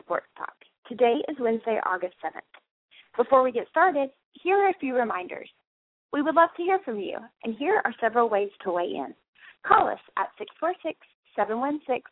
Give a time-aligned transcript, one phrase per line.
[0.00, 0.54] Sports Talk.
[0.88, 2.40] Today is Wednesday, August 7th.
[3.16, 5.48] Before we get started, here are a few reminders.
[6.12, 9.14] We would love to hear from you, and here are several ways to weigh in.
[9.66, 10.98] Call us at 646
[11.36, 12.02] 716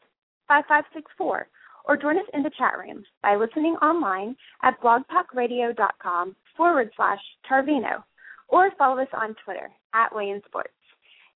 [0.48, 1.48] 5564
[1.88, 8.02] or join us in the chat room by listening online at blogtalkradio.com forward slash Tarvino
[8.48, 10.72] or follow us on Twitter at Weigh Sports.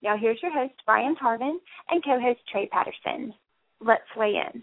[0.02, 1.56] Now here's your host, Brian Tarvin,
[1.90, 3.34] and co-host Trey Patterson.
[3.80, 4.62] Let's weigh in.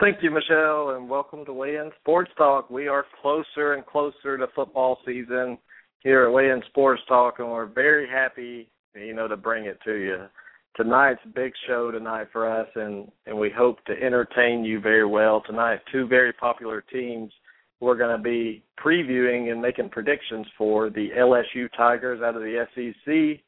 [0.00, 2.68] Thank you, Michelle, and welcome to Weigh In Sports Talk.
[2.68, 5.56] We are closer and closer to football season
[6.00, 9.78] here at Weigh In Sports Talk, and we're very happy, you know, to bring it
[9.84, 10.26] to you.
[10.74, 15.40] Tonight's big show tonight for us, and and we hope to entertain you very well
[15.46, 15.78] tonight.
[15.92, 17.32] Two very popular teams
[17.78, 22.66] we're going to be previewing and making predictions for the LSU Tigers out of the
[22.74, 23.44] SEC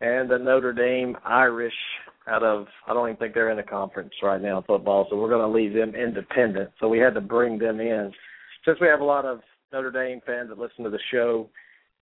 [0.00, 1.72] and the Notre Dame Irish
[2.28, 5.28] out of I don't even think they're in a conference right now football, so we're
[5.28, 6.70] going to leave them independent.
[6.80, 8.12] So we had to bring them in.
[8.64, 9.40] Since we have a lot of
[9.72, 11.50] Notre Dame fans that listen to the show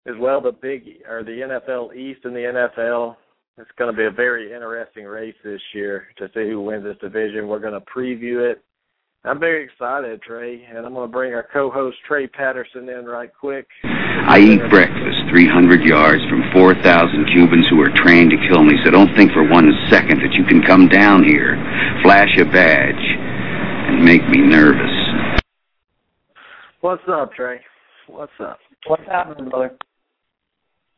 [0.06, 3.16] as well, the big or the NFL East and the NFL,
[3.58, 6.96] it's going to be a very interesting race this year to see who wins this
[7.00, 7.48] division.
[7.48, 8.64] We're going to preview it
[9.24, 13.30] I'm very excited, Trey, and I'm going to bring our co-host Trey Patterson in right
[13.32, 13.68] quick.
[13.84, 18.90] I eat breakfast 300 yards from 4,000 Cubans who are trained to kill me, so
[18.90, 21.54] don't think for one second that you can come down here,
[22.02, 24.90] flash a badge, and make me nervous.
[26.80, 27.60] What's up, Trey?
[28.08, 28.58] What's up?
[28.88, 29.76] What's happening, brother?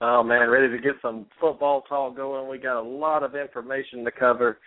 [0.00, 2.48] Oh man, ready to get some football talk going.
[2.48, 4.60] We got a lot of information to cover.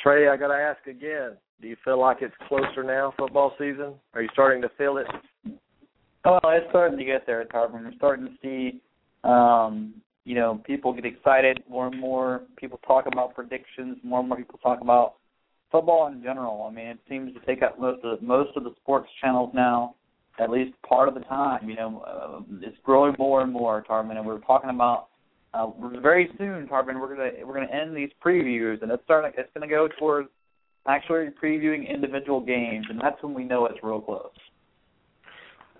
[0.00, 1.36] Trey, I got to ask again.
[1.62, 3.94] Do you feel like it's closer now, football season?
[4.14, 5.06] Are you starting to feel it?
[6.24, 7.84] Well, it's starting to get there, Tarvin.
[7.84, 8.80] We're starting to see,
[9.22, 9.94] um,
[10.24, 12.42] you know, people get excited more and more.
[12.56, 13.96] People talk about predictions.
[14.02, 15.14] More and more people talk about
[15.70, 16.66] football in general.
[16.68, 19.52] I mean, it seems to take up most of the, most of the sports channels
[19.54, 19.94] now,
[20.40, 21.68] at least part of the time.
[21.68, 24.16] You know, uh, it's growing more and more, Tarvin.
[24.16, 25.10] And we're talking about
[25.54, 25.68] uh,
[26.00, 27.00] very soon, Tarvin.
[27.00, 29.30] We're gonna we're gonna end these previews, and it's starting.
[29.38, 30.28] It's gonna go towards
[30.86, 34.30] actually previewing individual games, and that's when we know it's real close.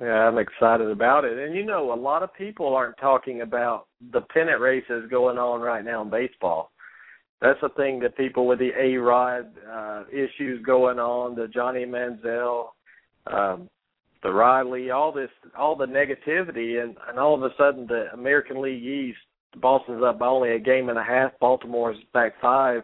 [0.01, 1.39] Yeah, I'm excited about it.
[1.39, 5.61] And you know, a lot of people aren't talking about the pennant races going on
[5.61, 6.71] right now in baseball.
[7.41, 11.85] That's the thing that people with the A Rod uh, issues going on, the Johnny
[11.85, 12.69] Manziel,
[13.27, 13.69] um,
[14.23, 18.63] the Riley, all this, all the negativity, and, and all of a sudden the American
[18.63, 19.19] League East,
[19.61, 22.83] Boston's up by only a game and a half, Baltimore's back five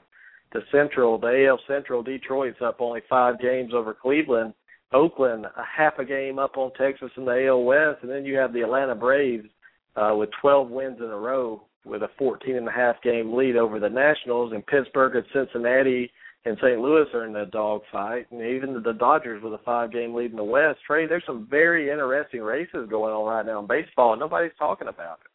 [0.53, 4.55] the Central, the AL Central, Detroit's up only five games over Cleveland.
[4.93, 8.37] Oakland a half a game up on Texas in the AL West, and then you
[8.37, 9.49] have the Atlanta Braves
[9.97, 13.57] uh, with 12 wins in a row with a 14 and a half game lead
[13.57, 16.11] over the Nationals, and Pittsburgh and Cincinnati
[16.45, 16.81] and St.
[16.81, 20.37] Louis are in the dogfight, and even the Dodgers with a five game lead in
[20.37, 20.79] the West.
[20.87, 24.89] Trey, there's some very interesting races going on right now in baseball, and nobody's talking
[24.89, 25.31] about it.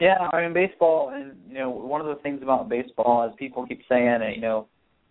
[0.00, 3.66] Yeah, I mean baseball, and you know one of the things about baseball is people
[3.66, 4.36] keep saying it.
[4.36, 4.66] You know,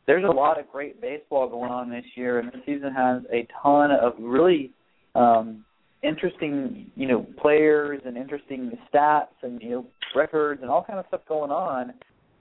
[0.06, 3.48] there's a lot of great baseball going on this year, and the season has a
[3.64, 4.72] ton of really
[5.16, 5.66] um,
[6.04, 9.86] interesting, you know, players and interesting stats and you know
[10.16, 11.94] records and all kind of stuff going on.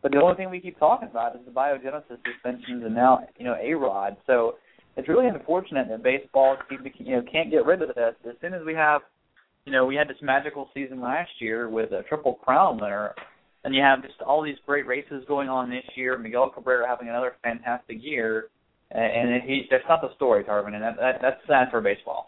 [0.03, 3.45] But the only thing we keep talking about is the biogenesis suspensions and now you
[3.47, 4.19] know A Rod.
[4.27, 4.57] So
[4.99, 8.15] it's really unfortunate that baseball you know can't get rid of this.
[8.29, 9.01] As soon as we have
[9.65, 13.15] you know, we had this magical season last year with a triple crown winner,
[13.65, 16.19] and you have just all these great races going on this year.
[16.19, 18.49] Miguel Cabrera having another fantastic year,
[18.91, 22.27] and he that's not the story, Tarvin, and that, that that's sad for baseball.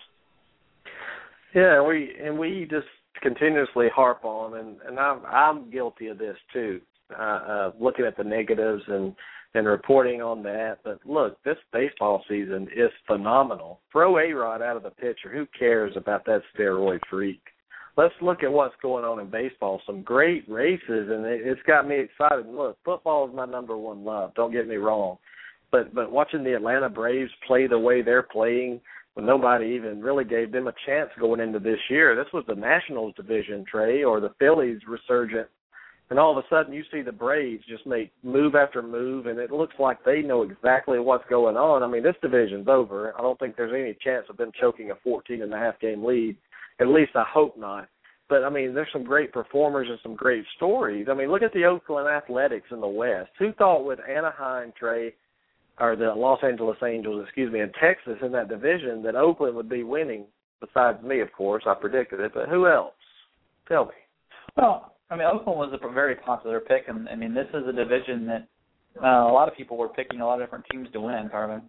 [1.55, 2.87] Yeah, we and we just
[3.23, 6.81] continuously harp on, and and I'm I'm guilty of this too.
[7.17, 9.15] Uh, uh, looking at the negatives and
[9.57, 10.79] and reporting on that.
[10.85, 13.81] But look, this baseball season is phenomenal.
[13.91, 15.33] Throw A Rod out of the picture.
[15.33, 17.41] Who cares about that steroid freak?
[17.97, 19.81] Let's look at what's going on in baseball.
[19.87, 22.47] Some great races, and it, it's got me excited.
[22.47, 24.35] Look, football is my number one love.
[24.35, 25.17] Don't get me wrong,
[25.73, 28.81] but but watching the Atlanta Braves play the way they're playing,
[29.17, 32.15] when nobody even really gave them a chance going into this year.
[32.15, 35.49] This was the Nationals division, Trey, or the Phillies resurgent
[36.11, 39.39] and all of a sudden you see the Braves just make move after move, and
[39.39, 41.83] it looks like they know exactly what's going on.
[41.83, 43.15] I mean, this division's over.
[43.19, 46.05] I don't think there's any chance of them choking a 14 and a half game
[46.05, 46.37] lead.
[46.81, 47.89] At least I hope not.
[48.29, 51.07] But I mean, there's some great performers and some great stories.
[51.11, 53.31] I mean, look at the Oakland Athletics in the West.
[53.39, 55.15] Who thought with Anaheim, Trey,
[55.79, 59.69] or the Los Angeles Angels, excuse me, in Texas in that division that Oakland would
[59.69, 60.25] be winning?
[60.61, 62.33] Besides me, of course, I predicted it.
[62.35, 62.95] But who else?
[63.69, 63.93] Tell me.
[64.57, 67.73] Well, I mean, Oakland was a very popular pick, and I mean, this is a
[67.73, 68.49] division that
[69.03, 71.63] uh, a lot of people were picking a lot of different teams to win, Tarvin.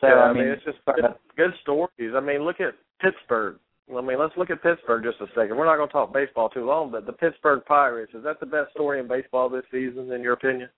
[0.00, 1.04] So yeah, I mean, it's just good,
[1.36, 2.12] good stories.
[2.14, 3.56] I mean, look at Pittsburgh.
[3.90, 5.56] I mean, let's look at Pittsburgh just a second.
[5.56, 8.46] We're not going to talk baseball too long, but the Pittsburgh Pirates is that the
[8.46, 10.68] best story in baseball this season, in your opinion?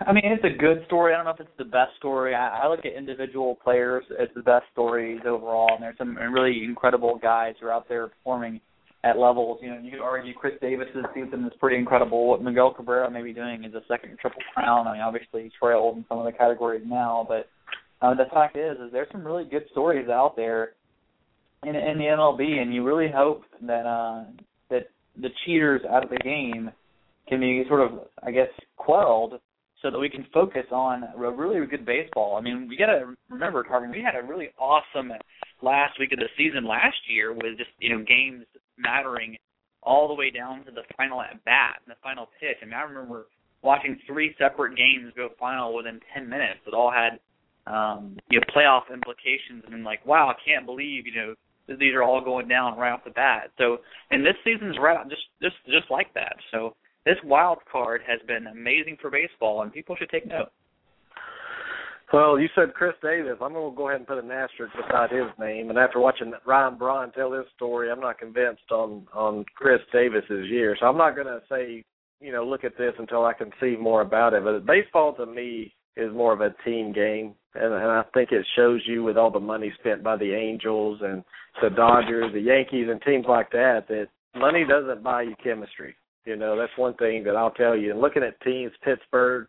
[0.00, 1.12] I mean, it's a good story.
[1.12, 2.34] I don't know if it's the best story.
[2.34, 6.64] I, I look at individual players as the best stories overall, and there's some really
[6.64, 8.60] incredible guys who are out there performing
[9.04, 9.58] at levels.
[9.62, 12.26] You know, you could argue Chris Davis's season is pretty incredible.
[12.26, 14.88] What Miguel Cabrera may be doing is a second triple crown.
[14.88, 17.48] I mean, obviously he's trailed in some of the categories now, but
[18.00, 20.70] uh, the fact is, is there's some really good stories out there
[21.62, 24.24] in, in the MLB, and you really hope that uh,
[24.70, 24.88] that
[25.20, 26.70] the cheaters out of the game
[27.28, 29.34] can be sort of, I guess, quelled
[29.82, 32.36] so that we can focus on a really good baseball.
[32.36, 35.12] I mean, we got to remember, Tarvin, we had a really awesome
[35.62, 38.44] last week of the season last year with just you know games
[38.78, 39.36] mattering
[39.82, 42.56] all the way down to the final at bat and the final pitch.
[42.62, 43.26] I mean, I remember
[43.62, 47.18] watching three separate games go final within 10 minutes that all had
[47.66, 51.34] um, you know playoff implications, and like, wow, I can't believe you know
[51.66, 53.50] these are all going down right off the bat.
[53.56, 53.78] So,
[54.10, 56.36] and this season's right just just just like that.
[56.52, 56.76] So
[57.06, 60.52] this wild card has been amazing for baseball, and people should take note.
[62.12, 63.38] Well, you said Chris Davis.
[63.40, 65.70] I'm going to go ahead and put an asterisk beside his name.
[65.70, 70.48] And after watching Ryan Braun tell his story, I'm not convinced on on Chris Davis's
[70.48, 70.76] year.
[70.78, 71.82] So I'm not going to say,
[72.20, 74.44] you know, look at this until I can see more about it.
[74.44, 78.44] But baseball to me is more of a team game, and, and I think it
[78.56, 81.22] shows you with all the money spent by the Angels and
[81.62, 85.94] the Dodgers, the Yankees, and teams like that that money doesn't buy you chemistry.
[86.24, 87.90] You know, that's one thing that I'll tell you.
[87.92, 89.46] And looking at teams, Pittsburgh,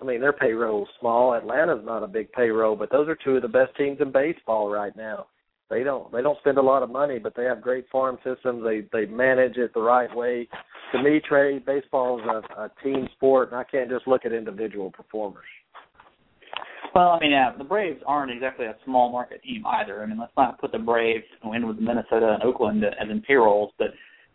[0.00, 1.34] I mean, their payroll's small.
[1.34, 4.68] Atlanta's not a big payroll, but those are two of the best teams in baseball
[4.68, 5.26] right now.
[5.68, 8.62] They don't they don't spend a lot of money, but they have great farm systems.
[8.62, 10.48] They they manage it the right way.
[10.92, 14.32] To me, Trey, baseball is a, a team sport, and I can't just look at
[14.32, 15.44] individual performers.
[16.94, 20.02] Well, I mean, yeah, the Braves aren't exactly a small market team either.
[20.02, 23.72] I mean, let's not put the Braves in with Minnesota and Oakland as in payrolls,
[23.76, 23.88] but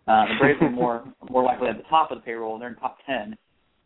[0.08, 2.76] uh, the Braves are more more likely at the top of the payroll, they're in
[2.76, 3.38] top ten.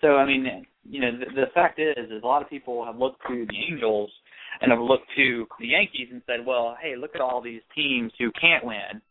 [0.02, 2.98] So I mean, you know, the, the fact is, is a lot of people have
[2.98, 4.12] looked to the Angels
[4.62, 8.12] and have looked to the Yankees and said, well, hey, look at all these teams
[8.20, 9.02] who can't win.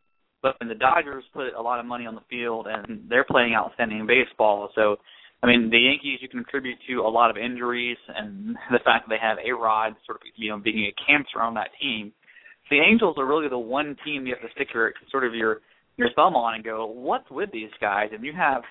[0.42, 3.54] But when the Dodgers put a lot of money on the field and they're playing
[3.54, 4.96] outstanding baseball, so
[5.42, 9.08] I mean, the Yankees you can attribute to a lot of injuries and the fact
[9.08, 12.12] that they have A Rod sort of you know being a cancer on that team.
[12.70, 15.60] The Angels are really the one team you have to stick your sort of your
[15.96, 18.08] your thumb on and go, what's with these guys?
[18.12, 18.62] And you have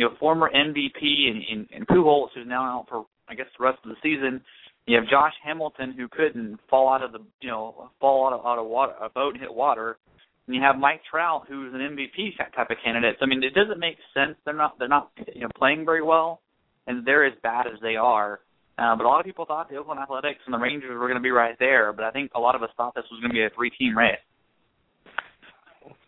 [0.00, 3.62] you know former MVP and, and, and Pujols who's now out for I guess the
[3.62, 4.40] rest of the season.
[4.86, 8.46] You have Josh Hamilton who couldn't fall out of the you know fall out of
[8.46, 9.98] out of water a boat hit water.
[10.46, 13.16] And you have Mike Trout who's an MVP type of candidate.
[13.20, 14.36] So, I mean, it doesn't make sense.
[14.46, 16.40] They're not they're not you know playing very well,
[16.86, 18.40] and they're as bad as they are.
[18.78, 21.20] Uh, but a lot of people thought the Oakland Athletics and the Rangers were going
[21.20, 21.92] to be right there.
[21.92, 23.98] But I think a lot of us thought this was going to be a three-team
[23.98, 24.16] race.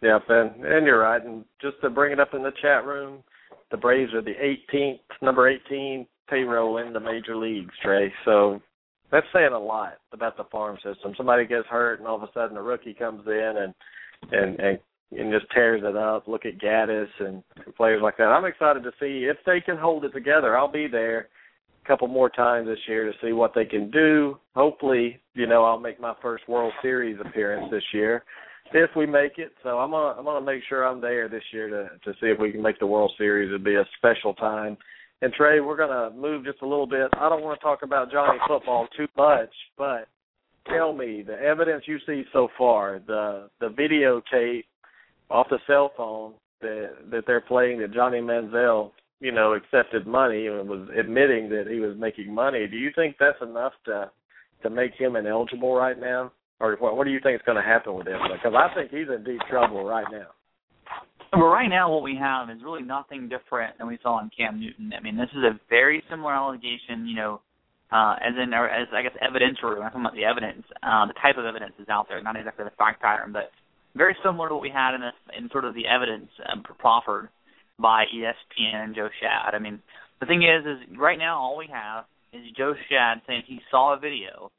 [0.01, 1.23] Yeah, Ben, and you're right.
[1.23, 3.23] And just to bring it up in the chat room,
[3.73, 4.35] the Braves are the
[4.73, 8.13] 18th, number 18 payroll in the major leagues, Trey.
[8.25, 8.61] So
[9.11, 11.15] that's saying a lot about the farm system.
[11.17, 13.75] Somebody gets hurt, and all of a sudden a rookie comes in and
[14.31, 14.79] and and
[15.19, 16.29] and just tears it up.
[16.29, 17.43] Look at Gattis and
[17.77, 18.25] players like that.
[18.29, 20.57] I'm excited to see if they can hold it together.
[20.57, 21.29] I'll be there
[21.85, 24.39] a couple more times this year to see what they can do.
[24.55, 28.25] Hopefully, you know, I'll make my first World Series appearance this year
[28.75, 29.53] if we make it.
[29.63, 32.39] So I'm gonna I'm gonna make sure I'm there this year to to see if
[32.39, 33.49] we can make the World Series.
[33.49, 34.77] It'll be a special time.
[35.21, 37.09] And Trey, we're gonna move just a little bit.
[37.15, 40.09] I don't want to talk about Johnny football too much, but
[40.67, 44.65] tell me the evidence you see so far, the the videotape
[45.31, 50.47] off the cell phone that that they're playing that Johnny Manziel, you know, accepted money
[50.47, 52.67] and was admitting that he was making money.
[52.67, 54.11] Do you think that's enough to
[54.63, 56.33] to make him ineligible right now?
[56.61, 58.21] Or what, what do you think is going to happen with him?
[58.33, 60.29] Because I think he's in deep trouble right now.
[61.33, 64.61] Well, right now, what we have is really nothing different than we saw in Cam
[64.61, 64.93] Newton.
[64.97, 67.41] I mean, this is a very similar allegation, you know,
[67.91, 69.77] uh, as in, or as I guess evidentiary.
[69.77, 72.37] When I'm talking about the evidence, uh, the type of evidence is out there, not
[72.37, 73.51] exactly the fact pattern, but
[73.97, 77.29] very similar to what we had in this, in sort of the evidence um, proffered
[77.79, 79.55] by ESPN and Joe Schad.
[79.55, 79.81] I mean,
[80.21, 83.97] the thing is, is right now all we have is Joe Schad saying he saw
[83.97, 84.51] a video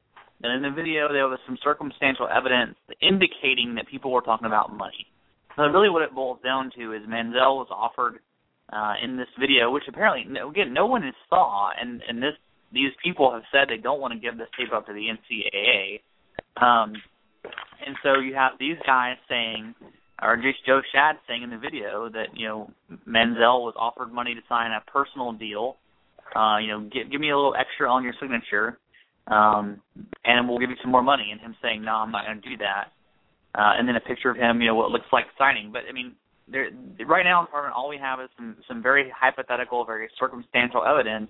[0.43, 4.75] and in the video, there was some circumstantial evidence indicating that people were talking about
[4.75, 5.07] money.
[5.55, 8.19] So really, what it boils down to is Manziel was offered
[8.71, 12.33] uh, in this video, which apparently, again, no one saw, and and this
[12.73, 16.01] these people have said they don't want to give this tape up to the NCAA.
[16.57, 16.93] Um,
[17.85, 19.75] and so you have these guys saying
[20.21, 22.71] or just Joe Schad saying in the video that you know
[23.07, 25.77] Manziel was offered money to sign a personal deal.
[26.35, 28.79] Uh, you know, give give me a little extra on your signature,
[29.27, 29.81] um,
[30.25, 31.29] and we'll give you some more money.
[31.31, 32.91] And him saying, "No, I'm not going to do that."
[33.55, 35.71] Uh, and then a picture of him, you know, what looks like signing.
[35.71, 36.13] But I mean,
[36.47, 36.69] there
[37.07, 41.29] right now Department, all we have is some some very hypothetical, very circumstantial evidence,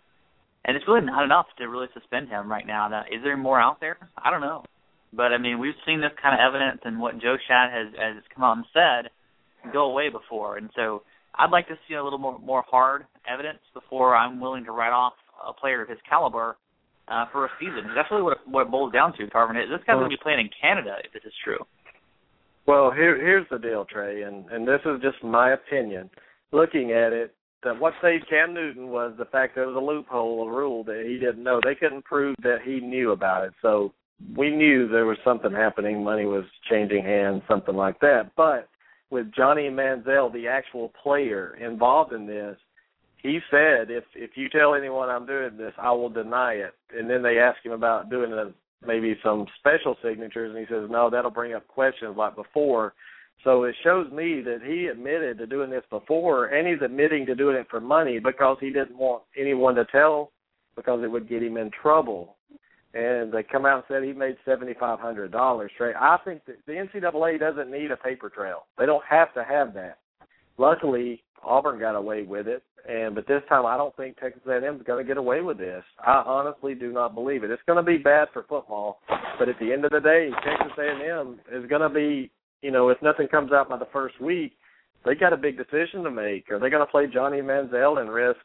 [0.66, 2.88] and it's really not enough to really suspend him right now.
[2.88, 3.98] Now, is there more out there?
[4.18, 4.64] I don't know.
[5.12, 8.24] But I mean, we've seen this kind of evidence and what Joe Schad has has
[8.34, 9.12] come out and said
[9.72, 11.04] go away before, and so
[11.36, 14.92] I'd like to see a little more more hard evidence before I'm willing to write
[14.92, 15.14] off
[15.48, 16.58] a player of his caliber
[17.08, 17.92] uh, for a season.
[17.96, 19.56] That's really what what it boils down to, Tarvin.
[19.56, 21.60] This guy's going to be playing in Canada if this is true.
[22.66, 26.10] Well, here here's the deal, Trey, and and this is just my opinion.
[26.52, 30.48] Looking at it, that what saved Cam Newton was the fact there was a loophole,
[30.48, 31.60] a rule that he didn't know.
[31.64, 33.94] They couldn't prove that he knew about it, so
[34.38, 36.04] we knew there was something happening.
[36.04, 38.32] Money was changing hands, something like that.
[38.38, 38.70] But
[39.10, 42.58] with Johnny Manziel, the actual player involved in this,
[43.24, 47.10] he said, "If if you tell anyone I'm doing this, I will deny it." And
[47.10, 48.54] then they asked him about doing a,
[48.86, 52.94] maybe some special signatures, and he says, "No, that'll bring up questions like before."
[53.44, 57.36] So it shows me that he admitted to doing this before, and he's admitting to
[57.36, 60.32] doing it for money because he didn't want anyone to tell
[60.76, 62.38] because it would get him in trouble
[62.94, 65.96] and they come out and said he made seventy five hundred dollars straight.
[65.96, 68.66] I think that the NCAA doesn't need a paper trail.
[68.78, 69.98] They don't have to have that.
[70.58, 74.76] Luckily, Auburn got away with it, and but this time I don't think Texas A&M
[74.76, 75.84] is going to get away with this.
[76.06, 77.52] I honestly do not believe it.
[77.52, 79.00] It's going to be bad for football,
[79.40, 82.90] but at the end of the day, Texas A&M is going to be, you know,
[82.90, 84.54] if nothing comes out by the first week,
[85.06, 86.50] they got a big decision to make.
[86.52, 88.40] Are they going to play Johnny Manziel and risk,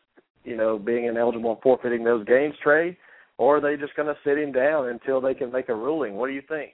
[0.44, 2.96] you know, being ineligible and forfeiting those games, Trey?
[3.38, 6.14] or are they just going to sit him down until they can make a ruling?
[6.16, 6.72] What do you think?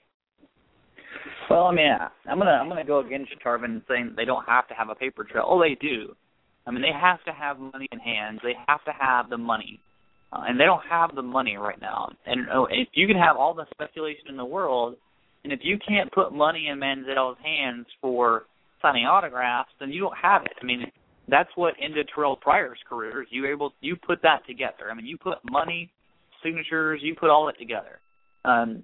[1.49, 1.91] Well, I mean,
[2.29, 5.25] I'm gonna I'm gonna go against Tarvin saying they don't have to have a paper
[5.25, 5.45] trail.
[5.47, 6.15] Oh, they do.
[6.67, 8.41] I mean, they have to have money in hands.
[8.43, 9.81] They have to have the money,
[10.33, 12.11] uh, and they don't have the money right now.
[12.27, 14.97] And oh, if you can have all the speculation in the world,
[15.45, 18.45] and if you can't put money in Manziel's hands for
[18.81, 20.53] signing autographs, then you don't have it.
[20.61, 20.87] I mean,
[21.29, 23.27] that's what ended Terrelle Pryor's career.
[23.31, 24.91] You able you put that together.
[24.91, 25.91] I mean, you put money
[26.43, 27.99] signatures, you put all that together.
[28.45, 28.83] Um,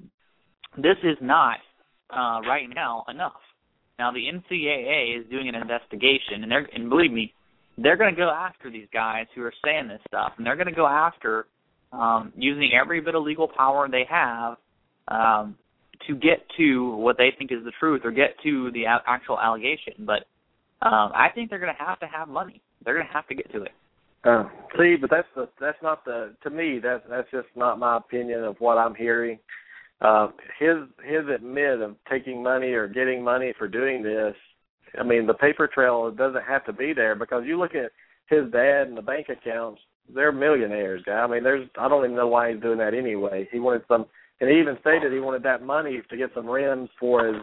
[0.77, 1.59] this is not
[2.11, 3.41] uh, right now enough.
[3.99, 7.35] Now the NCAA is doing an investigation, and they're and believe me,
[7.83, 10.69] they're going to go after these guys who are saying this stuff, and they're going
[10.69, 11.47] to go after
[11.93, 14.57] um, using every bit of legal power they have
[15.09, 15.57] um,
[16.07, 19.39] to get to what they think is the truth or get to the a- actual
[19.39, 19.95] allegation.
[20.01, 20.27] But
[20.87, 22.61] um, I think they're going to have to have money.
[22.85, 23.73] They're going to have to get to it.
[24.23, 24.45] Uh,
[24.79, 28.45] see, but that's the that's not the to me that's that's just not my opinion
[28.45, 29.39] of what I'm hearing.
[30.03, 34.35] Uh, his his admit of taking money or getting money for doing this.
[34.99, 37.93] I mean, the paper trail doesn't have to be there because you look at
[38.29, 39.81] his dad and the bank accounts;
[40.15, 41.03] they're millionaires.
[41.05, 41.13] Guy.
[41.13, 43.49] I mean, there's I don't even know why he's doing that anyway.
[43.53, 44.07] He wanted some
[44.41, 47.37] and he even stated he wanted that money to get some rims for his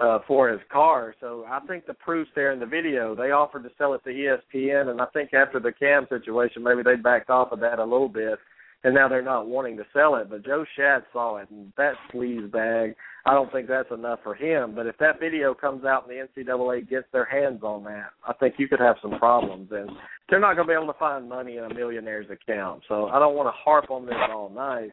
[0.00, 1.14] uh for his car.
[1.20, 3.14] So I think the proof's there in the video.
[3.14, 6.82] They offered to sell it to ESPN and I think after the cam situation maybe
[6.82, 8.38] they backed off of that a little bit
[8.86, 10.30] and now they're not wanting to sell it.
[10.30, 12.94] But Joe Schad saw it and that sleaze bag,
[13.26, 14.74] I don't think that's enough for him.
[14.74, 18.32] But if that video comes out and the NCAA gets their hands on that, I
[18.32, 19.90] think you could have some problems and
[20.30, 22.82] they're not gonna be able to find money in a millionaire's account.
[22.88, 24.92] So I don't want to harp on this all night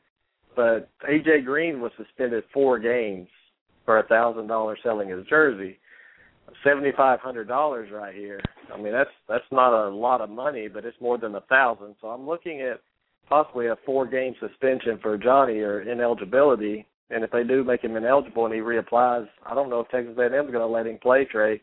[0.55, 3.27] but AJ Green was suspended four games
[3.85, 5.79] for a thousand dollars selling his jersey.
[6.63, 8.39] Seventy five hundred dollars right here.
[8.73, 11.95] I mean that's that's not a lot of money, but it's more than a thousand.
[12.01, 12.81] So I'm looking at
[13.27, 16.85] possibly a four game suspension for Johnny or ineligibility.
[17.09, 20.15] And if they do make him ineligible and he reapplies, I don't know if Texas
[20.17, 21.61] A&M is going to let him play Trey.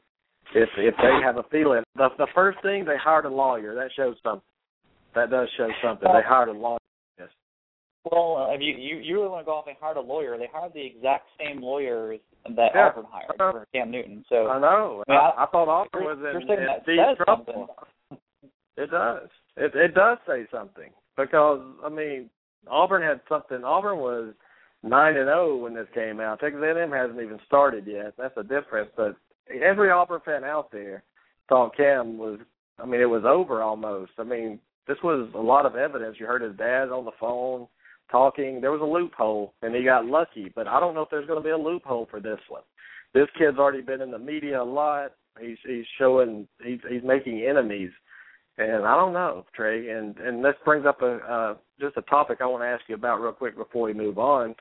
[0.55, 3.75] If if they have a feeling, the the first thing they hired a lawyer.
[3.75, 4.43] That shows something.
[5.15, 6.09] That does show something.
[6.13, 6.79] They hired a lawyer.
[8.11, 10.39] Well, uh, if you, you you really want to go off and hire a lawyer,
[10.39, 12.19] they hired the exact same lawyers
[12.57, 12.89] that yeah.
[12.89, 14.25] Auburn hired for Cam Newton.
[14.29, 15.05] So I know.
[15.07, 17.69] I, mean, I, I thought Auburn was in, in deep trouble.
[18.77, 19.29] It does.
[19.57, 20.91] It it does say something
[21.27, 22.31] because I mean
[22.69, 23.65] Auburn had something.
[23.65, 24.35] Auburn was
[24.83, 26.41] nine and zero oh when this came out.
[26.41, 28.15] Texas A&M hasn't even started yet.
[28.19, 28.91] That's a difference.
[28.97, 29.17] But
[29.63, 31.03] every Auburn fan out there
[31.49, 32.39] thought Cam was.
[32.79, 34.13] I mean, it was over almost.
[34.19, 34.59] I mean,
[34.89, 36.17] this was a lot of evidence.
[36.19, 37.67] You heard his dad on the phone
[38.11, 38.61] talking.
[38.61, 40.51] There was a loophole, and he got lucky.
[40.55, 42.63] But I don't know if there's going to be a loophole for this one.
[43.13, 45.13] This kid's already been in the media a lot.
[45.39, 47.91] He's he's showing he's he's making enemies,
[48.61, 49.91] and I don't know Trey.
[49.91, 52.95] And and this brings up a uh, just a topic I want to ask you
[52.95, 54.55] about real quick before we move on.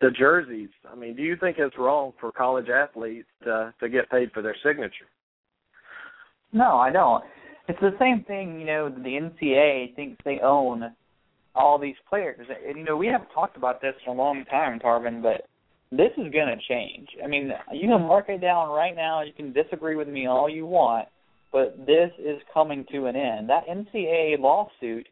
[0.00, 0.68] The jerseys.
[0.90, 4.42] I mean, do you think it's wrong for college athletes to to get paid for
[4.42, 5.08] their signature?
[6.52, 7.24] No, I don't.
[7.68, 10.84] It's the same thing, you know, the NCAA thinks they own
[11.54, 12.46] all these players.
[12.66, 15.48] And, you know, we haven't talked about this in a long time, Tarvin, but
[15.90, 17.08] this is going to change.
[17.24, 19.22] I mean, you can mark it down right now.
[19.22, 21.08] You can disagree with me all you want,
[21.56, 23.48] but this is coming to an end.
[23.48, 25.08] That NCAA lawsuit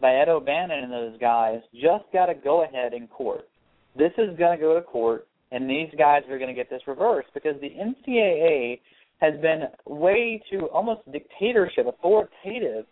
[0.00, 3.48] by Ed O'Bannon and those guys just got to go ahead in court.
[3.96, 6.82] This is going to go to court, and these guys are going to get this
[6.86, 8.78] reversed because the NCAA
[9.20, 12.86] has been way too almost dictatorship, authoritative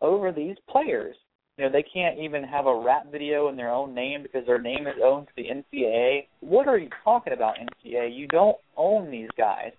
[0.00, 1.16] over these players.
[1.58, 4.62] You know, they can't even have a rap video in their own name because their
[4.62, 6.26] name is owned to the NCAA.
[6.38, 8.16] What are you talking about, NCAA?
[8.16, 9.72] You don't own these guys.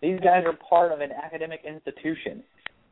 [0.00, 2.42] These guys are part of an academic institution.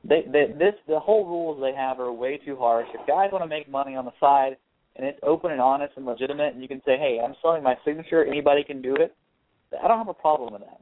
[0.05, 2.87] They, they, this, the whole rules they have are way too harsh.
[2.95, 4.57] If guys want to make money on the side
[4.97, 7.77] and it's open and honest and legitimate, and you can say, "Hey, I'm selling my
[7.85, 8.25] signature.
[8.25, 9.15] Anybody can do it."
[9.83, 10.81] I don't have a problem with that.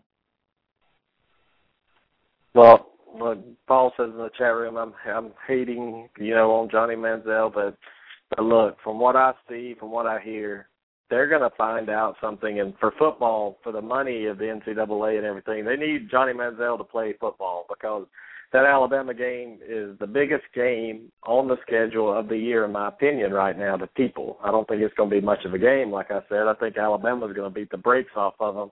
[2.54, 6.94] Well, what Paul says in the chat room, I'm I'm hating, you know, on Johnny
[6.94, 7.76] Manziel, but
[8.30, 10.68] but look, from what I see, from what I hear,
[11.10, 12.60] they're going to find out something.
[12.60, 16.78] And for football, for the money of the NCAA and everything, they need Johnny Manziel
[16.78, 18.06] to play football because
[18.52, 22.88] that Alabama game is the biggest game on the schedule of the year, in my
[22.88, 24.38] opinion, right now to people.
[24.44, 25.90] I don't think it's going to be much of a game.
[25.90, 28.70] Like I said, I think Alabama's going to beat the brakes off of them.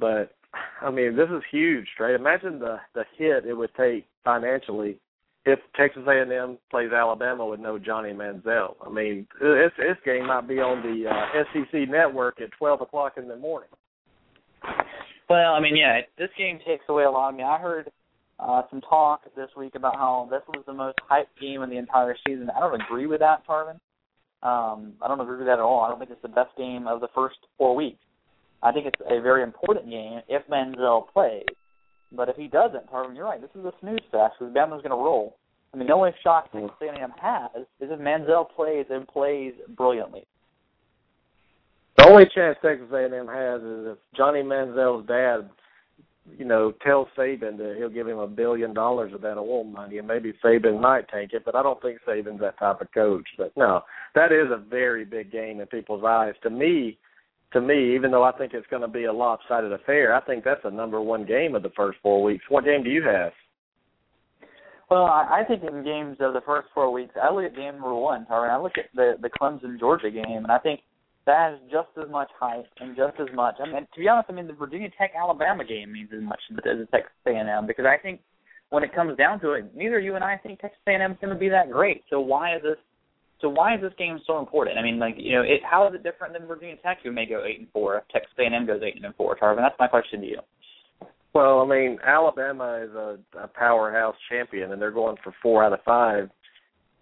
[0.00, 0.34] But
[0.80, 2.14] I mean, this is huge, Trey.
[2.14, 4.98] Imagine the the hit it would take financially
[5.46, 8.74] if Texas A&M plays Alabama with no Johnny Manziel.
[8.84, 13.12] I mean, this this game might be on the uh, SEC network at twelve o'clock
[13.16, 13.70] in the morning.
[15.30, 17.32] Well, I mean, yeah, this game takes away a lot.
[17.32, 17.90] I mean, I heard
[18.38, 21.78] uh, some talk this week about how this was the most hyped game in the
[21.78, 22.50] entire season.
[22.54, 23.78] I don't agree with that, Tarvin.
[24.42, 25.82] Um, I don't agree with that at all.
[25.82, 27.98] I don't think it's the best game of the first four weeks.
[28.62, 31.46] I think it's a very important game if Manziel plays.
[32.12, 33.40] But if he doesn't, Tarvin, you're right.
[33.40, 35.36] This is a snooze fest because Bama's going to roll.
[35.74, 40.26] I mean, the only shot Texas A&M has is if Manziel plays and plays brilliantly.
[41.98, 45.50] The only chance Texas A&M has is if Johnny Manziel's dad,
[46.38, 49.98] you know, tells Saban that he'll give him a billion dollars of that award money,
[49.98, 51.42] and maybe Saban might take it.
[51.44, 53.26] But I don't think Saban's that type of coach.
[53.36, 53.82] But no,
[54.14, 56.34] that is a very big game in people's eyes.
[56.42, 56.98] To me,
[57.52, 60.44] to me, even though I think it's going to be a lopsided affair, I think
[60.44, 62.44] that's the number one game of the first four weeks.
[62.48, 63.32] What game do you have?
[64.90, 67.94] Well, I, think in games of the first four weeks, I look at game number
[67.94, 68.24] one.
[68.30, 70.80] All right, I look at the the Clemson Georgia game, and I think
[71.26, 73.56] that has just as much hype and just as much.
[73.60, 76.38] I mean, to be honest, I mean the Virginia Tech Alabama game means as much
[76.50, 78.20] as the Texas A&M because I think
[78.70, 81.34] when it comes down to it, neither you and I think Texas A&M is going
[81.34, 82.04] to be that great.
[82.08, 82.78] So why is this
[83.40, 84.78] so why is this game so important?
[84.78, 87.26] I mean, like you know, it, how is it different than Virginia Tech, who may
[87.26, 89.36] go eight and four if Texas A&M goes eight and four?
[89.36, 90.38] Tarvin, that's my question to you.
[91.34, 95.74] Well, I mean, Alabama is a, a powerhouse champion, and they're going for four out
[95.74, 96.30] of five.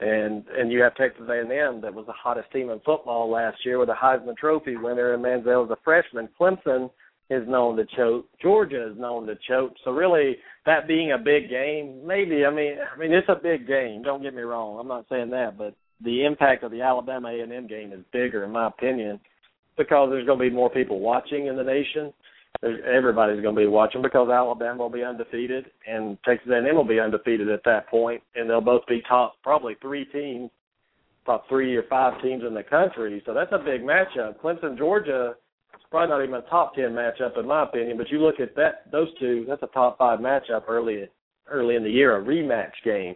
[0.00, 3.78] And and you have Texas A&M that was the hottest team in football last year
[3.78, 6.28] with a Heisman Trophy winner, and Manziel is a freshman.
[6.38, 6.90] Clemson
[7.30, 8.26] is known to choke.
[8.42, 9.74] Georgia is known to choke.
[9.84, 12.44] So really, that being a big game, maybe.
[12.44, 14.02] I mean, I mean, it's a big game.
[14.02, 14.80] Don't get me wrong.
[14.80, 18.50] I'm not saying that, but the impact of the Alabama A&M game is bigger, in
[18.50, 19.18] my opinion,
[19.76, 22.12] because there's going to be more people watching in the nation.
[22.60, 26.84] There's, everybody's going to be watching because Alabama will be undefeated and Texas A&M will
[26.84, 30.50] be undefeated at that point, and they'll both be top probably three teams,
[31.26, 33.22] top three or five teams in the country.
[33.26, 34.38] So that's a big matchup.
[34.40, 35.34] Clemson, Georgia,
[35.74, 37.96] it's probably not even a top ten matchup in my opinion.
[37.98, 41.08] But you look at that; those two, that's a top five matchup early
[41.50, 43.14] early in the year, a rematch game.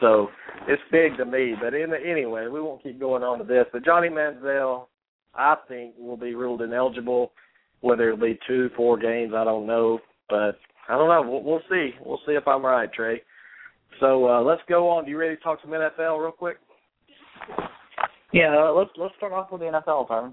[0.00, 0.28] So
[0.66, 1.54] it's big to me.
[1.60, 3.66] But in the, anyway, we won't keep going on to this.
[3.72, 4.86] But Johnny Manziel,
[5.34, 7.32] I think, will be ruled ineligible.
[7.80, 9.98] Whether it'll be two, four games, I don't know.
[10.28, 11.28] But I don't know.
[11.28, 11.90] We'll, we'll see.
[12.04, 13.22] We'll see if I'm right, Trey.
[14.00, 15.04] So uh, let's go on.
[15.04, 16.58] Do you ready to talk some NFL real quick?
[18.32, 20.32] Yeah, uh, let's let's start off with the NFL, Tyron.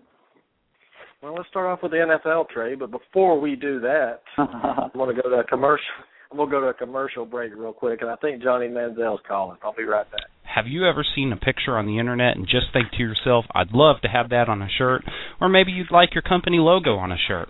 [1.22, 2.76] Well, let's start off with the NFL, Trey.
[2.76, 5.86] But before we do that, I want to go to a commercial.
[6.32, 9.58] We'll go to a commercial break real quick, and I think Johnny Manziel's calling.
[9.64, 10.26] I'll be right back.
[10.44, 13.72] Have you ever seen a picture on the internet and just think to yourself, I'd
[13.72, 15.04] love to have that on a shirt?
[15.42, 17.50] Or maybe you'd like your company logo on a shirt?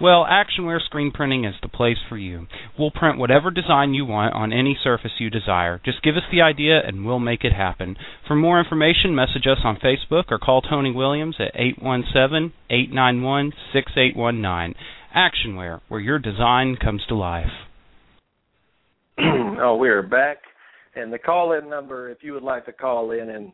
[0.00, 2.48] Well, Actionware Screen Printing is the place for you.
[2.78, 5.80] We'll print whatever design you want on any surface you desire.
[5.84, 7.96] Just give us the idea and we'll make it happen.
[8.26, 11.54] For more information, message us on Facebook or call Tony Williams at
[12.70, 14.74] 817-891-6819.
[15.16, 17.52] Actionware, where your design comes to life.
[19.60, 20.38] oh, we are back.
[20.94, 23.52] And the call in number, if you would like to call in and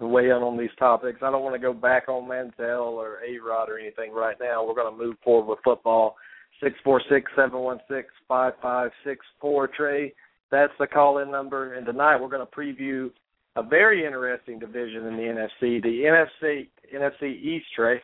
[0.00, 3.38] weigh in on these topics, I don't want to go back on Manziel or A
[3.38, 4.64] Rod or anything right now.
[4.64, 6.16] We're going to move forward with football.
[6.62, 9.68] Six four six seven one six five five six four.
[9.68, 10.12] Trey,
[10.50, 11.74] that's the call-in number.
[11.74, 13.10] And tonight we're going to preview
[13.56, 18.00] a very interesting division in the NFC, the NFC NFC East, Trey.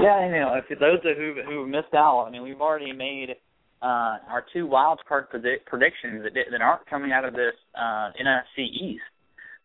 [0.00, 3.36] Yeah, you know, if those of who who missed out, I mean, we've already made
[3.84, 8.10] uh, our two wild card predict- predictions that that aren't coming out of this uh,
[8.16, 9.04] NFC East.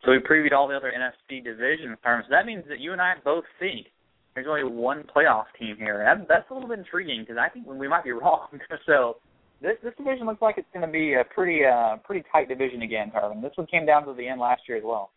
[0.04, 1.96] So we previewed all the other NFC division.
[2.04, 3.88] So that means that you and I both think
[4.36, 6.04] there's only one playoff team here.
[6.06, 8.48] That, that's a little bit intriguing because I think we might be wrong.
[8.86, 9.18] so
[9.62, 12.82] this this division looks like it's going to be a pretty uh pretty tight division
[12.82, 13.42] again, Tarvin.
[13.42, 15.12] This one came down to the end last year as well.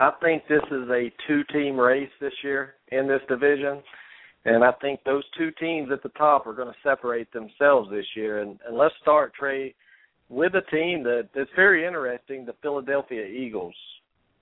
[0.00, 3.80] I think this is a two-team race this year in this division,
[4.44, 8.04] and I think those two teams at the top are going to separate themselves this
[8.14, 8.40] year.
[8.42, 9.74] And, and let's start, Trey,
[10.28, 13.74] with a team that that's very interesting, the Philadelphia Eagles.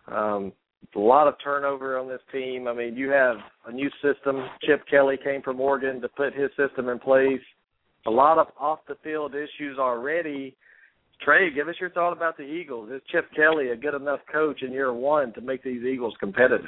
[0.09, 0.53] Um,
[0.97, 2.67] a lot of turnover on this team.
[2.67, 3.37] I mean, you have
[3.67, 4.45] a new system.
[4.63, 7.41] Chip Kelly came from Oregon to put his system in place.
[8.07, 10.57] A lot of off the field issues already.
[11.25, 12.91] Trey, give us your thought about the Eagles.
[12.91, 16.67] Is Chip Kelly a good enough coach in year one to make these Eagles competitive?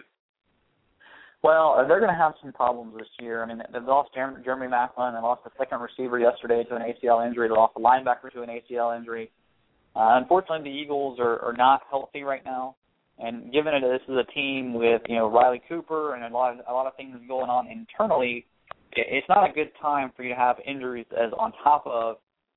[1.44, 3.42] Well, uh, they're going to have some problems this year.
[3.42, 5.12] I mean, they've lost Jeremy Maclin.
[5.12, 7.48] They lost the second receiver yesterday to an ACL injury.
[7.48, 9.30] They lost a linebacker to an ACL injury.
[9.94, 12.76] Uh, unfortunately, the Eagles are, are not healthy right now.
[13.18, 16.54] And given that this is a team with you know Riley Cooper and a lot
[16.54, 18.46] of a lot of things going on internally,
[18.92, 22.16] it's not a good time for you to have injuries as on top of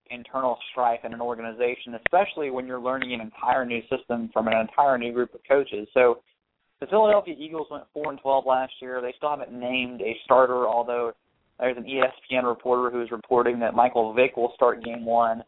[0.10, 4.54] internal strife in an organization, especially when you're learning an entire new system from an
[4.54, 5.90] entire new group of coaches.
[5.94, 6.20] So
[6.80, 9.02] the Philadelphia Eagles went four and twelve last year.
[9.02, 11.14] They still haven't named a starter, although
[11.60, 15.44] there's an ESPN reporter who's reporting that Michael Vick will start game one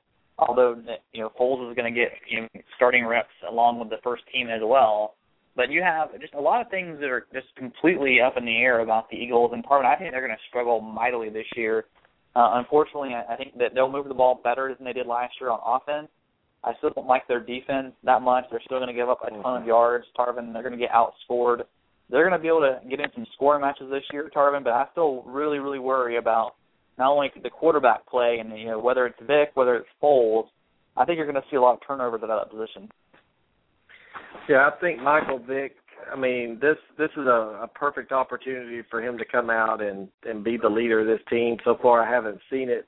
[0.48, 0.76] although
[1.14, 4.24] you know Foles is going to get you know, starting reps along with the first
[4.34, 5.16] team as well.
[5.56, 8.58] But you have just a lot of things that are just completely up in the
[8.58, 11.86] air about the Eagles, and Tarvin, I think they're going to struggle mightily this year.
[12.36, 15.50] Uh, unfortunately, I think that they'll move the ball better than they did last year
[15.50, 16.08] on offense.
[16.64, 18.46] I still don't like their defense that much.
[18.52, 19.68] They're still going to give up a ton of mm-hmm.
[19.68, 20.06] yards.
[20.18, 21.64] Tarvin, they're going to get outscored.
[22.10, 24.64] They're going to be able to get in some scoring matches this year, Tarvin.
[24.64, 26.56] But I still really, really worry about
[26.98, 30.48] not only the quarterback play and you know whether it's Vick, whether it's Foles,
[30.98, 32.90] I think you're going to see a lot of turnovers at that position.
[34.50, 35.76] Yeah, I think Michael Vick.
[36.12, 40.08] I mean, this this is a, a perfect opportunity for him to come out and
[40.24, 41.58] and be the leader of this team.
[41.64, 42.88] So far, I haven't seen it,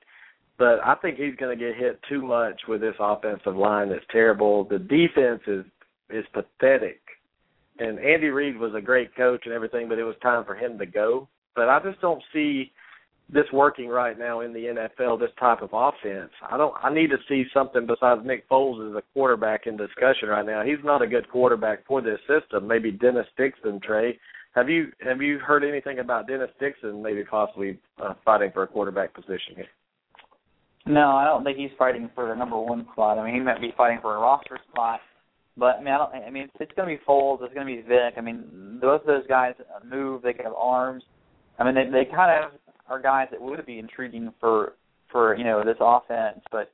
[0.62, 4.06] but I think he's going to get hit too much with this offensive line that's
[4.12, 4.64] terrible.
[4.64, 5.66] The defense is
[6.12, 7.02] is pathetic,
[7.80, 10.78] and Andy Reid was a great coach and everything, but it was time for him
[10.78, 11.28] to go.
[11.56, 12.72] But I just don't see
[13.28, 14.60] this working right now in the
[15.00, 16.30] NFL, this type of offense.
[16.48, 20.30] I don't I need to see something besides Nick Foles as a quarterback in discussion
[20.30, 20.62] right now.
[20.64, 22.68] He's not a good quarterback for this system.
[22.68, 24.20] Maybe Dennis Dixon, Trey.
[24.54, 28.68] Have you have you heard anything about Dennis Dixon maybe possibly uh, fighting for a
[28.68, 29.66] quarterback position here?
[30.86, 33.20] No, I don't think he's fighting for the number one spot.
[33.20, 35.00] I mean, he might be fighting for a roster spot,
[35.56, 37.44] but I mean, I, don't, I mean, it's, going to be Foles.
[37.44, 38.16] It's going to be Vick.
[38.18, 39.54] I mean, both of those guys
[39.86, 40.24] move.
[40.24, 41.04] They can have arms.
[41.60, 44.74] I mean, they they kind of are guys that would be intriguing for
[45.12, 46.42] for you know this offense.
[46.52, 46.72] But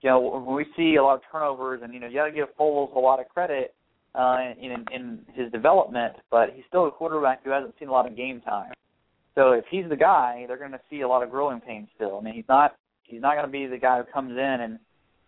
[0.00, 2.32] you know when we see a lot of turnovers, and you know you got to
[2.32, 3.74] give Foles a lot of credit
[4.14, 8.06] uh, in in his development, but he's still a quarterback who hasn't seen a lot
[8.06, 8.72] of game time.
[9.34, 12.18] So if he's the guy, they're going to see a lot of growing pains still.
[12.18, 12.76] I mean, he's not
[13.10, 14.78] he's not going to be the guy who comes in and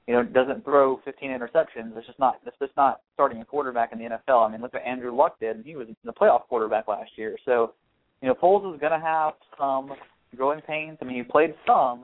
[0.07, 1.97] you know doesn't throw 15 interceptions.
[1.97, 4.49] It's just not it's just not starting a quarterback in the NFL.
[4.49, 7.37] I mean, look what Andrew Luck did, and he was the playoff quarterback last year.
[7.45, 7.75] So
[8.21, 9.93] you know, Foles is going to have some
[10.37, 10.99] growing pains.
[11.03, 12.03] I mean, he played some,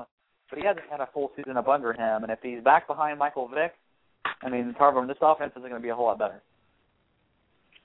[0.51, 2.25] but he hasn't had a full season up under him.
[2.25, 3.73] And if he's back behind Michael Vick,
[4.43, 6.43] I mean, Tarvin, this offense isn't going to be a whole lot better.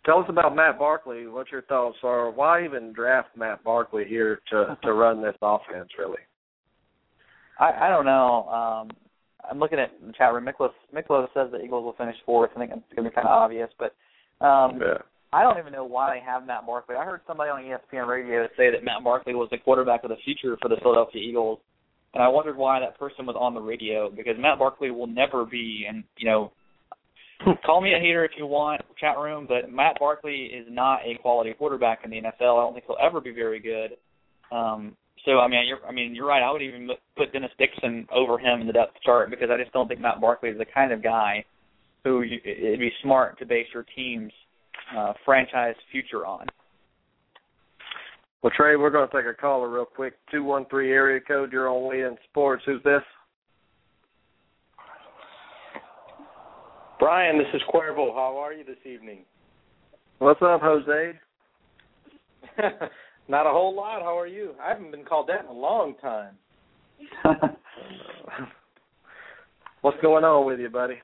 [0.06, 1.28] Tell us about Matt Barkley.
[1.28, 2.30] What your thoughts are?
[2.30, 5.90] Why even draft Matt Barkley here to to run this offense?
[5.98, 6.18] Really,
[7.60, 8.48] I I don't know.
[8.50, 8.90] Um,
[9.50, 10.46] I'm looking at the chat room.
[10.46, 12.52] Miklos Miklos says the Eagles will finish fourth.
[12.56, 13.94] I think it's going to be kind of obvious, but
[14.46, 15.00] um, yeah.
[15.32, 16.96] I don't even know why they have Matt Barkley.
[16.96, 20.18] I heard somebody on ESPN radio say that Matt Barkley was the quarterback of the
[20.24, 21.60] future for the Philadelphia Eagles,
[22.14, 25.46] and I wondered why that person was on the radio because Matt Barkley will never
[25.46, 26.52] be, and you know,
[27.66, 31.20] call me a hater if you want, chat room, but Matt Barkley is not a
[31.22, 32.32] quality quarterback in the NFL.
[32.60, 33.98] I don't think he'll ever be very good.
[34.56, 36.42] Um, so I mean, you're, I mean, you're right.
[36.42, 39.72] I would even put Dennis Dixon over him in the depth chart because I just
[39.74, 41.46] don't think Matt Barkley is the kind of guy
[42.04, 44.32] who you, it'd be smart to base your teams
[44.96, 46.48] uh, franchise future on.
[48.42, 50.16] Well, Trey, we're going to take a caller real quick.
[50.30, 51.54] Two one three area code.
[51.54, 52.64] You're on Weigh In Sports.
[52.66, 53.02] Who's this?
[57.00, 58.14] Brian, this is Cuervo.
[58.14, 59.20] How are you this evening?
[60.20, 61.14] What's up, Jose?
[63.28, 64.02] Not a whole lot.
[64.02, 64.52] How are you?
[64.62, 66.36] I haven't been called that in a long time.
[69.82, 70.96] What's going on with you, buddy?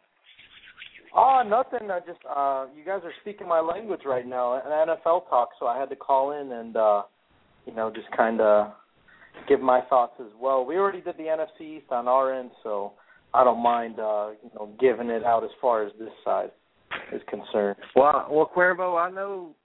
[1.15, 1.89] Oh, nothing.
[1.91, 5.65] I just uh you guys are speaking my language right now, an NFL talk, so
[5.65, 7.03] I had to call in and uh
[7.65, 8.73] you know, just kind of
[9.47, 10.65] give my thoughts as well.
[10.65, 12.93] We already did the NFC East on our end, so
[13.33, 16.51] I don't mind uh, you know, giving it out as far as this side
[17.13, 17.77] is concerned.
[17.95, 19.55] Well, well, Cuervo, I know.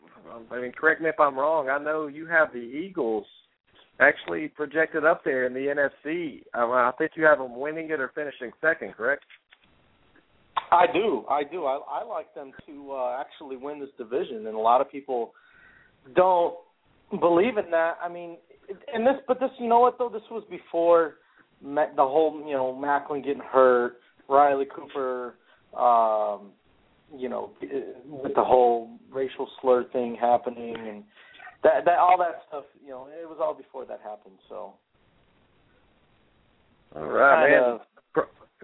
[0.51, 1.69] I mean, correct me if I'm wrong.
[1.69, 3.27] I know you have the Eagles
[4.01, 5.61] actually projected up there in the
[6.07, 6.43] NFC.
[6.53, 9.25] I, I think you have them winning it or finishing second, correct?
[10.71, 11.67] I do, I do.
[11.67, 15.33] I, I like them to uh, actually win this division, and a lot of people
[16.17, 16.55] don't
[17.21, 17.99] believe in that.
[18.03, 18.37] I mean,
[18.93, 20.09] and this, but this, you know what though?
[20.09, 21.17] This was before
[21.63, 25.35] the whole, you know, Maclin getting hurt, Riley Cooper,
[25.79, 26.51] um,
[27.17, 27.51] you know,
[28.07, 31.05] with the whole racial slur thing happening, and
[31.63, 32.65] that, that, all that stuff.
[32.83, 34.37] You know, it was all before that happened.
[34.49, 34.75] So.
[36.97, 37.81] All right, man.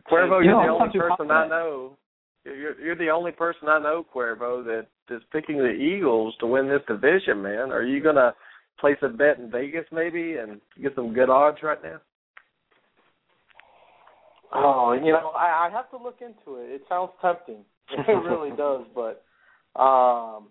[0.08, 1.96] Cuervo, you're the only person I know.
[2.44, 6.68] You're, you're the only person I know, Cuervo, that is picking the Eagles to win
[6.68, 7.42] this division.
[7.42, 8.34] Man, are you gonna
[8.78, 11.98] place a bet in Vegas maybe and get some good odds right now?
[14.52, 16.70] Oh, you know, I, I have to look into it.
[16.70, 17.64] It sounds tempting.
[18.08, 19.24] It really does, but
[19.80, 20.48] um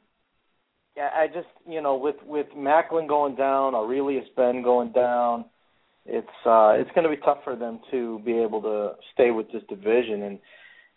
[0.97, 5.45] yeah, I just you know, with with Maclin going down, Arrelious Benn going down,
[6.05, 9.63] it's uh it's gonna be tough for them to be able to stay with this
[9.69, 10.39] division and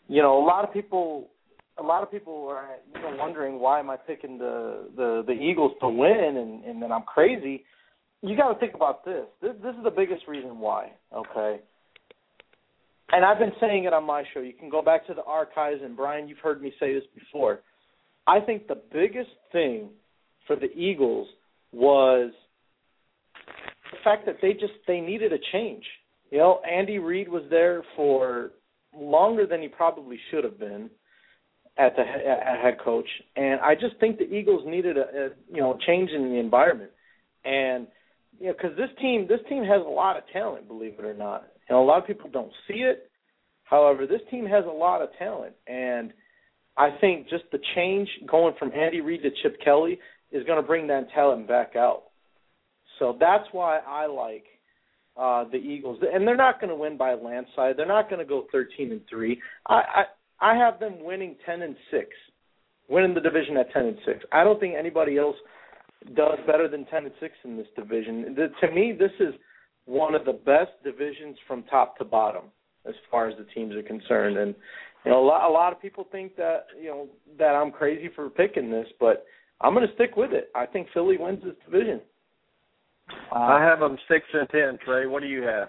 [0.09, 1.31] you know, a lot of people
[1.79, 5.33] a lot of people are you know wondering why am I picking the the the
[5.33, 7.65] Eagles to win and and then I'm crazy.
[8.23, 9.25] You got to think about this.
[9.41, 10.93] This this is the biggest reason why.
[11.15, 11.61] Okay.
[13.13, 14.41] And I've been saying it on my show.
[14.41, 17.61] You can go back to the archives and Brian, you've heard me say this before.
[18.27, 19.91] I think the biggest thing
[20.47, 21.29] for the Eagles
[21.73, 22.33] was
[23.91, 25.85] the fact that they just they needed a change.
[26.31, 28.53] You know, Andy Reid was there for
[28.97, 30.89] longer than he probably should have been
[31.77, 35.61] at the at head coach, and I just think the Eagles needed a, a you
[35.61, 36.91] know change in the environment,
[37.45, 37.87] and
[38.39, 41.15] you know because this team this team has a lot of talent, believe it or
[41.15, 43.11] not, and a lot of people don't see it.
[43.65, 46.13] However, this team has a lot of talent, and
[46.77, 49.99] I think just the change going from Andy Reid to Chip Kelly
[50.31, 52.05] is going to bring that talent back out.
[52.99, 54.45] So that's why I like
[55.17, 57.77] uh the Eagles, and they're not going to win by landslide.
[57.77, 59.41] They're not going to go thirteen and three.
[59.67, 60.05] I,
[60.41, 62.09] I I have them winning ten and six,
[62.89, 64.25] winning the division at ten and six.
[64.33, 65.37] I don't think anybody else
[66.17, 68.35] does better than ten and six in this division.
[68.35, 69.35] The, to me, this is
[69.87, 72.45] one of the best divisions from top to bottom
[72.87, 74.37] as far as the teams are concerned.
[74.37, 74.55] And
[75.05, 78.11] you know, a lot, a lot of people think that you know that I'm crazy
[78.15, 79.25] for picking this, but
[79.61, 80.51] I'm going to stick with it.
[80.55, 82.01] I think Philly wins this division.
[83.35, 84.79] Uh, I have them six and ten.
[84.85, 85.69] Trey, what do you have?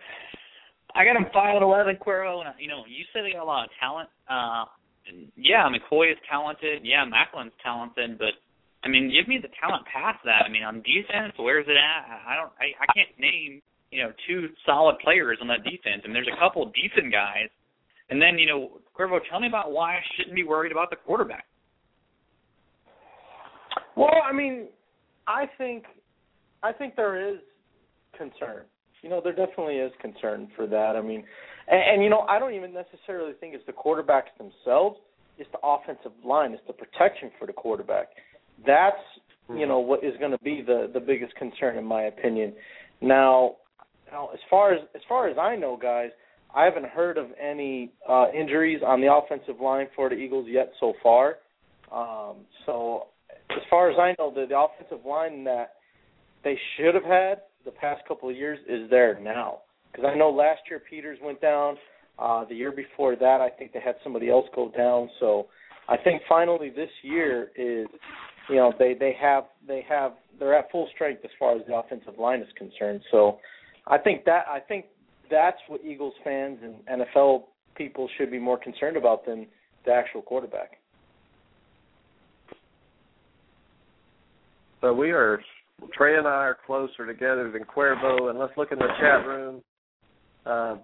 [0.95, 3.45] I got them five and eleven, Cuervo, and you know, you say they got a
[3.45, 4.09] lot of talent.
[4.29, 4.65] Uh
[5.35, 6.81] yeah, McCoy is talented.
[6.83, 8.39] Yeah, Maclin's talented, but
[8.83, 10.43] I mean, give me the talent past that.
[10.45, 12.03] I mean, on defense, where's it at?
[12.27, 12.51] I don't.
[12.59, 13.61] I, I can't name
[13.93, 16.03] you know two solid players on that defense.
[16.03, 17.49] Mean, there's a couple decent guys,
[18.09, 20.95] and then you know, Cuervo, tell me about why I shouldn't be worried about the
[20.95, 21.45] quarterback.
[23.95, 24.69] Well, I mean,
[25.27, 25.83] I think,
[26.63, 27.37] I think there is
[28.17, 28.63] concern
[29.03, 30.95] you know, there definitely is concern for that.
[30.95, 31.23] I mean,
[31.67, 34.97] and, and you know, I don't even necessarily think it's the quarterbacks themselves.
[35.37, 36.53] It's the offensive line.
[36.53, 38.07] It's the protection for the quarterback.
[38.65, 38.95] That's
[39.53, 42.53] you know what is going to be the the biggest concern in my opinion.
[43.01, 43.57] Now,
[44.11, 46.09] now as far as as far as I know, guys,
[46.55, 50.71] I haven't heard of any uh, injuries on the offensive line for the Eagles yet
[50.79, 51.37] so far.
[51.91, 53.07] Um, so
[53.51, 55.73] as far as I know, the, the offensive line that
[56.43, 59.59] they should have had the past couple of years is there now.
[59.91, 61.77] Because I know last year Peters went down.
[62.19, 65.09] Uh, the year before that, I think they had somebody else go down.
[65.19, 65.47] So
[65.89, 67.87] I think finally this year is,
[68.49, 71.75] you know, they they have they have they're at full strength as far as the
[71.75, 73.01] offensive line is concerned.
[73.11, 73.39] So
[73.87, 74.85] I think that I think
[75.29, 77.43] that's what Eagles fans and NFL
[77.75, 79.47] people should be more concerned about than
[79.85, 80.79] the actual quarterback.
[84.81, 85.41] So we are
[85.93, 89.61] Trey and I are closer together than Cuervo, and let's look in the chat room.
[90.45, 90.75] Uh,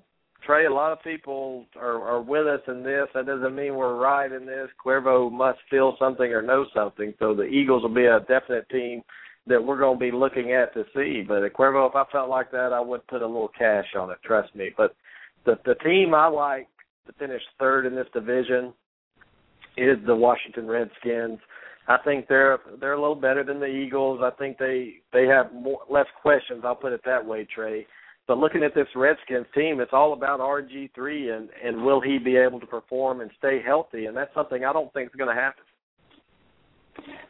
[0.46, 3.08] Trey, a lot of people are, are with us in this.
[3.14, 4.70] That doesn't mean we're right in this.
[4.84, 7.14] Cuervo must feel something or know something.
[7.20, 9.02] So the Eagles will be a definite team
[9.50, 11.24] that we're going to be looking at to see.
[11.28, 14.12] But at Cuervo, if I felt like that, I would put a little cash on
[14.12, 14.18] it.
[14.24, 14.70] Trust me.
[14.78, 14.96] But
[15.46, 16.68] the the team I like
[17.08, 18.74] to finish third in this division
[19.78, 21.40] is the Washington Redskins.
[21.88, 24.22] I think they're they're a little better than the Eagles.
[24.24, 26.62] I think they they have more less questions.
[26.64, 27.88] I'll put it that way, Trey,
[28.28, 32.20] But looking at this Redskins team, it's all about RG three and and will he
[32.20, 34.06] be able to perform and stay healthy?
[34.06, 35.64] And that's something I don't think is going to happen.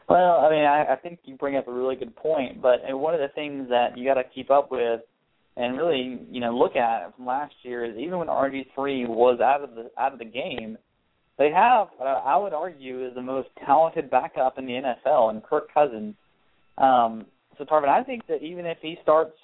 [0.07, 3.13] Well, I mean, I, I think you bring up a really good point, but one
[3.13, 5.01] of the things that you got to keep up with
[5.55, 9.39] and really, you know, look at from last year is even when RG three was
[9.41, 10.77] out of the out of the game,
[11.37, 15.43] they have, uh, I would argue, is the most talented backup in the NFL, and
[15.43, 16.15] Kirk Cousins.
[16.77, 17.25] Um,
[17.57, 19.35] so Tarvin, I think that even if he starts,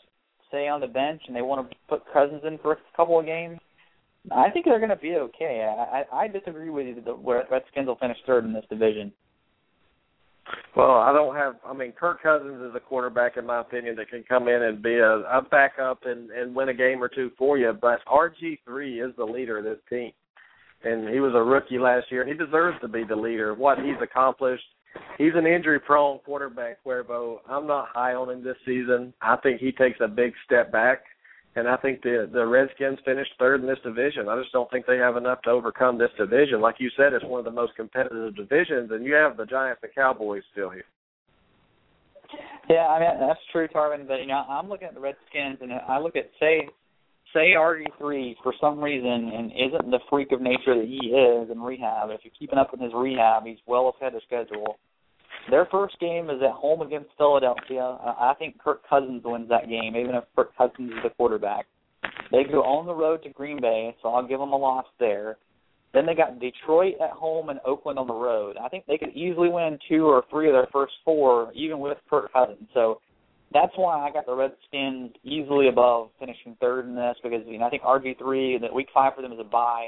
[0.52, 3.26] say, on the bench, and they want to put Cousins in for a couple of
[3.26, 3.60] games,
[4.32, 5.66] I think they're going to be okay.
[5.66, 9.12] I, I, I disagree with you that the Redskins will finish third in this division.
[10.75, 11.55] Well, I don't have.
[11.65, 14.81] I mean, Kirk Cousins is a quarterback, in my opinion, that can come in and
[14.81, 17.73] be a, a backup and and win a game or two for you.
[17.79, 20.12] But RG three is the leader of this team
[20.86, 22.25] and he was a rookie last year.
[22.25, 23.53] He deserves to be the leader.
[23.53, 24.63] What he's accomplished.
[25.17, 27.39] He's an injury-prone quarterback, Cuervo.
[27.49, 29.13] I'm not high on him this season.
[29.21, 30.99] I think he takes a big step back,
[31.56, 34.28] and I think the the Redskins finished third in this division.
[34.30, 36.62] I just don't think they have enough to overcome this division.
[36.62, 39.82] Like you said, it's one of the most competitive divisions, and you have the Giants
[39.84, 40.86] and Cowboys still here.
[42.70, 44.08] Yeah, I mean that's true, Tarvin.
[44.08, 46.68] But you know, I'm looking at the Redskins, and I look at say
[47.34, 51.62] say RG3 for some reason and isn't the freak of nature that he is in
[51.62, 54.80] rehab, if you're keeping up with his rehab, he's well ahead of schedule.
[55.49, 57.97] Their first game is at home against Philadelphia.
[58.19, 61.67] I think Kirk Cousins wins that game, even if Kirk Cousins is the quarterback.
[62.31, 65.38] They go on the road to Green Bay, so I'll give them a loss there.
[65.93, 68.58] Then they got Detroit at home and Oakland on the road.
[68.62, 71.97] I think they could easily win two or three of their first four, even with
[72.10, 72.67] Kirk Cousins.
[72.73, 72.99] So
[73.53, 77.65] that's why I got the Redskins easily above finishing third in this because you know
[77.65, 79.88] I think RG three that week five for them is a bye.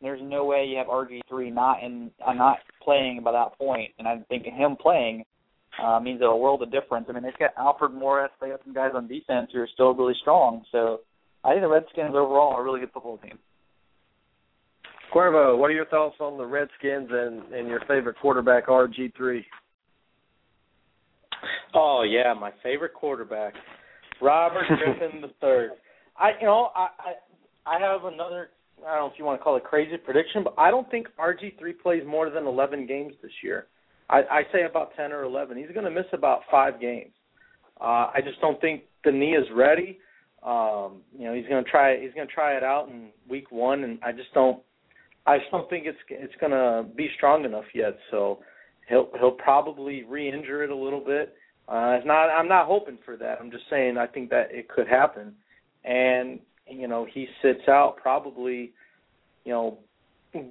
[0.00, 3.92] There's no way you have RG three not in uh, not playing by that point,
[3.98, 5.24] and I think him playing
[5.82, 7.06] uh, means a world of difference.
[7.08, 9.94] I mean they've got Alfred Morris, they got some guys on defense who are still
[9.94, 10.64] really strong.
[10.72, 11.00] So
[11.42, 13.38] I think the Redskins overall are a really good football team.
[15.14, 19.44] Cuervo, what are your thoughts on the Redskins and, and your favorite quarterback RG three?
[21.74, 23.54] Oh yeah, my favorite quarterback,
[24.20, 25.70] Robert Griffin the third.
[26.16, 26.88] I you know I,
[27.66, 28.50] I I have another
[28.86, 31.08] I don't know if you want to call it crazy prediction, but I don't think
[31.18, 33.66] RG three plays more than eleven games this year.
[34.10, 35.56] I, I say about ten or eleven.
[35.56, 37.12] He's going to miss about five games.
[37.80, 39.98] Uh, I just don't think the knee is ready.
[40.42, 42.00] Um, you know, he's going to try.
[42.00, 44.60] He's going to try it out in week one, and I just don't.
[45.26, 47.96] I just don't think it's it's going to be strong enough yet.
[48.10, 48.40] So
[48.88, 51.34] he'll he'll probably re-injure it a little bit.
[51.66, 52.28] Uh, it's not.
[52.28, 53.38] I'm not hoping for that.
[53.40, 55.34] I'm just saying I think that it could happen,
[55.84, 58.72] and you know he sits out probably,
[59.44, 59.78] you know,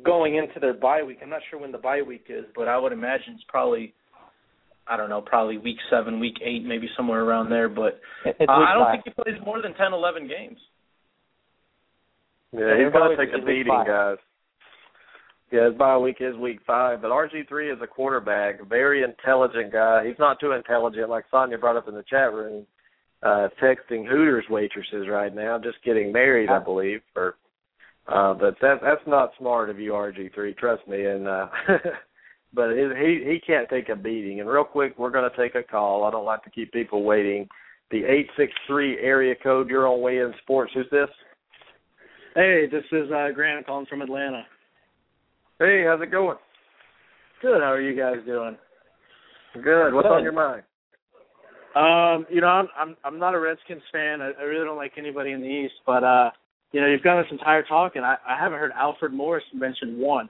[0.04, 1.19] going into their bye week.
[1.21, 3.93] I'm not sure when the bye week is, but I would imagine it's probably,
[4.88, 7.69] I don't know, probably week seven, week eight, maybe somewhere around there.
[7.69, 10.58] But uh, I don't think he plays more than ten, eleven games.
[12.52, 14.17] Yeah, he's gonna take a beating, guys.
[15.52, 19.71] Yeah, his bye week is week five, but RG three is a quarterback, very intelligent
[19.71, 20.04] guy.
[20.08, 22.65] He's not too intelligent, like Sonia brought up in the chat room,
[23.23, 27.01] uh, texting Hooters waitresses right now, just getting married, I believe.
[27.15, 27.36] Or,
[28.07, 30.53] uh, but that that's not smart of you, RG three.
[30.53, 31.05] Trust me.
[31.05, 31.47] And uh,
[32.53, 34.39] but it, he he can't take a beating.
[34.39, 36.03] And real quick, we're going to take a call.
[36.03, 37.47] I don't like to keep people waiting.
[37.91, 39.69] The eight six three area code.
[39.69, 40.71] You're on Weigh In Sports.
[40.73, 41.09] Who's this?
[42.36, 44.43] Hey, this is uh, Grant calling from Atlanta.
[45.59, 46.38] Hey, how's it going?
[47.41, 47.62] Good.
[47.62, 48.57] How are you guys doing?
[49.53, 49.93] Good.
[49.93, 50.13] What's Good.
[50.13, 50.63] on your mind?
[51.75, 54.21] Um, you know, I'm I'm I'm not a Redskins fan.
[54.21, 56.29] I, I really don't like anybody in the East, but uh,
[56.71, 59.97] you know, you've got this entire talk, and I, I haven't heard Alfred Morris mentioned
[59.97, 60.29] once.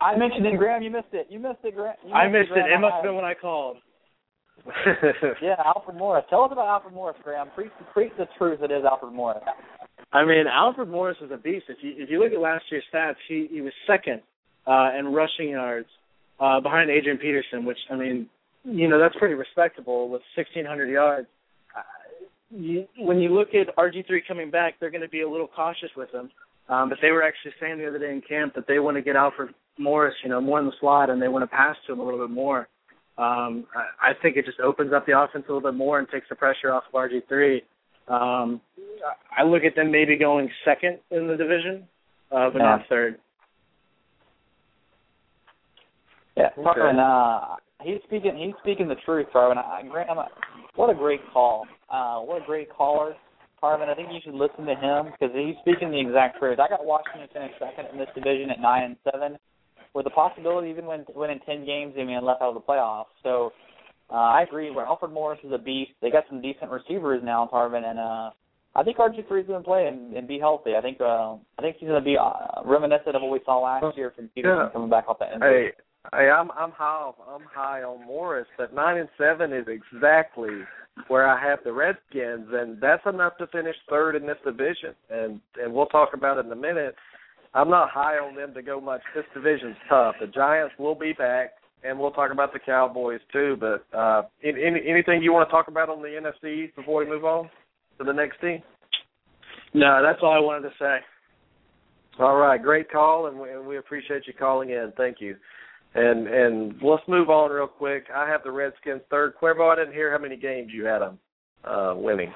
[0.00, 0.82] I mentioned it, Graham.
[0.82, 1.26] You missed it.
[1.30, 1.94] You missed it, Graham.
[2.04, 2.58] Missed I missed it.
[2.58, 2.72] it.
[2.72, 3.76] It must have been when I called.
[5.42, 6.24] yeah, Alfred Morris.
[6.30, 7.48] Tell us about Alfred Morris, Graham.
[7.54, 8.60] Preach, preach the truth.
[8.62, 9.42] It is Alfred Morris.
[10.12, 11.66] I mean, Alfred Morris is a beast.
[11.68, 14.20] If you if you look at last year's stats, he he was second
[14.66, 15.88] uh, and rushing yards
[16.38, 18.28] uh, behind Adrian Peterson, which I mean,
[18.64, 21.26] you know, that's pretty respectable with 1,600 yards.
[21.76, 21.82] Uh,
[22.50, 25.90] you, when you look at RG3 coming back, they're going to be a little cautious
[25.96, 26.30] with him.
[26.68, 29.02] Um, but they were actually saying the other day in camp that they want to
[29.02, 31.92] get Alfred Morris, you know, more in the slot, and they want to pass to
[31.92, 32.68] him a little bit more.
[33.18, 36.08] Um, I, I think it just opens up the offense a little bit more and
[36.08, 37.62] takes the pressure off of RG3.
[38.08, 38.60] Um,
[39.36, 41.86] I look at them maybe going second in the division,
[42.30, 42.64] uh, but yeah.
[42.64, 43.18] not third.
[46.36, 46.80] Yeah, okay.
[46.80, 48.36] and uh, he's speaking.
[48.36, 49.58] He's speaking the truth, Tarvin.
[49.58, 50.28] I, Grant, I'm a,
[50.76, 51.66] what a great call.
[51.90, 53.14] Uh, what a great caller,
[53.62, 53.88] Tarvin.
[53.88, 56.58] I think you should listen to him because he's speaking the exact truth.
[56.58, 59.38] I got Washington finish second in this division at nine and seven,
[59.94, 63.12] with the possibility even when winning ten games, they may left out of the playoffs.
[63.22, 63.52] So
[64.10, 64.70] uh, I agree.
[64.70, 65.92] Where Alfred Morris is a beast.
[66.00, 68.30] They got some decent receivers now, Tarvin, and uh,
[68.74, 70.72] I think RG three is going to play and, and be healthy.
[70.76, 73.58] I think uh, I think he's going to be uh, reminiscent of what we saw
[73.60, 74.72] last year from Peterson Yeah.
[74.72, 75.72] coming back off that injury.
[75.76, 80.60] Hey, hey, I'm I'm high I'm high on Morris, but nine and seven is exactly
[81.08, 84.94] where I have the Redskins, and that's enough to finish third in this division.
[85.10, 86.94] And and we'll talk about it in a minute.
[87.54, 89.02] I'm not high on them to go much.
[89.14, 90.14] This division's tough.
[90.20, 91.50] The Giants will be back,
[91.84, 93.56] and we'll talk about the Cowboys too.
[93.60, 97.04] But uh, any, any, anything you want to talk about on the NFC East before
[97.04, 97.50] we move on
[97.98, 98.62] to the next team?
[99.74, 100.98] No, that's all I wanted to say.
[102.18, 104.92] All right, great call, and we, and we appreciate you calling in.
[104.96, 105.36] Thank you.
[105.94, 108.04] And and let's move on real quick.
[108.14, 109.34] I have the Redskins third.
[109.40, 111.18] Cuervo, I didn't hear how many games you had them
[111.64, 112.32] uh, winning.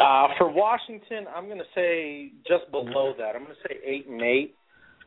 [0.00, 3.34] Uh, for Washington, I'm going to say just below that.
[3.34, 4.54] I'm going to say eight and eight,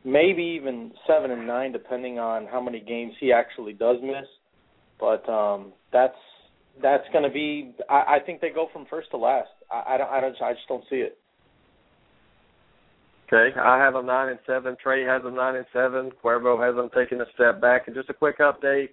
[0.04, 4.26] maybe even seven and nine, depending on how many games he actually does miss.
[4.98, 6.16] But um, that's
[6.82, 7.74] that's going to be.
[7.88, 9.48] I, I think they go from first to last.
[9.70, 10.10] I, I don't.
[10.10, 10.36] I don't.
[10.42, 11.18] I just don't see it.
[13.32, 14.76] Okay, I have them nine and seven.
[14.82, 16.10] Trey has them nine and seven.
[16.22, 17.86] Cuervo has them taking a step back.
[17.86, 18.88] And just a quick update: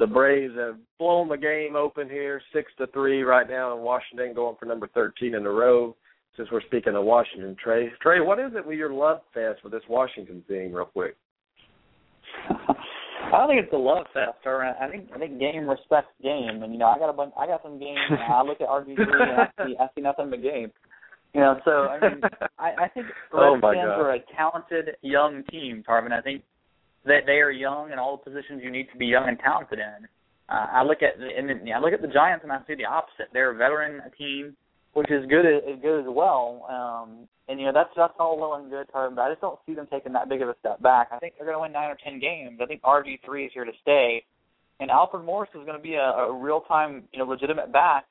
[0.00, 4.34] the Braves have blown the game open here, six to three right now in Washington,
[4.34, 5.94] going for number thirteen in a row.
[6.36, 9.72] Since we're speaking of Washington, Trey, Trey, what is it with your love fest with
[9.72, 11.16] this Washington thing, real quick?
[12.48, 16.62] I don't think it's a love fest, or I think I think game respects game,
[16.62, 17.98] and you know I got a bunch, I got some games.
[18.28, 20.72] I look at RG three and I see I see nothing but game.
[21.34, 22.20] You know, so I mean,
[22.58, 24.00] I, I think Oh, Redskins my God.
[24.00, 26.12] are a talented young team, Tarvin.
[26.12, 26.42] I think
[27.04, 29.78] that they are young in all the positions you need to be young and talented
[29.78, 30.08] in.
[30.48, 32.74] Uh, I look at the, and then, I look at the Giants and I see
[32.74, 33.28] the opposite.
[33.32, 34.56] They're a veteran team,
[34.94, 36.64] which is good as good as well.
[36.68, 39.58] Um, and you know that's that's all well and good, Tarvin, but I just don't
[39.66, 41.08] see them taking that big of a step back.
[41.12, 42.58] I think they're going to win nine or ten games.
[42.62, 44.24] I think RG three is here to stay,
[44.80, 48.04] and Alfred Morris is going to be a, a real time, you know, legitimate back.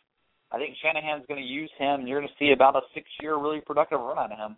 [0.52, 3.38] I think Shanahan's going to use him, and you're going to see about a six-year
[3.38, 4.58] really productive run out of him.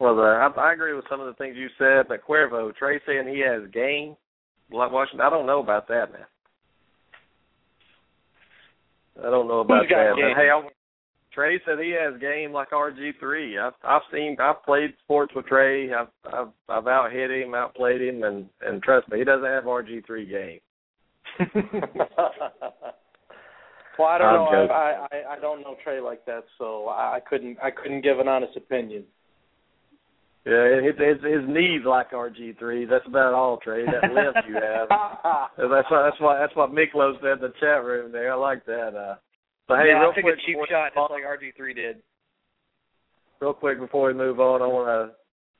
[0.00, 3.00] Well, uh, I, I agree with some of the things you said, but Cuervo, Trey
[3.06, 4.16] saying he has game
[4.72, 5.26] like Washington.
[5.26, 6.26] I don't know about that, man.
[9.18, 10.16] I don't know about that.
[10.16, 10.34] game?
[10.34, 10.68] But hey, I,
[11.32, 13.58] Trey said he has game like RG three.
[13.58, 15.92] I've I've seen I've played sports with Trey.
[15.92, 19.64] I've I've I've out hit him, outplayed him, and and trust me, he doesn't have
[19.64, 20.60] RG three game.
[23.98, 24.48] well, I don't I'm know.
[24.52, 24.76] joking.
[24.76, 28.18] I, I I don't know Trey like that, so I I couldn't I couldn't give
[28.18, 29.04] an honest opinion.
[30.46, 32.84] Yeah, his his, his knees like RG three.
[32.84, 33.86] That's about all, Trey.
[33.86, 34.88] That lift you have.
[35.56, 38.32] That's why that's why that's what Miklo said in the chat room there.
[38.32, 38.92] I like that.
[38.94, 39.14] Uh,
[39.66, 41.96] but hey, yeah, real I took quick, a cheap shot just like RG three did.
[43.40, 45.12] real quick before we move on, I want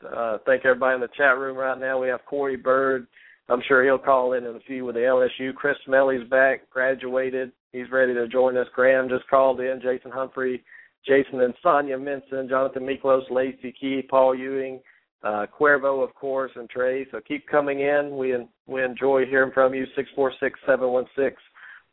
[0.03, 2.01] to uh, thank everybody in the chat room right now.
[2.01, 3.07] We have Corey Bird.
[3.49, 5.55] I'm sure he'll call in in a few with the LSU.
[5.55, 7.53] Chris Smelly's back, graduated.
[7.75, 8.69] He's ready to join us.
[8.73, 9.81] Graham just called in.
[9.83, 10.63] Jason Humphrey,
[11.05, 14.81] Jason and Sonia Minson, Jonathan Miklos, Lacey Key, Paul Ewing,
[15.25, 17.05] uh, Cuervo, of course, and Trey.
[17.11, 18.17] So keep coming in.
[18.17, 18.37] We
[18.69, 19.87] we enjoy hearing from you.
[19.97, 21.43] Six four six seven one six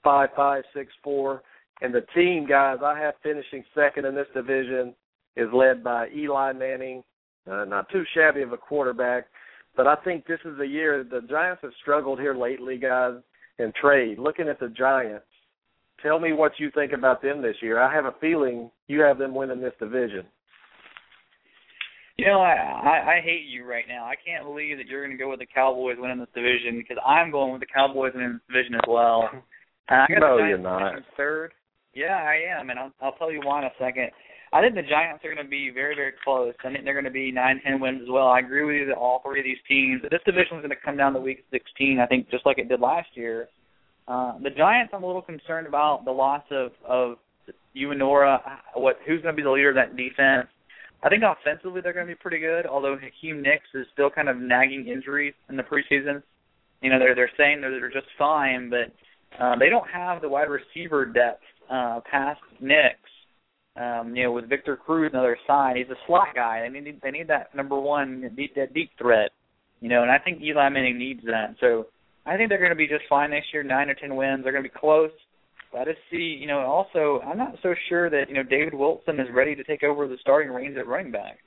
[0.03, 1.41] five five six four.
[1.81, 4.93] And the team, guys, I have finishing second in this division
[5.35, 7.03] is led by Eli Manning.
[7.51, 9.25] Uh, not too shabby of a quarterback,
[9.75, 13.15] but I think this is a year the Giants have struggled here lately, guys.
[13.57, 15.25] And Trey, looking at the Giants,
[16.03, 17.81] tell me what you think about them this year.
[17.81, 20.25] I have a feeling you have them winning this division.
[22.17, 24.05] You know, I, I I hate you right now.
[24.05, 27.01] I can't believe that you're going to go with the Cowboys winning this division because
[27.05, 29.29] I'm going with the Cowboys winning this division as well.
[29.89, 30.93] And I got No, the you're not.
[31.17, 31.53] third.
[31.93, 34.11] Yeah, I am, and I'll I'll tell you why in a second.
[34.53, 36.53] I think the Giants are going to be very very close.
[36.63, 38.27] I think they're going to be nine ten wins as well.
[38.27, 40.01] I agree with you that all three of these teams.
[40.03, 41.99] This division is going to come down to week 16.
[41.99, 43.47] I think just like it did last year.
[44.11, 47.15] Uh, the Giants, I'm a little concerned about the loss of of
[47.77, 48.39] Umenyiora.
[48.75, 50.47] What who's going to be the leader of that defense?
[51.01, 52.65] I think offensively they're going to be pretty good.
[52.65, 56.21] Although Hakeem Nicks is still kind of nagging injuries in the preseason.
[56.81, 58.91] You know they're they're saying they're, they're just fine, but
[59.41, 63.09] uh, they don't have the wide receiver depth uh, past Nicks.
[63.77, 66.67] Um, you know, with Victor Cruz on the other side, he's a slot guy.
[66.69, 69.29] They need they need that number one deep that deep threat.
[69.79, 71.55] You know, and I think Eli Manning needs that.
[71.61, 71.87] So
[72.25, 74.43] I think they're going to be just fine next year, nine or ten wins.
[74.43, 75.11] They're going to be close.
[75.77, 79.19] I just see, you know, also I'm not so sure that you know David Wilson
[79.19, 81.37] is ready to take over the starting reins at running back.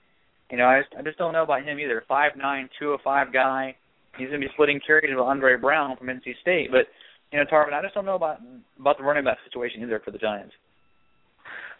[0.51, 2.03] You know, I just I just don't know about him either.
[2.09, 3.77] Five nine, two oh five guy.
[4.17, 6.71] He's going to be splitting carries with Andre Brown from NC State.
[6.71, 6.87] But
[7.33, 8.39] you know, Tarvin, I just don't know about
[8.79, 10.55] about the running back situation either for the Giants.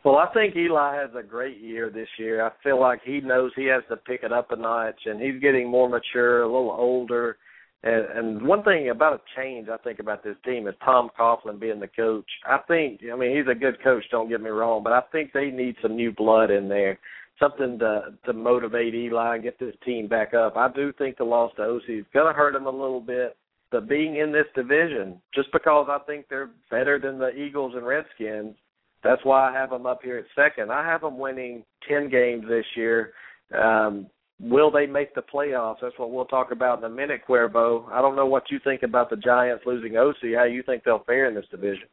[0.05, 2.45] Well, I think Eli has a great year this year.
[2.45, 5.41] I feel like he knows he has to pick it up a notch, and he's
[5.41, 7.39] getting more mature, a little older,
[7.85, 11.61] And, and one thing about a change I think about this team is Tom Coughlin
[11.61, 12.25] being the coach.
[12.47, 14.05] I think, I mean, he's a good coach.
[14.11, 16.99] Don't get me wrong, but I think they need some new blood in there,
[17.39, 20.57] something to to motivate Eli and get this team back up.
[20.57, 23.37] I do think the loss to Osi is going to hurt him a little bit.
[23.71, 27.85] But being in this division, just because I think they're better than the Eagles and
[27.85, 28.55] Redskins,
[29.03, 30.73] that's why I have them up here at second.
[30.73, 33.13] I have them winning ten games this year.
[33.53, 34.07] Um,
[34.41, 35.77] will they make the playoffs?
[35.81, 37.91] That's what we'll talk about in a minute, Cuervo.
[37.91, 40.37] I don't know what you think about the Giants losing Osi.
[40.37, 41.89] How you think they'll fare in this division?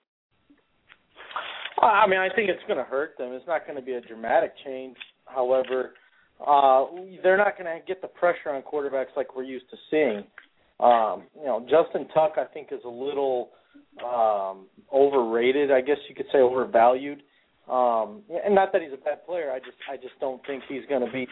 [1.82, 3.34] I mean, I think it's going to hurt them.
[3.34, 4.98] It's not going to be a dramatic change.
[5.26, 5.94] However,
[6.46, 6.86] uh,
[7.24, 10.24] they're not going to get the pressure on quarterbacks like we're used to seeing.
[10.80, 13.50] Um, you know, Justin Tuck, I think, is a little
[14.04, 15.72] um, overrated.
[15.72, 17.22] I guess you could say overvalued.
[17.70, 19.52] Um, and not that he's a bad player.
[19.52, 21.28] I just, I just don't think he's going to be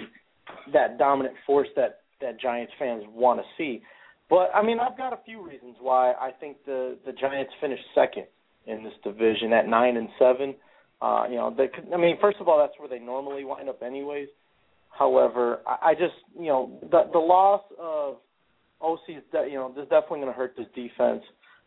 [0.73, 3.81] that dominant force that that Giants fans want to see.
[4.29, 7.83] But I mean, I've got a few reasons why I think the the Giants finished
[7.95, 8.25] second
[8.67, 10.55] in this division at nine and seven.
[11.01, 13.69] Uh, you know, they could, I mean, first of all, that's where they normally wind
[13.69, 14.27] up, anyways.
[14.97, 18.17] However, I, I just you know the the loss of
[18.81, 21.23] Osi is de- you know this is definitely going to hurt this defense.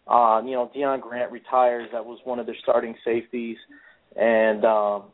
[0.07, 1.89] Uh, you know, Deon Grant retires.
[1.93, 3.57] That was one of their starting safeties,
[4.17, 5.05] and um,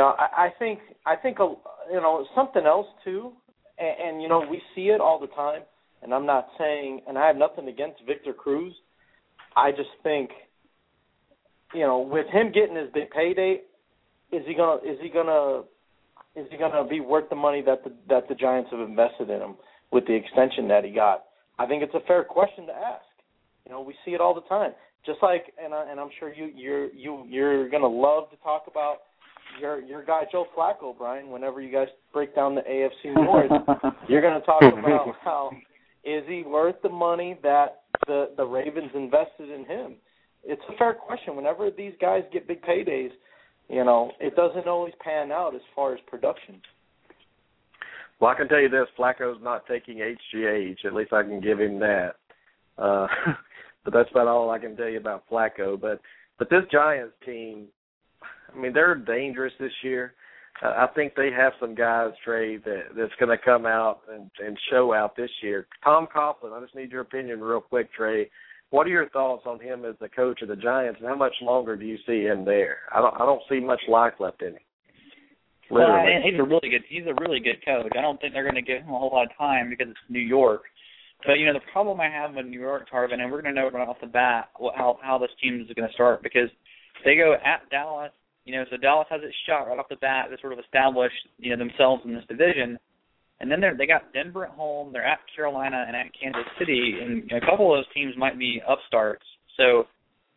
[0.00, 1.54] know, I, I think I think a,
[1.90, 3.32] you know something else too,
[3.78, 5.62] and, and you know we see it all the time.
[6.02, 8.74] And I'm not saying, and I have nothing against Victor Cruz.
[9.54, 10.30] I just think,
[11.72, 13.60] you know, with him getting his big payday,
[14.32, 15.62] is he gonna is he gonna
[16.34, 19.40] is he gonna be worth the money that the that the Giants have invested in
[19.40, 19.54] him
[19.92, 21.24] with the extension that he got?
[21.58, 23.04] I think it's a fair question to ask.
[23.66, 24.72] You know, we see it all the time.
[25.06, 28.64] Just like, and I, and I'm sure you you're you you're gonna love to talk
[28.66, 28.98] about
[29.60, 31.30] your your guy Joe Flacco, Brian.
[31.30, 33.50] Whenever you guys break down the AFC North,
[34.08, 35.50] you're going to talk about how
[36.04, 39.94] is he worth the money that the the Ravens invested in him.
[40.44, 41.36] It's a fair question.
[41.36, 43.10] Whenever these guys get big paydays,
[43.68, 46.60] you know it doesn't always pan out as far as production.
[48.20, 50.84] Well, I can tell you this: Flacco's not taking HGH.
[50.84, 52.16] At least I can give him that.
[52.78, 53.06] Uh,
[53.84, 55.80] but that's about all I can tell you about Flacco.
[55.80, 56.00] But
[56.38, 57.66] but this Giants team
[58.54, 60.14] I mean, they're dangerous this year.
[60.62, 64.30] Uh, I think they have some guys, Trey, that that's going to come out and,
[64.44, 65.66] and show out this year.
[65.82, 68.30] Tom Coughlin, I just need your opinion real quick, Trey.
[68.70, 71.34] What are your thoughts on him as the coach of the Giants, and how much
[71.42, 72.78] longer do you see him there?
[72.94, 74.62] I don't, I don't see much life left in him.
[75.70, 77.92] Well, he's a really good, he's a really good coach.
[77.96, 80.10] I don't think they're going to give him a whole lot of time because it's
[80.10, 80.62] New York.
[81.26, 83.60] But you know, the problem I have with New York, Tarvin, and we're going to
[83.60, 86.50] know right off the bat how how this team is going to start because
[87.04, 88.12] they go at Dallas,
[88.44, 91.12] you know, so Dallas has its shot right off the bat to sort of establish,
[91.38, 92.78] you know, themselves in this division.
[93.40, 96.94] And then they're, they got Denver at home, they're at Carolina and at Kansas City,
[97.02, 99.24] and a couple of those teams might be upstarts.
[99.56, 99.84] So,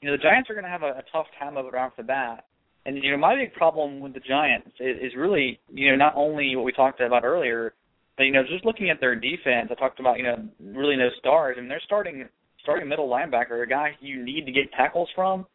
[0.01, 1.85] you know, the Giants are going to have a, a tough time of it right
[1.85, 2.45] off the bat.
[2.85, 6.13] And you know, my big problem with the Giants is, is really, you know, not
[6.15, 7.73] only what we talked about earlier,
[8.17, 9.69] but you know, just looking at their defense.
[9.71, 12.27] I talked about, you know, really no stars, I and mean, they're starting
[12.61, 15.45] starting middle linebacker, a guy you need to get tackles from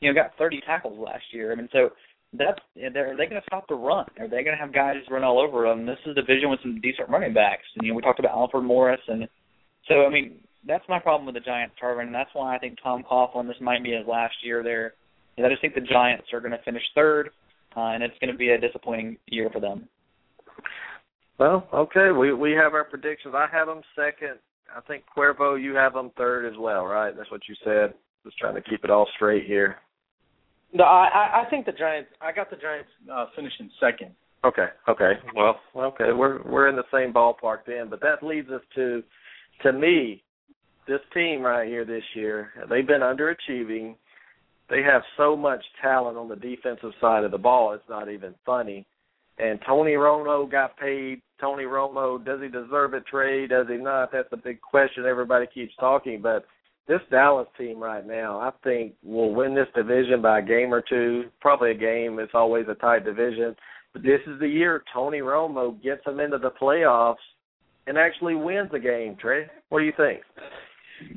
[0.00, 1.52] you know, got 30 tackles last year.
[1.52, 1.90] I mean, so
[2.32, 4.06] that's are they going to stop the run?
[4.18, 5.84] Are they going to have guys run all over them?
[5.84, 8.32] This is a division with some decent running backs, and you know, we talked about
[8.32, 9.28] Alfred Morris, and
[9.88, 10.36] so I mean,
[10.66, 13.56] that's my problem with the Giants, Tarvin, and that's why I think Tom Coughlin this
[13.60, 14.94] might be his last year there.
[15.38, 17.30] I just think the Giants are going to finish third,
[17.76, 19.88] uh, and it's going to be a disappointing year for them.
[21.38, 23.34] Well, okay, we we have our predictions.
[23.34, 24.38] I have them second.
[24.76, 27.16] I think Cuervo, you have them third as well, right?
[27.16, 27.94] That's what you said.
[28.24, 29.76] Just trying to keep it all straight here.
[30.72, 32.10] No, I I think the Giants.
[32.20, 34.12] I got the Giants uh, finishing second.
[34.44, 34.66] Okay.
[34.88, 35.12] Okay.
[35.34, 35.60] Well.
[35.74, 36.12] Okay.
[36.12, 39.02] We're we're in the same ballpark then, but that leads us to,
[39.62, 40.22] to me,
[40.86, 42.50] this team right here this year.
[42.68, 43.96] They've been underachieving.
[44.70, 47.72] They have so much talent on the defensive side of the ball.
[47.74, 48.86] It's not even funny.
[49.38, 51.20] And Tony Romo got paid.
[51.40, 53.50] Tony Romo, does he deserve a trade?
[53.50, 54.12] Does he not?
[54.12, 56.20] That's a big question everybody keeps talking.
[56.22, 56.44] But
[56.88, 60.82] this Dallas team right now, I think will win this division by a game or
[60.86, 62.18] two, probably a game.
[62.18, 63.54] It's always a tight division,
[63.92, 67.16] but this is the year Tony Romo gets them into the playoffs
[67.86, 69.16] and actually wins the game.
[69.20, 70.20] Trey, what do you think?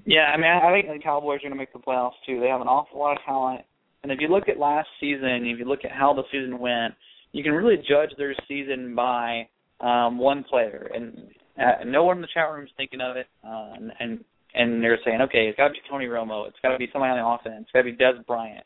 [0.06, 2.40] Yeah, I mean, I think the Cowboys are going to make the playoffs too.
[2.40, 3.62] They have an awful lot of talent,
[4.04, 6.94] and if you look at last season, if you look at how the season went,
[7.32, 9.48] you can really judge their season by
[9.82, 13.28] um, one player, and uh, no one in the chat room is thinking of it,
[13.46, 14.24] uh, and, and
[14.56, 17.12] and they're saying, okay, it's got to be Tony Romo, it's got to be somebody
[17.12, 18.66] on the offense, it's got to be Dez Bryant.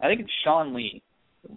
[0.00, 1.02] I think it's Sean Lee.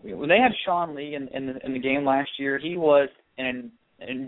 [0.01, 3.09] When they had Sean Lee in in the, in the game last year, he was
[3.37, 3.71] an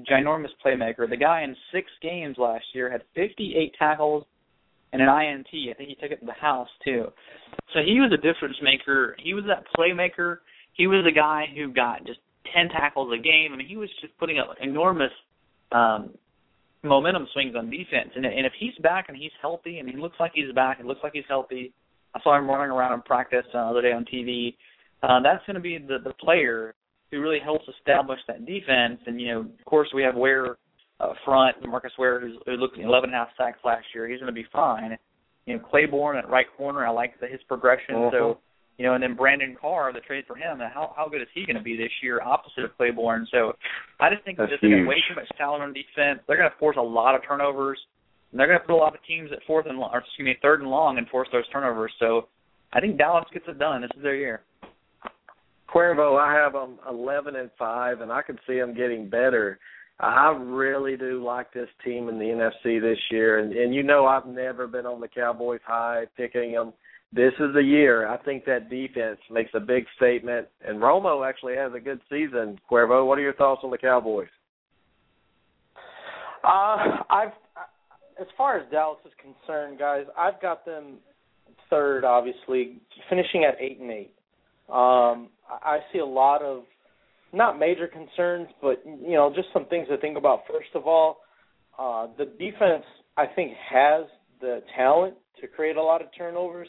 [0.09, 1.09] ginormous playmaker.
[1.09, 4.23] The guy in six games last year had 58 tackles
[4.93, 5.47] and an INT.
[5.47, 7.07] I think he took it to the house too.
[7.73, 9.15] So he was a difference maker.
[9.21, 10.37] He was that playmaker.
[10.73, 12.19] He was the guy who got just
[12.53, 13.51] 10 tackles a game.
[13.53, 15.11] I mean, he was just putting up enormous
[15.71, 16.11] um
[16.85, 18.11] momentum swings on defense.
[18.15, 20.85] And and if he's back and he's healthy and he looks like he's back, it
[20.85, 21.73] looks like he's healthy.
[22.13, 24.55] I saw him running around in practice uh, the other day on TV.
[25.03, 26.75] Uh, that's going to be the the player
[27.11, 28.99] who really helps establish that defense.
[29.05, 30.57] And you know, of course, we have Ware
[30.99, 34.07] uh, front, Marcus Ware, who's, who looked 11 and a half sacks last year.
[34.07, 34.97] He's going to be fine.
[35.45, 37.95] You know, Claiborne at right corner, I like the, his progression.
[37.95, 38.09] Uh-huh.
[38.11, 38.39] So,
[38.77, 40.59] you know, and then Brandon Carr, the trade for him.
[40.59, 43.27] How how good is he going to be this year, opposite of Claiborne?
[43.31, 43.53] So,
[43.99, 44.87] I just think That's just huge.
[44.87, 46.19] way too much talent on defense.
[46.27, 47.79] They're going to force a lot of turnovers.
[48.31, 50.35] And they're going to put a lot of teams at fourth and or excuse me,
[50.41, 51.91] third and long, and force those turnovers.
[51.99, 52.27] So,
[52.73, 53.81] I think Dallas gets it done.
[53.81, 54.41] This is their year.
[55.73, 59.59] Cuervo, I have them eleven and five, and I can see them getting better.
[59.99, 64.05] I really do like this team in the NFC this year, and and you know
[64.05, 66.73] I've never been on the Cowboys high picking them.
[67.13, 68.07] This is the year.
[68.07, 72.59] I think that defense makes a big statement, and Romo actually has a good season.
[72.69, 74.27] Cuervo, what are your thoughts on the Cowboys?
[76.43, 77.31] Uh, I've
[78.19, 80.97] as far as Dallas is concerned, guys, I've got them
[81.69, 82.77] third, obviously,
[83.09, 84.13] finishing at eight and eight.
[84.69, 86.63] Um, I see a lot of
[87.33, 90.41] not major concerns, but you know, just some things to think about.
[90.47, 91.17] First of all,
[91.77, 92.83] uh, the defense
[93.17, 94.05] I think has
[94.39, 96.67] the talent to create a lot of turnovers.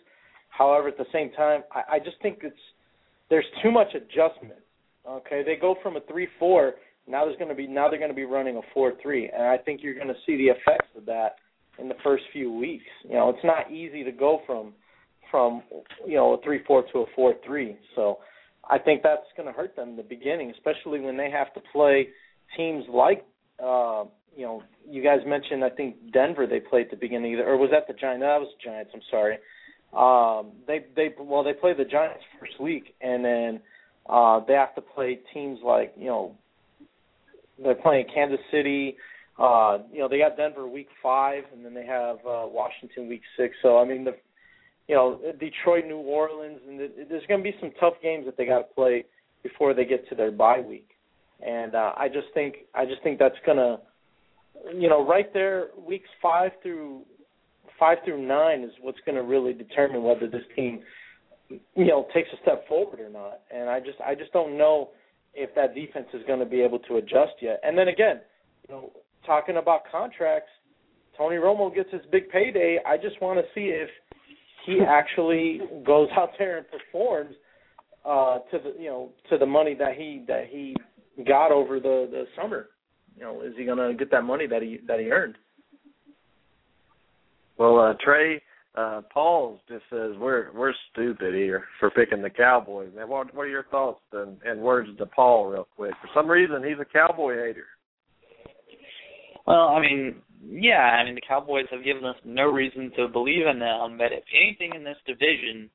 [0.57, 2.57] However, at the same time, I, I just think it's
[3.29, 4.61] there's too much adjustment.
[5.09, 6.75] Okay, they go from a three-four
[7.07, 7.25] now.
[7.25, 9.83] There's going to be now they're going to be running a four-three, and I think
[9.83, 11.37] you're going to see the effects of that
[11.79, 12.85] in the first few weeks.
[13.05, 14.73] You know, it's not easy to go from
[15.31, 15.63] from
[16.07, 17.77] you know a three-four to a four-three.
[17.95, 18.19] So
[18.69, 21.61] I think that's going to hurt them in the beginning, especially when they have to
[21.73, 22.09] play
[22.57, 23.25] teams like
[23.63, 24.05] uh,
[24.35, 25.63] you know you guys mentioned.
[25.65, 28.23] I think Denver they played at the beginning, of the, or was that the Giants?
[28.23, 28.91] That was the Giants.
[28.95, 29.37] I'm sorry.
[29.97, 33.61] Um, they they well they play the Giants first week, and then
[34.09, 36.37] uh, they have to play teams like you know
[37.63, 38.97] they're playing Kansas City.
[39.39, 43.23] Uh, you know they got Denver week five, and then they have uh, Washington week
[43.39, 43.55] six.
[43.63, 44.15] So I mean the
[44.87, 48.37] you know Detroit, New Orleans, and the, there's going to be some tough games that
[48.37, 49.07] they got to play
[49.43, 50.91] before they get to their bye week.
[51.41, 53.79] And uh, I just think I just think that's going to
[54.79, 57.03] you know right there weeks five through
[57.79, 60.81] five through nine is what's going to really determine whether this team
[61.49, 63.41] you know takes a step forward or not.
[63.51, 64.91] And I just I just don't know
[65.35, 67.61] if that defense is going to be able to adjust yet.
[67.63, 68.21] And then again,
[68.69, 68.93] you know,
[69.25, 70.51] talking about contracts,
[71.17, 72.79] Tony Romo gets his big payday.
[72.87, 73.89] I just want to see if
[74.65, 77.35] he actually goes out there and performs
[78.05, 80.77] uh to the you know to the money that he that he
[81.27, 82.69] got over the the summer.
[83.17, 85.37] You know, is he going to get that money that he that he earned?
[87.59, 88.43] Well, uh, Trey,
[88.77, 92.91] uh, Paul just says we're we're stupid here for picking the Cowboys.
[92.95, 95.93] Man, what what are your thoughts and, and words to Paul, real quick?
[96.03, 97.65] For some reason, he's a Cowboy hater.
[99.47, 103.47] Well, I mean, yeah, I mean the Cowboys have given us no reason to believe
[103.47, 105.71] in them, but if anything in this division,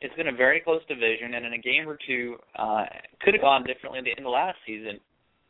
[0.00, 2.84] it's been a very close division, and in a game or two, uh,
[3.20, 4.98] could have gone differently at the end of last season.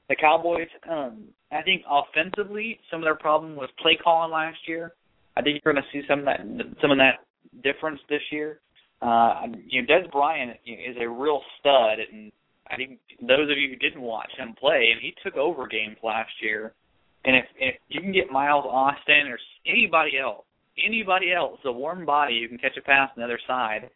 [0.09, 4.93] The Cowboys, um, I think offensively, some of their problem was play calling last year.
[5.41, 6.41] I think you're going to see some of that
[6.83, 7.25] some of that
[7.65, 8.61] difference this year.
[9.01, 12.31] Uh, you know, Dez Bryant is a real stud, and
[12.71, 15.97] I think those of you who didn't watch him play, and he took over games
[16.03, 16.75] last year.
[17.25, 20.45] And if if you can get Miles Austin or anybody else,
[20.85, 23.89] anybody else, a warm body, you can catch a pass on the other side.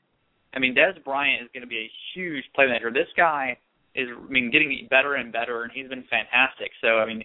[0.55, 2.93] I mean, Dez Bryant is going to be a huge playmaker.
[2.93, 3.59] This guy
[3.95, 6.71] is, I mean, getting better and better, and he's been fantastic.
[6.81, 7.25] So, I mean,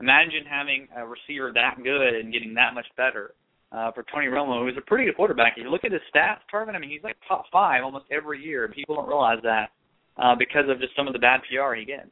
[0.00, 3.34] imagine having a receiver that good and getting that much better
[3.72, 5.54] uh, for Tony Romo, who's a pretty good quarterback.
[5.56, 8.42] If you look at his stats, Tarvin, I mean, he's like top five almost every
[8.42, 9.70] year, people don't realize that
[10.16, 12.10] uh, because of just some of the bad PR he gets.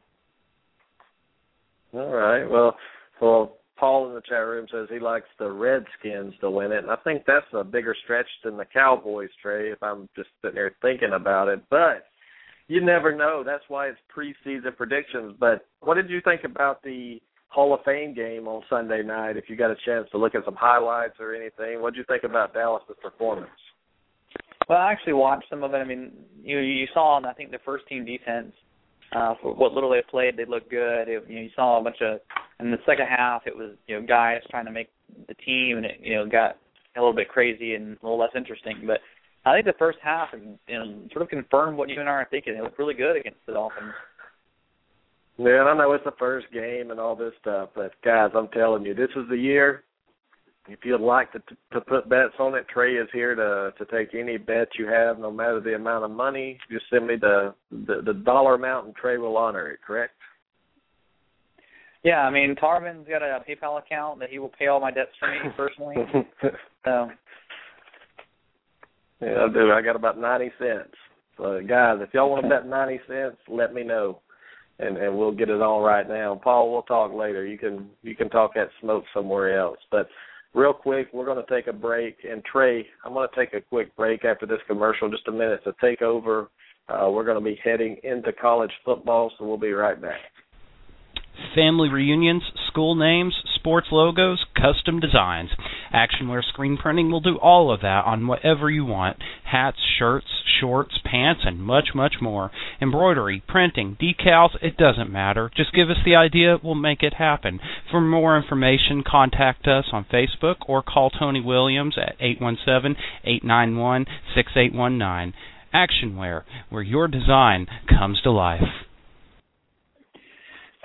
[1.92, 2.44] All right.
[2.44, 2.76] Well,
[3.20, 6.90] well, Paul in the chat room says he likes the Redskins to win it, and
[6.90, 9.70] I think that's a bigger stretch than the Cowboys, Trey.
[9.70, 12.04] If I'm just sitting there thinking about it, but
[12.66, 13.42] you never know.
[13.44, 15.34] That's why it's preseason predictions.
[15.38, 19.36] But what did you think about the Hall of Fame game on Sunday night?
[19.36, 22.04] If you got a chance to look at some highlights or anything, what did you
[22.08, 23.50] think about Dallas's performance?
[24.68, 25.78] Well, I actually watched some of it.
[25.78, 28.52] I mean, you you saw, I think the first team defense
[29.12, 31.08] uh, for what little they played, they looked good.
[31.08, 32.20] It, you know, you saw a bunch of
[32.60, 34.88] in the second half, it was you know guys trying to make
[35.28, 36.56] the team, and it you know got
[36.96, 38.82] a little bit crazy and a little less interesting.
[38.86, 38.98] But
[39.46, 42.28] I think the first half, you know, sort of confirmed what you and I are
[42.30, 42.54] thinking.
[42.54, 43.92] It looked really good against the Dolphins.
[45.38, 48.84] Yeah, I know it's the first game and all this stuff, but guys, I'm telling
[48.84, 49.84] you, this is the year.
[50.66, 51.38] If you'd like to
[51.72, 55.18] to put bets on it, Trey is here to to take any bet you have,
[55.18, 56.58] no matter the amount of money.
[56.70, 59.78] Just send me the the, the dollar amount, and Trey will honor it.
[59.86, 60.12] Correct?
[62.02, 65.12] Yeah, I mean Tarvin's got a PayPal account that he will pay all my debts
[65.18, 65.96] for me personally.
[66.84, 67.08] so.
[69.20, 69.72] Yeah, I do.
[69.72, 70.94] I got about ninety cents.
[71.38, 74.20] So guys, if y'all want to bet ninety cents, let me know
[74.78, 76.40] and and we'll get it on right now.
[76.42, 77.46] Paul, we'll talk later.
[77.46, 79.78] You can you can talk that smoke somewhere else.
[79.90, 80.08] But
[80.54, 82.16] real quick, we're going to take a break.
[82.28, 85.60] And Trey, I'm going to take a quick break after this commercial, just a minute
[85.64, 86.48] to take over.
[86.88, 90.20] Uh, we're going to be heading into college football, so we'll be right back.
[91.54, 93.34] Family reunions, school names,
[93.68, 95.50] sports logos, custom designs.
[95.92, 100.26] Actionware Screen Printing will do all of that on whatever you want hats, shirts,
[100.58, 102.50] shorts, pants, and much, much more.
[102.80, 105.50] Embroidery, printing, decals, it doesn't matter.
[105.54, 107.60] Just give us the idea, we'll make it happen.
[107.90, 115.34] For more information, contact us on Facebook or call Tony Williams at 817 891 6819.
[115.74, 118.62] Actionware, where your design comes to life.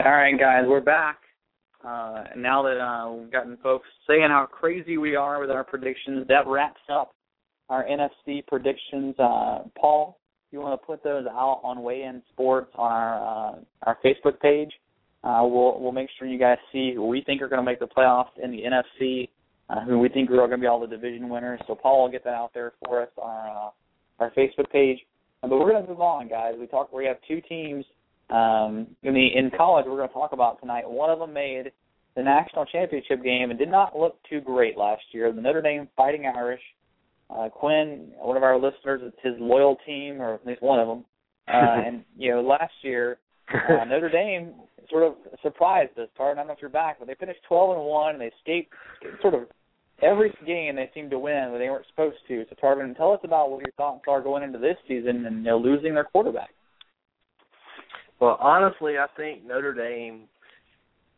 [0.03, 1.22] All right, guys, we're back.
[1.83, 6.25] Uh, now that uh, we've gotten folks saying how crazy we are with our predictions,
[6.27, 7.13] that wraps up
[7.69, 9.15] our NFC predictions.
[9.19, 10.19] Uh, Paul,
[10.51, 14.39] you want to put those out on Weigh In Sports on our uh, our Facebook
[14.39, 14.71] page?
[15.23, 17.79] Uh, we'll we'll make sure you guys see who we think are going to make
[17.79, 19.29] the playoffs in the NFC,
[19.69, 21.59] uh, who we think are going to be all the division winners.
[21.67, 23.69] So Paul will get that out there for us on our, uh,
[24.19, 24.99] our Facebook page.
[25.41, 26.53] But we're going to move on, guys.
[26.57, 26.93] We talk.
[26.93, 27.83] We have two teams
[28.29, 30.89] um, in the in college we're going to talk about tonight.
[30.89, 31.71] One of them made
[32.15, 35.31] the national championship game and did not look too great last year.
[35.31, 36.61] The Notre Dame Fighting Irish.
[37.29, 40.87] Uh, Quinn, one of our listeners, it's his loyal team, or at least one of
[40.87, 41.05] them.
[41.47, 41.51] Uh,
[41.87, 43.17] and you know, last year
[43.51, 44.53] uh, Notre Dame
[44.89, 46.09] sort of surprised us.
[46.19, 48.31] Tarvin, I don't know if you're back, but they finished 12 and one, and they
[48.39, 48.73] escaped
[49.21, 49.47] sort of
[50.01, 52.45] every game they seemed to win, but they weren't supposed to.
[52.49, 55.43] So Tarvin, tell us about what your thoughts are going into this season and you
[55.43, 56.49] know, losing their quarterback.
[58.23, 60.29] Well, honestly, I think Notre Dame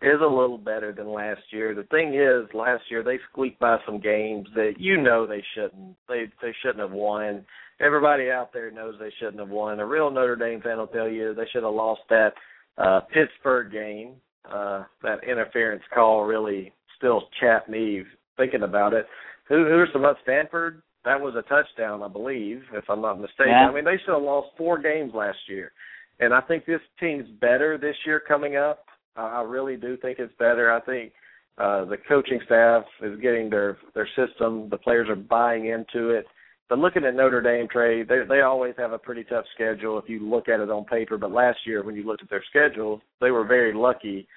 [0.01, 1.75] is a little better than last year.
[1.75, 5.95] The thing is, last year they squeaked by some games that you know they shouldn't.
[6.09, 7.45] They they shouldn't have won.
[7.79, 9.79] Everybody out there knows they shouldn't have won.
[9.79, 12.33] A real Notre Dame fan will tell you they should have lost that
[12.79, 14.13] uh Pittsburgh game.
[14.51, 18.01] Uh that interference call really still chapped me
[18.35, 19.05] thinking about it.
[19.47, 20.81] Who who's about Stanford?
[21.03, 23.49] That was a touchdown, I believe, if I'm not mistaken.
[23.49, 23.69] Yeah.
[23.69, 25.71] I mean, they should have lost four games last year
[26.19, 28.85] and I think this team's better this year coming up.
[29.17, 30.71] Uh, I really do think it's better.
[30.71, 31.13] I think
[31.57, 34.69] uh, the coaching staff is getting their their system.
[34.69, 36.25] The players are buying into it.
[36.67, 40.09] But looking at Notre Dame, Trey, they they always have a pretty tough schedule if
[40.09, 41.17] you look at it on paper.
[41.17, 44.27] But last year, when you looked at their schedule, they were very lucky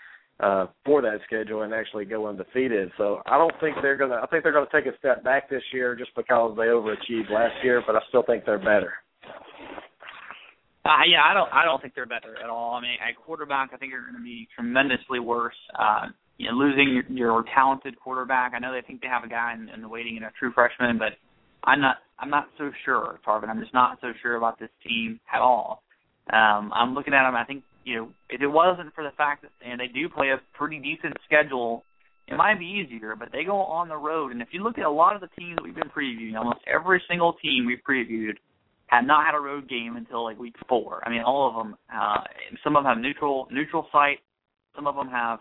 [0.41, 2.91] uh, for that schedule and actually go undefeated.
[2.99, 4.21] So I don't think they're gonna.
[4.23, 7.55] I think they're gonna take a step back this year just because they overachieved last
[7.65, 7.83] year.
[7.87, 8.93] But I still think they're better.
[10.89, 11.53] Uh, yeah, I don't.
[11.53, 12.75] I don't think they're better at all.
[12.75, 15.55] I mean, at quarterback, I think they're going to be tremendously worse.
[15.79, 16.07] Uh,
[16.39, 18.53] you know, losing your, your talented quarterback.
[18.55, 20.51] I know they think they have a guy in, in the waiting in a true
[20.55, 21.13] freshman, but
[21.63, 21.97] I'm not.
[22.19, 23.51] I'm not so sure, Tarvin.
[23.51, 25.83] I'm just not so sure about this team at all.
[26.33, 27.37] Um, I'm looking at them.
[27.37, 30.31] I think you know, if it wasn't for the fact that and they do play
[30.31, 31.85] a pretty decent schedule,
[32.29, 33.15] it might be easier.
[33.15, 35.29] But they go on the road, and if you look at a lot of the
[35.39, 38.37] teams that we've been previewing, almost every single team we've previewed
[38.89, 41.03] had not had a road game until like week four.
[41.07, 41.77] I mean, all of them.
[41.95, 42.23] Uh,
[42.65, 44.19] some of them have neutral neutral site.
[44.75, 45.41] Some of them have,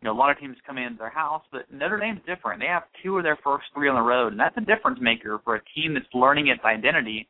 [0.00, 1.42] you know, a lot of teams come into their house.
[1.52, 2.60] But Notre Dame's different.
[2.60, 5.40] They have two of their first three on the road, and that's a difference maker
[5.44, 7.28] for a team that's learning its identity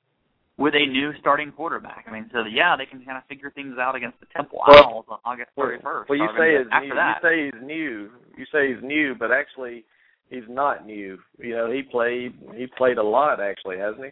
[0.57, 2.05] with a new starting quarterback.
[2.07, 4.85] I mean, so yeah, they can kind of figure things out against the Temple Well-
[4.85, 6.09] Owls on August thirty first.
[6.09, 6.95] Well, you say he's after new.
[6.95, 7.19] that.
[7.23, 8.11] You say he's new.
[8.37, 9.85] You say he's new, but actually,
[10.31, 11.19] he's not new.
[11.39, 12.35] You know, he played.
[12.55, 14.11] He played a lot, actually, hasn't he?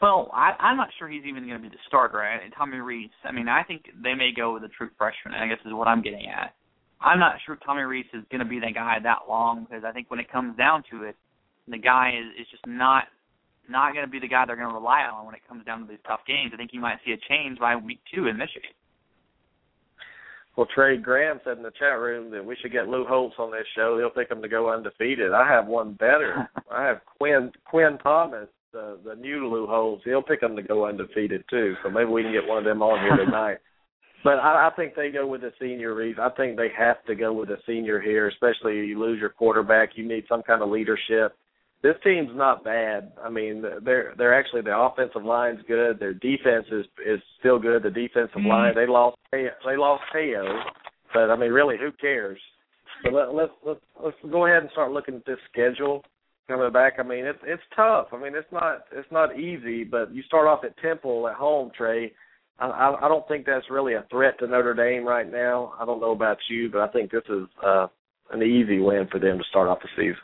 [0.00, 2.22] Well, I, I'm not sure he's even going to be the starter.
[2.22, 3.10] I, Tommy Rees.
[3.24, 5.34] I mean, I think they may go with a true freshman.
[5.34, 6.54] I guess is what I'm getting at.
[7.00, 9.92] I'm not sure Tommy Rees is going to be that guy that long because I
[9.92, 11.16] think when it comes down to it,
[11.68, 13.04] the guy is, is just not
[13.68, 15.80] not going to be the guy they're going to rely on when it comes down
[15.80, 16.52] to these tough games.
[16.54, 18.70] I think you might see a change by week two in Michigan.
[20.56, 23.50] Well, Trey Graham said in the chat room that we should get Lou Holtz on
[23.50, 23.98] this show.
[23.98, 25.32] He'll pick him to go undefeated.
[25.32, 26.48] I have one better.
[26.70, 30.02] I have Quinn Quinn Thomas, the the new Lou Holtz.
[30.04, 31.74] He'll pick them to go undefeated too.
[31.82, 33.58] So maybe we can get one of them on here tonight.
[34.24, 36.16] But I, I think they go with the senior Rees.
[36.20, 39.90] I think they have to go with the senior here, especially you lose your quarterback.
[39.94, 41.36] You need some kind of leadership.
[41.80, 43.12] this team's not bad.
[43.22, 46.00] I mean, they're they're actually the offensive line's good.
[46.00, 47.84] Their defense is is still good.
[47.84, 48.48] The defensive mm-hmm.
[48.48, 50.44] line they lost they lost Te'o,
[51.14, 52.40] but I mean, really, who cares?
[53.04, 56.02] So let, let's let's let's go ahead and start looking at this schedule
[56.48, 56.94] coming back.
[56.98, 58.08] I mean, it's it's tough.
[58.12, 61.70] I mean, it's not it's not easy, but you start off at Temple at home,
[61.76, 62.12] Trey.
[62.58, 65.74] I, I, don't think that's really a threat to Notre Dame right now.
[65.78, 67.86] I don't know about you, but I think this is uh,
[68.32, 70.16] an easy win for them to start off the season.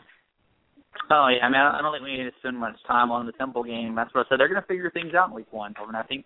[1.10, 3.32] Oh yeah, I mean, I don't think we need to spend much time on the
[3.32, 3.94] Temple game.
[3.94, 4.40] That's what I said.
[4.40, 6.24] They're going to figure things out in Week One, and I think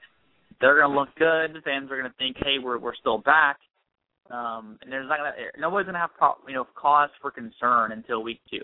[0.60, 1.54] they're going to look good.
[1.54, 3.58] The fans are going to think, "Hey, we're we're still back,"
[4.30, 6.10] um, and there's not to nobody's to have
[6.46, 8.62] you know cause for concern until Week Two.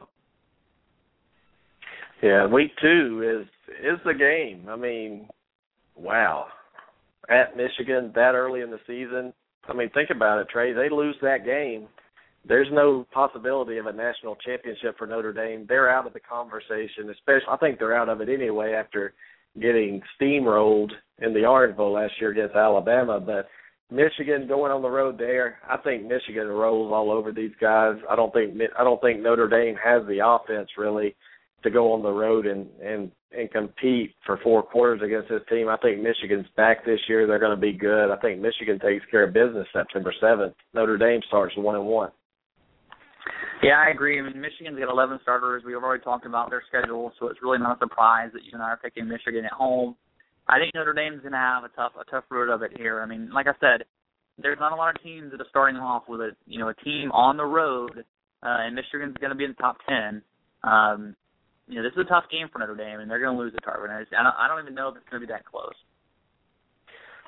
[2.22, 3.46] Yeah, Week Two is
[3.84, 4.66] is the game.
[4.68, 5.28] I mean,
[5.96, 6.46] wow,
[7.28, 9.32] at Michigan that early in the season.
[9.68, 10.72] I mean, think about it, Trey.
[10.72, 11.88] They lose that game
[12.44, 15.64] there's no possibility of a national championship for Notre Dame.
[15.68, 19.14] They're out of the conversation, especially I think they're out of it anyway after
[19.60, 23.20] getting steamrolled in the Orange Bowl last year against Alabama.
[23.20, 23.48] But
[23.90, 27.96] Michigan going on the road there, I think Michigan rolls all over these guys.
[28.10, 31.14] I don't think I don't think Notre Dame has the offense really
[31.62, 35.68] to go on the road and and and compete for four quarters against this team.
[35.68, 37.26] I think Michigan's back this year.
[37.26, 38.10] They're going to be good.
[38.10, 40.54] I think Michigan takes care of business September seventh.
[40.74, 42.10] Notre Dame starts one and one.
[43.62, 44.18] Yeah, I agree.
[44.18, 45.62] I mean, Michigan's got 11 starters.
[45.64, 48.62] We've already talked about their schedule, so it's really not a surprise that you and
[48.62, 49.94] I are picking Michigan at home.
[50.48, 53.00] I think Notre Dame's going to have a tough, a tough road of it here.
[53.00, 53.86] I mean, like I said,
[54.38, 56.74] there's not a lot of teams that are starting off with a, you know, a
[56.74, 58.04] team on the road,
[58.42, 60.22] uh, and Michigan's going to be in the top 10.
[60.64, 61.14] Um,
[61.68, 63.54] you know, this is a tough game for Notre Dame, and they're going to lose
[63.56, 63.90] at Tarvin.
[63.90, 65.74] I, don't, I don't even know if it's going to be that close.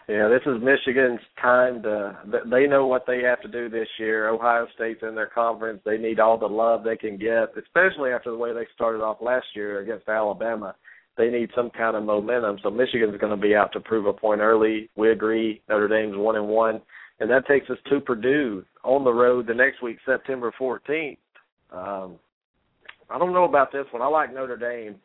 [0.09, 2.19] Yeah, this is Michigan's time to.
[2.51, 4.29] They know what they have to do this year.
[4.29, 5.81] Ohio State's in their conference.
[5.85, 9.23] They need all the love they can get, especially after the way they started off
[9.23, 10.75] last year against Alabama.
[11.17, 12.59] They need some kind of momentum.
[12.63, 14.91] So Michigan's going to be out to prove a point early.
[14.95, 15.63] We agree.
[15.71, 16.83] Notre Dame's one and one,
[17.21, 21.17] and that takes us to Purdue on the road the next week, September 14th.
[21.73, 22.17] Um,
[23.11, 24.03] I don't know about this one.
[24.03, 24.97] I like Notre Dame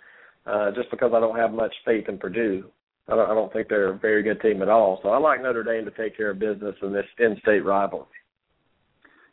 [0.45, 2.66] uh, just because I don't have much faith in Purdue.
[3.08, 5.00] I don't, I don't think they're a very good team at all.
[5.02, 8.06] So I like Notre Dame to take care of business in this in-state rivalry.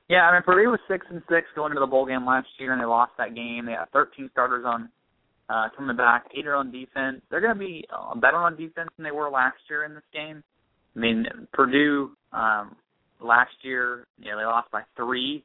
[0.08, 2.72] Yeah, I mean Purdue was six and six going into the bowl game last year,
[2.72, 3.66] and they lost that game.
[3.66, 4.88] They had 13 starters on
[5.48, 7.22] uh, coming back, eight are on defense.
[7.30, 10.04] They're going to be uh, better on defense than they were last year in this
[10.12, 10.42] game.
[10.94, 12.76] I mean Purdue um,
[13.20, 15.44] last year, know, they lost by three.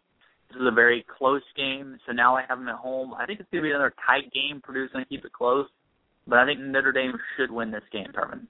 [0.51, 3.13] This is a very close game, so now they have them at home.
[3.13, 4.61] I think it's going to be another tight game.
[4.61, 5.67] Purdue's going to keep it close.
[6.27, 8.47] But I think Notre Dame should win this game, Tarvin.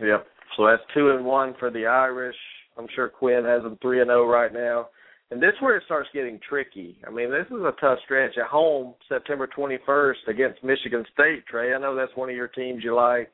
[0.00, 0.26] Yep.
[0.56, 2.36] So that's two and one for the Irish.
[2.76, 4.88] I'm sure Quinn has them three and zero oh right now.
[5.30, 6.98] And this is where it starts getting tricky.
[7.06, 11.46] I mean, this is a tough stretch at home, September 21st against Michigan State.
[11.46, 13.32] Trey, I know that's one of your teams you like.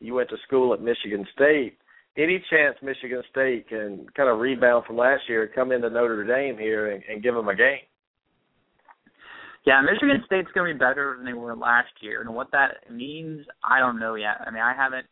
[0.00, 1.78] You went to school at Michigan State.
[2.18, 6.58] Any chance Michigan State can kind of rebound from last year, come into Notre Dame
[6.58, 7.86] here, and, and give them a game?
[9.64, 12.90] Yeah, Michigan State's going to be better than they were last year, and what that
[12.90, 14.40] means, I don't know yet.
[14.44, 15.06] I mean, I haven't.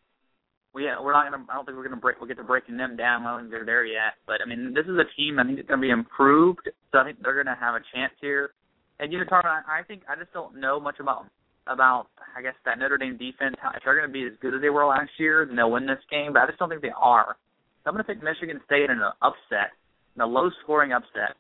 [0.75, 1.53] We we're not going to.
[1.53, 2.19] I don't think we're going to break.
[2.19, 3.23] We'll get to breaking them down.
[3.23, 4.15] I don't think they're there yet.
[4.27, 5.39] But I mean, this is a team.
[5.39, 6.69] I think it's going to be improved.
[6.93, 8.51] So I think they're going to have a chance here.
[8.99, 11.27] And you know, Tarvin, I, I think I just don't know much about
[11.67, 12.07] about
[12.37, 13.57] I guess that Notre Dame defense.
[13.75, 15.87] If they're going to be as good as they were last year, then they'll win
[15.87, 16.35] this game.
[16.35, 17.37] But I just don't think they are.
[17.83, 19.73] So I'm going to pick Michigan State in an upset,
[20.15, 21.37] in a low-scoring upset.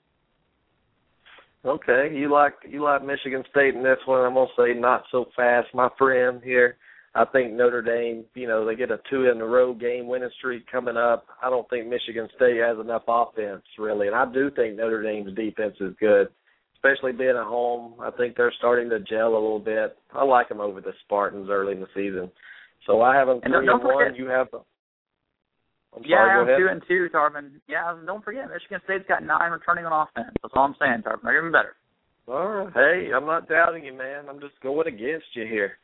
[1.67, 4.21] Okay, you like you like Michigan State in this one.
[4.21, 6.77] I'm gonna say not so fast, my friend here.
[7.13, 10.31] I think Notre Dame, you know, they get a two in a row game winning
[10.39, 11.27] streak coming up.
[11.43, 15.35] I don't think Michigan State has enough offense really, and I do think Notre Dame's
[15.35, 16.29] defense is good,
[16.87, 17.95] especially being at home.
[18.01, 19.97] I think they're starting to gel a little bit.
[20.15, 22.31] I like them over the Spartans early in the season.
[22.87, 24.15] So I have them three and, and one.
[24.15, 24.63] You have them.
[25.97, 27.51] I'm yeah, sorry, two and two, Tarvin.
[27.69, 30.35] Yeah, don't forget, Michigan State's got nine returning on offense.
[30.43, 31.23] That's all I'm saying, Tarvin.
[31.25, 31.77] They're even better.
[32.29, 32.73] All right.
[32.75, 34.25] Hey, I'm not doubting you, man.
[34.29, 35.79] I'm just going against you here.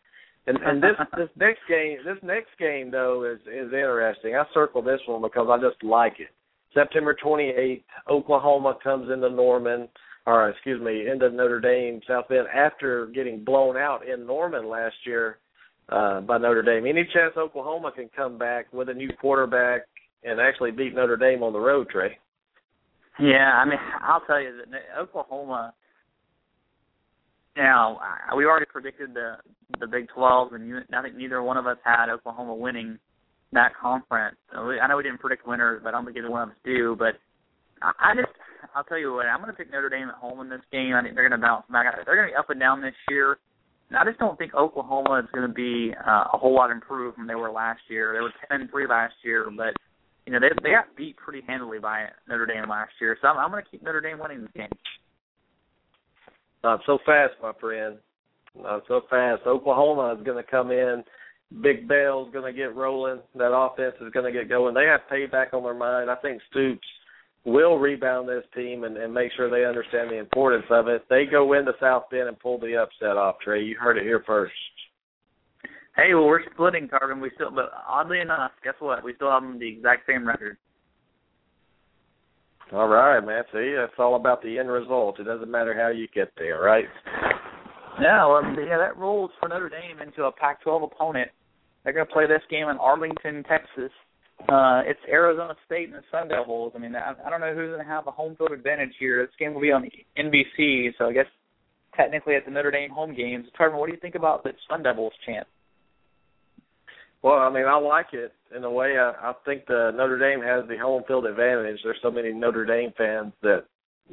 [0.46, 4.36] And and this this next game, this next game though is is interesting.
[4.36, 6.28] I circled this one because I just like it.
[6.74, 9.88] September 28th, Oklahoma comes into Norman,
[10.26, 14.94] or excuse me, into Notre Dame South Bend after getting blown out in Norman last
[15.04, 15.38] year
[15.88, 16.86] uh, by Notre Dame.
[16.86, 19.82] Any chance Oklahoma can come back with a new quarterback
[20.24, 22.16] and actually beat Notre Dame on the road, Trey.
[23.20, 25.74] Yeah, I mean, I'll tell you that Oklahoma.
[27.54, 27.98] Know,
[28.34, 29.34] we already predicted the
[29.78, 32.98] the Big 12, and I think neither one of us had Oklahoma winning
[33.52, 34.36] that conference.
[34.52, 36.96] I know we didn't predict winners, but I don't think either one of us do.
[36.98, 37.16] But
[37.82, 38.32] I just
[38.74, 39.26] I'll tell you what.
[39.26, 40.94] I'm going to pick Notre Dame at home in this game.
[40.94, 41.86] I think they're going to bounce back.
[42.06, 43.38] They're going to be up and down this year.
[43.96, 47.26] I just don't think Oklahoma is going to be uh, a whole lot improved from
[47.26, 48.14] they were last year.
[48.14, 49.74] They were 10 and three last year, but
[50.26, 53.18] you know they they got beat pretty handily by Notre Dame last year.
[53.20, 54.68] So I'm, I'm going to keep Notre Dame winning this game.
[56.64, 57.96] Not so fast, my friend.
[58.56, 59.42] Not so fast.
[59.46, 61.02] Oklahoma is going to come in.
[61.60, 63.20] Big Bell's going to get rolling.
[63.34, 64.74] That offense is going to get going.
[64.74, 66.10] They have payback on their mind.
[66.10, 66.86] I think Stoops
[67.44, 71.04] will rebound this team and, and make sure they understand the importance of it.
[71.10, 73.62] They go into South Bend and pull the upset off, Trey.
[73.62, 74.52] You heard it here first.
[75.96, 77.20] Hey, well, we're splitting, Tarvin.
[77.20, 79.04] We still, but oddly enough, guess what?
[79.04, 80.56] We still have them the exact same record.
[82.72, 83.42] All right, man.
[83.52, 85.20] See, it's all about the end result.
[85.20, 86.86] It doesn't matter how you get there, right?
[88.00, 91.30] Yeah, well, yeah, that rolls for Notre Dame into a Pac-12 opponent.
[91.84, 93.92] They're going to play this game in Arlington, Texas.
[94.48, 96.72] Uh, it's Arizona State and the Sun Devils.
[96.74, 99.24] I mean, I, I don't know who's going to have a home field advantage here.
[99.24, 99.88] This game will be on
[100.18, 101.26] NBC, so I guess
[101.96, 103.46] technically it's the Notre Dame home games.
[103.58, 105.46] Tarvin, what do you think about the Sun Devils chant?
[107.22, 108.98] Well, I mean, I like it in a way.
[108.98, 111.78] I, I think the Notre Dame has the home field advantage.
[111.84, 113.64] There's so many Notre Dame fans that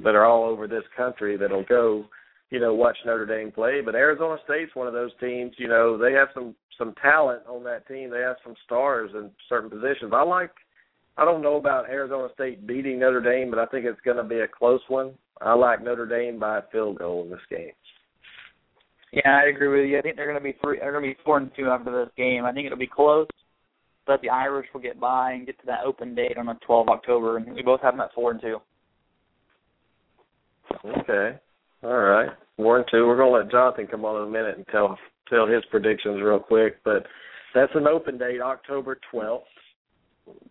[0.04, 2.06] that are all over this country that'll go,
[2.50, 3.82] you know, watch Notre Dame play.
[3.84, 5.54] But Arizona State's one of those teams.
[5.58, 8.10] You know, they have some some talent on that team.
[8.10, 10.12] They have some stars in certain positions.
[10.14, 10.52] I like.
[11.18, 14.24] I don't know about Arizona State beating Notre Dame, but I think it's going to
[14.24, 15.12] be a close one.
[15.42, 17.72] I like Notre Dame by a field goal in this game.
[19.12, 19.98] Yeah, I agree with you.
[19.98, 20.80] I think they're going to be three.
[20.80, 22.46] They're going to be four and two after this game.
[22.46, 23.28] I think it'll be close,
[24.08, 26.88] but the Irish will get by and get to that open date on the 12th
[26.88, 28.58] October, and we both have them at four and two.
[30.86, 31.38] Okay,
[31.84, 33.08] all right, and two.
[33.08, 34.98] We're going to let Jonathan come on in a minute and tell
[35.30, 37.06] tell his predictions real quick, but
[37.54, 39.42] that's an open date, October 12th.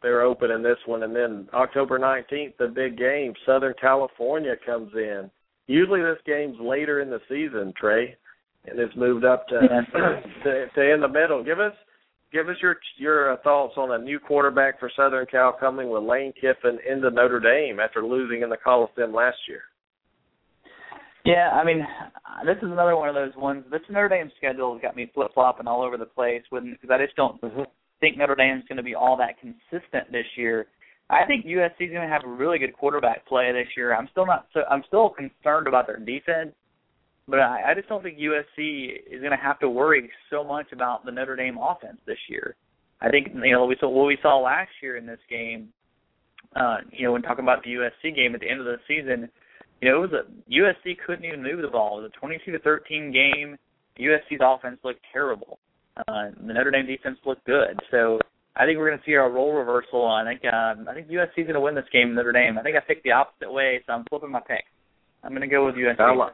[0.02, 4.92] They're open in this one, and then October 19th, the big game, Southern California comes
[4.94, 5.30] in.
[5.66, 8.16] Usually this game's later in the season, Trey
[8.70, 9.58] and it's moved up to,
[10.44, 11.42] to to in the middle.
[11.44, 11.72] Give us
[12.32, 16.02] give us your your uh, thoughts on a new quarterback for Southern Cal coming with
[16.02, 19.62] Lane Kiffin into Notre Dame after losing in the Coliseum last year.
[21.24, 21.86] Yeah, I mean,
[22.46, 23.64] this is another one of those ones.
[23.70, 27.04] This Notre Dame schedule has got me flip flopping all over the place because I
[27.04, 27.62] just don't mm-hmm.
[28.00, 30.66] think Notre Dame's going to be all that consistent this year.
[31.10, 33.94] I think USC is going to have a really good quarterback play this year.
[33.94, 36.52] I'm still not so I'm still concerned about their defense
[37.28, 40.72] but I, I just don't think USC is going to have to worry so much
[40.72, 42.56] about the Notre Dame offense this year.
[43.00, 45.68] I think you know we saw what we saw last year in this game.
[46.56, 49.28] Uh, you know, when talking about the USC game at the end of the season,
[49.80, 51.98] you know, it was a USC couldn't even move the ball.
[51.98, 53.56] It was a 22 to 13 game.
[53.98, 55.58] USC's offense looked terrible.
[55.96, 57.78] Uh, the Notre Dame defense looked good.
[57.90, 58.18] So
[58.56, 60.06] I think we're going to see a role reversal.
[60.06, 62.14] I think um, I think USC's going to win this game.
[62.14, 62.58] Notre Dame.
[62.58, 64.64] I think I picked the opposite way, so I'm flipping my pick.
[65.22, 66.00] I'm going to go with USC.
[66.00, 66.32] I like,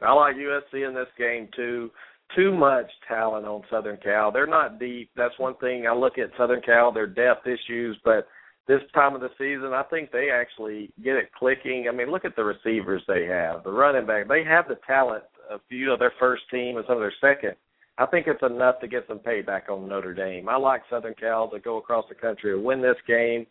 [0.00, 1.90] I like USC in this game too.
[2.36, 4.30] Too much talent on Southern Cal.
[4.30, 5.10] They're not deep.
[5.16, 6.92] That's one thing I look at Southern Cal.
[6.92, 8.28] Their depth issues, but
[8.68, 11.86] this time of the season, I think they actually get it clicking.
[11.88, 14.28] I mean, look at the receivers they have, the running back.
[14.28, 17.56] They have the talent of you know their first team and some of their second.
[17.98, 20.48] I think it's enough to get some payback on Notre Dame.
[20.48, 23.46] I like Southern Cal to go across the country and win this game.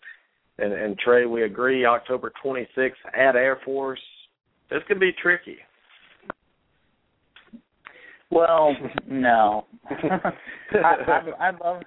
[0.57, 1.85] And, and Trey, we agree.
[1.85, 4.01] October 26th at Air Force.
[4.71, 5.57] This could be tricky.
[8.31, 8.75] Well,
[9.07, 9.65] no.
[9.89, 10.31] I,
[10.73, 11.81] I, I'd love.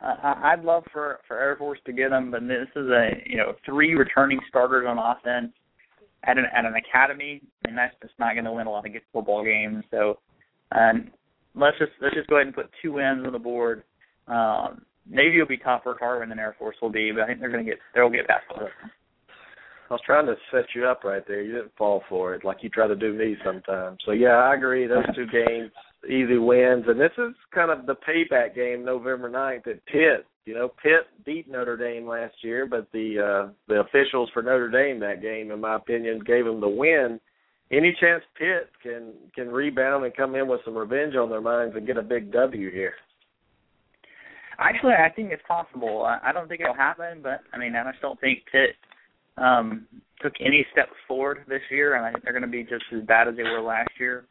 [0.00, 3.36] I, I'd love for for Air Force to get them, but this is a you
[3.36, 5.52] know three returning starters on offense
[6.24, 8.92] at an at an academy, and that's just not going to win a lot of
[8.92, 9.84] good football games.
[9.90, 10.18] So,
[10.72, 11.10] um,
[11.54, 13.82] let's just let's just go ahead and put two wins on the board.
[14.28, 17.50] Um, Navy will be tougher, Tarvin than Air Force will be, but I think they're
[17.50, 18.70] going to get they'll get past it.
[19.90, 21.40] I was trying to set you up right there.
[21.42, 23.98] You didn't fall for it like you try to do me sometimes.
[24.04, 24.86] So yeah, I agree.
[24.86, 25.70] Those two games,
[26.04, 30.26] easy wins, and this is kind of the payback game, November 9th at Pitt.
[30.44, 33.18] You know, Pitt beat Notre Dame last year, but the
[33.48, 37.20] uh, the officials for Notre Dame that game, in my opinion, gave them the win.
[37.70, 41.76] Any chance Pitt can can rebound and come in with some revenge on their minds
[41.76, 42.94] and get a big W here?
[44.58, 46.04] Actually, I think it's possible.
[46.04, 48.70] I don't think it'll happen, but I mean, I just don't think Pitt
[49.36, 49.86] um,
[50.20, 53.02] took any steps forward this year, and I think they're going to be just as
[53.06, 54.24] bad as they were last year.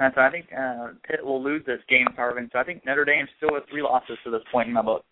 [0.00, 2.48] And so I think uh, Pitt will lose this game, Tarvin.
[2.52, 5.04] So I think Notre Dame still has three losses to this point in my book.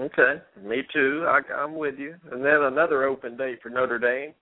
[0.00, 1.24] Okay, me too.
[1.28, 2.16] I, I'm with you.
[2.32, 4.34] And then another open date for Notre Dame,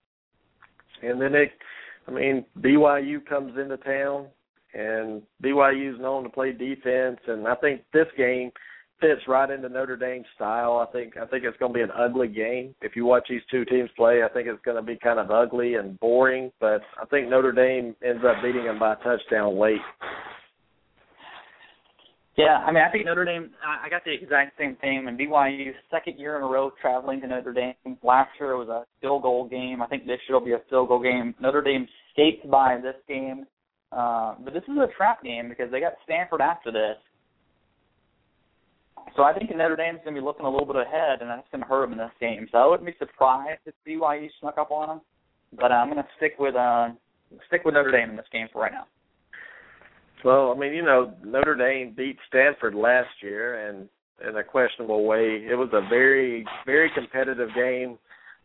[1.02, 1.52] and then it.
[2.06, 4.28] I mean, BYU comes into town,
[4.72, 8.50] and BYU is known to play defense, and I think this game
[9.00, 10.84] fits right into Notre Dame's style.
[10.86, 12.74] I think I think it's going to be an ugly game.
[12.82, 15.30] If you watch these two teams play, I think it's going to be kind of
[15.30, 16.50] ugly and boring.
[16.60, 19.80] But I think Notre Dame ends up beating them by a touchdown late.
[22.36, 23.50] Yeah, I mean, I think Notre Dame.
[23.66, 25.06] I got the exact same thing.
[25.08, 27.74] And BYU, second year in a row traveling to Notre Dame.
[28.02, 29.82] Last year it was a field goal game.
[29.82, 31.34] I think this year will be a field goal game.
[31.40, 33.44] Notre Dame skates by this game,
[33.90, 36.96] uh, but this is a trap game because they got Stanford after this.
[39.16, 41.48] So I think Notre Dame's going to be looking a little bit ahead, and that's
[41.50, 42.48] going to hurt them in this game.
[42.52, 45.00] So I wouldn't be surprised if BYU snuck up on them,
[45.58, 46.88] but I'm going to stick with uh,
[47.48, 48.86] stick with Notre Dame in this game for right now.
[50.24, 53.88] Well, I mean, you know, Notre Dame beat Stanford last year, and
[54.26, 55.44] in a questionable way.
[55.48, 57.98] It was a very, very competitive game.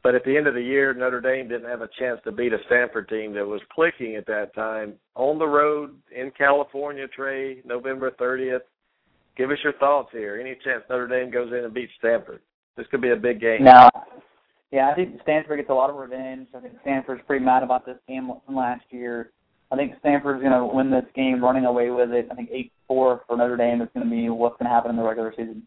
[0.03, 2.51] But at the end of the year, Notre Dame didn't have a chance to beat
[2.51, 7.07] a Stanford team that was clicking at that time on the road in California.
[7.07, 8.59] Trey, November 30th.
[9.35, 10.39] Give us your thoughts here.
[10.39, 12.41] Any chance Notre Dame goes in and beats Stanford?
[12.77, 13.63] This could be a big game.
[13.63, 13.89] No.
[14.71, 16.47] Yeah, I think Stanford gets a lot of revenge.
[16.55, 19.31] I think Stanford's pretty mad about this game from last year.
[19.71, 22.27] I think Stanford's going to win this game, running away with it.
[22.31, 24.91] I think eight four for Notre Dame is going to be what's going to happen
[24.91, 25.63] in the regular season.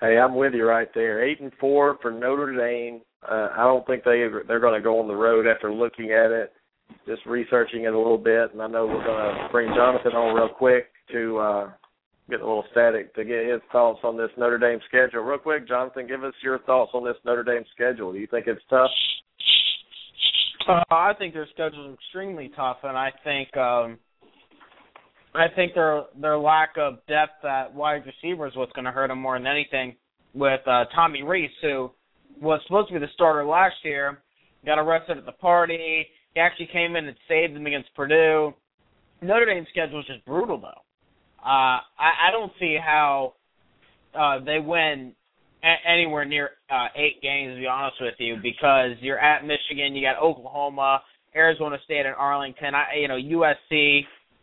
[0.00, 1.24] Hey, I'm with you right there.
[1.24, 3.00] Eight and four for Notre Dame.
[3.28, 6.30] Uh, I don't think they they're going to go on the road after looking at
[6.30, 6.52] it,
[7.06, 8.52] just researching it a little bit.
[8.52, 11.70] And I know we're going to bring Jonathan on real quick to uh,
[12.28, 15.22] get a little static to get his thoughts on this Notre Dame schedule.
[15.22, 18.12] Real quick, Jonathan, give us your thoughts on this Notre Dame schedule.
[18.12, 18.90] Do you think it's tough?
[20.66, 23.98] Uh, I think their schedule is extremely tough, and I think um,
[25.34, 29.08] I think their their lack of depth at wide receiver is what's going to hurt
[29.08, 29.96] them more than anything.
[30.32, 31.92] With uh, Tommy Rees, who
[32.40, 34.22] was supposed to be the starter last year,
[34.66, 36.06] got arrested at the party.
[36.34, 38.54] He actually came in and saved them against Purdue.
[39.22, 40.83] Notre Dame's schedule is just brutal, though.
[41.44, 43.34] Uh, I, I don't see how
[44.18, 45.12] uh, they win
[45.62, 49.94] a- anywhere near uh, eight games, to be honest with you, because you're at Michigan,
[49.94, 51.02] you got Oklahoma,
[51.36, 52.74] Arizona State, and Arlington.
[52.74, 54.00] I, you know, USC,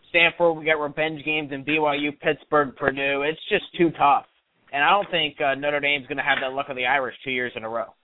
[0.09, 0.57] Stanford.
[0.57, 3.23] We got revenge games in BYU, Pittsburgh, Purdue.
[3.23, 4.25] It's just too tough,
[4.71, 7.15] and I don't think uh, Notre Dame's going to have that luck of the Irish
[7.23, 7.95] two years in a row.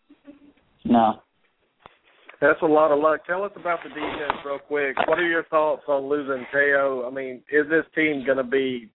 [0.86, 1.20] No.
[2.40, 3.26] That's a lot of luck.
[3.26, 4.96] Tell us about the defense real quick.
[5.08, 7.08] What are your thoughts on losing Te'o?
[7.08, 8.90] I mean, is this team going to be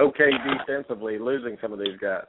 [0.00, 0.30] okay
[0.66, 2.24] defensively, losing some of these guys?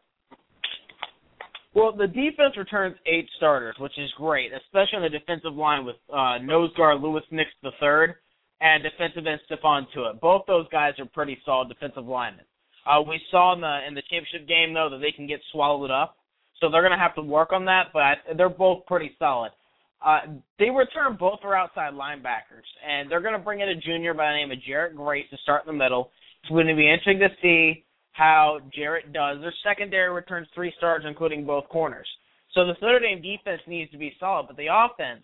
[1.74, 5.96] Well, the defense returns eight starters, which is great, especially on the defensive line with
[6.14, 8.14] uh, nose guard Louis Nix III
[8.62, 10.20] and defensive end Stephon Tuitt.
[10.20, 12.46] Both those guys are pretty solid defensive linemen.
[12.86, 15.92] Uh, we saw in the in the championship game though that they can get swallowed
[15.92, 16.18] up,
[16.60, 17.88] so they're going to have to work on that.
[17.94, 19.52] But they're both pretty solid.
[20.06, 20.20] Uh,
[20.58, 24.32] they return both are outside linebackers, and they're going to bring in a junior by
[24.32, 26.12] the name of Jarrett Grace to start in the middle.
[26.42, 27.84] It's going to be interesting to see
[28.14, 29.40] how Jarrett does.
[29.42, 32.08] Their secondary returns three stars, including both corners.
[32.54, 35.22] So the Notre Dame defense needs to be solid, but the offense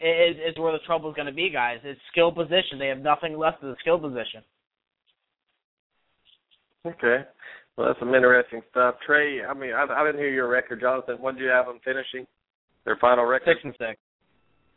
[0.00, 1.78] is is where the trouble is going to be, guys.
[1.84, 2.78] It's skill position.
[2.78, 4.42] They have nothing left of the skill position.
[6.86, 7.24] Okay.
[7.76, 8.96] Well, that's some interesting stuff.
[9.06, 11.16] Trey, I mean, I, I didn't hear your record, Jonathan.
[11.20, 12.26] What did you have them finishing?
[12.88, 13.52] Their final record?
[13.52, 14.00] Six and six.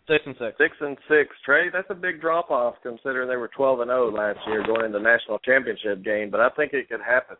[0.06, 0.58] Six and six.
[0.58, 1.30] Six and six.
[1.46, 4.84] Trey, that's a big drop off considering they were twelve and zero last year going
[4.86, 6.30] into the national championship game.
[6.30, 7.38] But I think it could happen.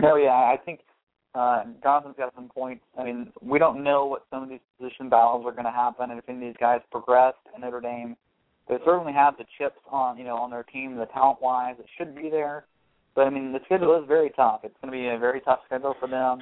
[0.00, 0.80] No, yeah, I think
[1.34, 2.82] uh, Jonathan's got some points.
[2.98, 6.08] I mean, we don't know what some of these position battles are going to happen,
[6.08, 8.16] and if any of these guys progress in Notre Dame,
[8.70, 11.86] they certainly have the chips on you know on their team, the talent wise, it
[11.98, 12.64] should be there.
[13.14, 14.60] But I mean, the schedule is very tough.
[14.64, 16.38] It's going to be a very tough schedule for them.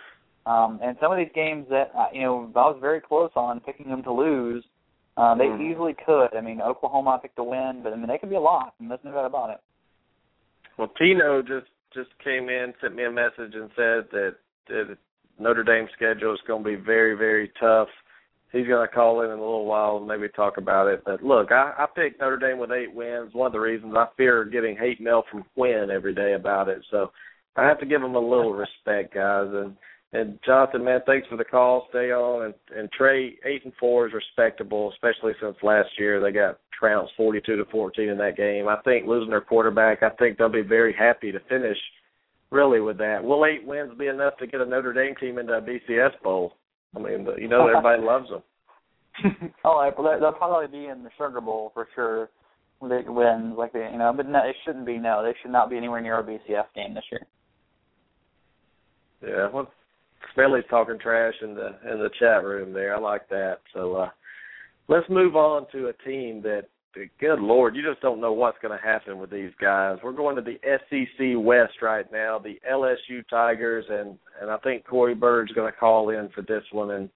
[0.47, 3.60] Um, and some of these games that uh, you know I was very close on
[3.60, 4.64] picking them to lose,
[5.16, 5.73] uh, they Mm.
[5.73, 6.35] easily could.
[6.36, 8.73] I mean, Oklahoma I picked to win, but I mean they could be a loss,
[8.78, 9.60] and there's no doubt about it.
[10.78, 14.36] Well, Tino just just came in, sent me a message, and said that,
[14.68, 14.97] that
[15.39, 17.89] Notre Dame's schedule is going to be very, very tough.
[18.52, 21.02] He's going to call in in a little while and maybe talk about it.
[21.05, 23.35] But look, I, I picked Notre Dame with eight wins.
[23.35, 26.82] One of the reasons I fear getting hate mail from Quinn every day about it.
[26.90, 27.10] So
[27.56, 29.48] I have to give him a little respect, guys.
[29.52, 29.77] And
[30.16, 31.86] and Jonathan, man, thanks for the call.
[31.90, 32.47] Stay on.
[32.47, 37.12] And and Trey, eight and four is respectable, especially since last year they got trounced
[37.16, 38.68] forty-two to fourteen in that game.
[38.68, 41.78] I think losing their quarterback, I think they'll be very happy to finish
[42.51, 43.22] really with that.
[43.22, 46.55] Will eight wins be enough to get a Notre Dame team into a BCS bowl?
[46.94, 48.43] I mean, you know everybody loves them.
[49.64, 52.28] oh, well, they'll probably be in the Sugar Bowl for sure.
[52.82, 54.98] They win like they, you know, but no, it shouldn't be.
[54.98, 57.26] No, they should not be anywhere near a BCS game this year.
[59.26, 59.70] Yeah, well,
[60.36, 62.94] Smelly's talking trash in the in the chat room there.
[62.94, 63.58] I like that.
[63.74, 64.10] So uh
[64.88, 66.66] let's move on to a team that
[67.20, 69.98] good lord, you just don't know what's going to happen with these guys.
[70.02, 74.86] We're going to the SEC West right now, the LSU Tigers, and and I think
[74.86, 77.10] Corey Bird's going to call in for this one and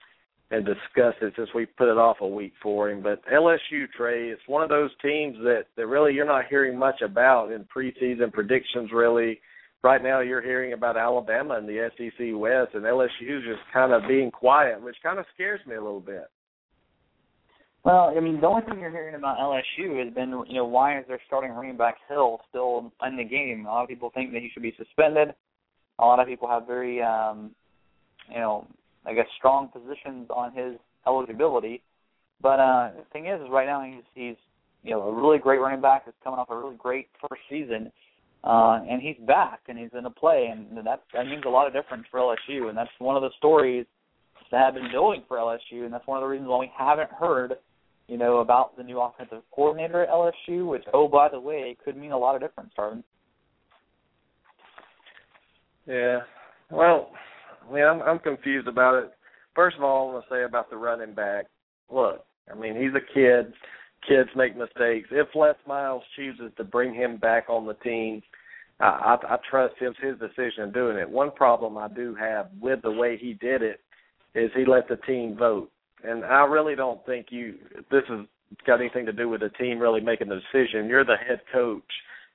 [0.52, 3.02] and discuss it since we put it off a week for him.
[3.02, 7.02] But LSU Trey, it's one of those teams that that really you're not hearing much
[7.02, 8.90] about in preseason predictions.
[8.92, 9.40] Really,
[9.82, 14.02] right now you're hearing about Alabama and the SEC West, and LSU just kind of
[14.08, 16.30] being quiet, which kind of scares me a little bit.
[17.82, 20.98] Well, I mean, the only thing you're hearing about LSU has been, you know, why
[20.98, 23.64] is their starting running back Hill still in the game?
[23.64, 25.34] A lot of people think that he should be suspended.
[25.98, 27.52] A lot of people have very, um,
[28.28, 28.66] you know,
[29.06, 30.74] I guess strong positions on his
[31.06, 31.82] eligibility.
[32.42, 34.36] But uh, the thing is, is right now he's he's
[34.82, 37.90] you know a really great running back that's coming off a really great first season,
[38.44, 41.66] uh, and he's back and he's in a play, and that that means a lot
[41.66, 43.86] of difference for LSU, and that's one of the stories
[44.50, 47.10] that have been building for LSU, and that's one of the reasons why we haven't
[47.10, 47.54] heard
[48.10, 51.96] you know, about the new offensive coordinator at LSU, which, oh, by the way, could
[51.96, 53.04] mean a lot of difference, Tarvin.
[55.86, 56.18] Yeah.
[56.72, 57.12] Well,
[57.68, 59.12] I mean, I'm I'm confused about it.
[59.54, 61.46] First of all, I want to say about the running back.
[61.88, 63.52] Look, I mean, he's a kid.
[64.06, 65.08] Kids make mistakes.
[65.10, 68.22] If Les Miles chooses to bring him back on the team,
[68.80, 71.08] I, I, I trust him his decision in doing it.
[71.08, 73.80] One problem I do have with the way he did it
[74.34, 75.70] is he let the team vote
[76.04, 77.54] and I really don't think you
[77.90, 78.26] this has
[78.66, 80.88] got anything to do with the team really making the decision.
[80.88, 81.82] You're the head coach.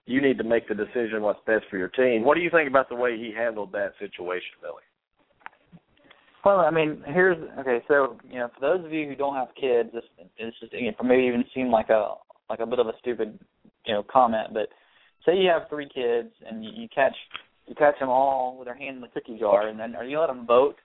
[0.06, 2.24] You need to make the decision what's best for your team.
[2.24, 4.84] What do you think about the way he handled that situation, Billy?
[6.46, 7.80] Well, I mean, here's okay.
[7.88, 10.04] So, you know, for those of you who don't have kids, this
[10.38, 12.14] it's just you know, maybe even seem like a
[12.52, 13.40] like a bit of a stupid,
[13.86, 14.50] you know, comment.
[14.54, 14.70] But
[15.26, 17.16] say you have three kids and you, you catch
[17.66, 20.20] you catch them all with their hand in the cookie jar, and then are you
[20.20, 20.76] let them vote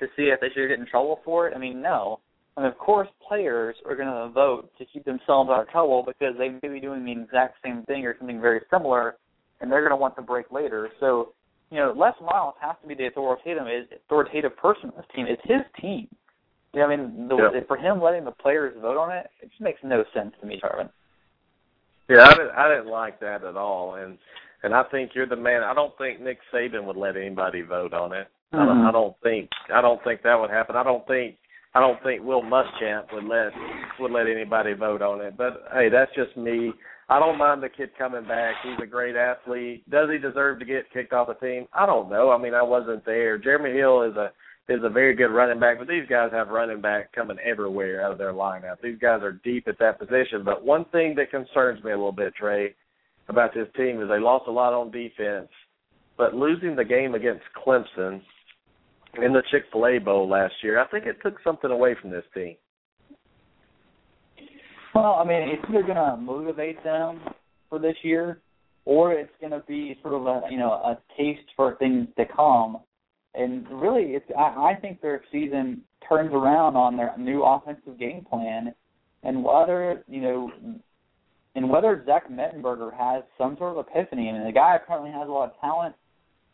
[0.00, 1.54] to see if they should get in trouble for it?
[1.56, 2.20] I mean, no.
[2.58, 6.04] I And of course, players are going to vote to keep themselves out of trouble
[6.06, 9.16] because they may be doing the exact same thing or something very similar,
[9.62, 10.90] and they're going to want the break later.
[11.00, 11.32] So,
[11.70, 13.66] you know, Les Miles has to be the authoritative
[14.06, 15.26] authoritative person on this team.
[15.28, 16.08] It's his team.
[16.72, 17.60] You know, I mean, the, yeah.
[17.66, 20.60] for him letting the players vote on it, it just makes no sense to me,
[20.62, 20.90] Tarvin.
[22.08, 24.18] Yeah, I didn't, I didn't like that at all, and
[24.62, 25.62] and I think you're the man.
[25.62, 28.28] I don't think Nick Saban would let anybody vote on it.
[28.52, 28.56] Mm-hmm.
[28.56, 30.76] I, don't, I don't think I don't think that would happen.
[30.76, 31.36] I don't think
[31.76, 33.52] I don't think Will Muschamp would let
[34.00, 35.36] would let anybody vote on it.
[35.36, 36.72] But hey, that's just me.
[37.10, 38.54] I don't mind the kid coming back.
[38.64, 39.88] He's a great athlete.
[39.90, 41.66] Does he deserve to get kicked off the team?
[41.74, 42.30] I don't know.
[42.30, 43.36] I mean, I wasn't there.
[43.36, 44.32] Jeremy Hill is a
[44.72, 48.10] is a very good running back, but these guys have running back coming everywhere out
[48.10, 48.80] of their lineup.
[48.82, 50.44] These guys are deep at that position.
[50.46, 52.74] But one thing that concerns me a little bit, Trey,
[53.28, 55.50] about this team is they lost a lot on defense,
[56.16, 58.22] but losing the game against Clemson
[59.22, 60.78] in the Chick Fil A Bowl last year.
[60.78, 62.56] I think it took something away from this team.
[64.94, 67.20] Well, I mean, it's either going to motivate them
[67.68, 68.40] for this year,
[68.84, 72.24] or it's going to be sort of a you know a taste for things to
[72.24, 72.78] come.
[73.34, 78.24] And really, it's I, I think their season turns around on their new offensive game
[78.24, 78.74] plan,
[79.22, 80.50] and whether you know,
[81.54, 84.30] and whether Zach Mettenberger has some sort of epiphany.
[84.30, 85.94] I mean, the guy apparently has a lot of talent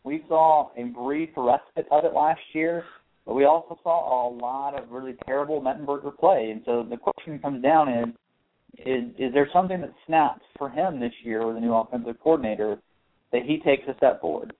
[0.03, 2.83] we saw a brief respite of it last year,
[3.25, 6.51] but we also saw a lot of really terrible Mettenberger play.
[6.51, 8.09] And so the question comes down is,
[8.85, 12.79] is is there something that snaps for him this year with a new offensive coordinator
[13.31, 14.53] that he takes a step forward?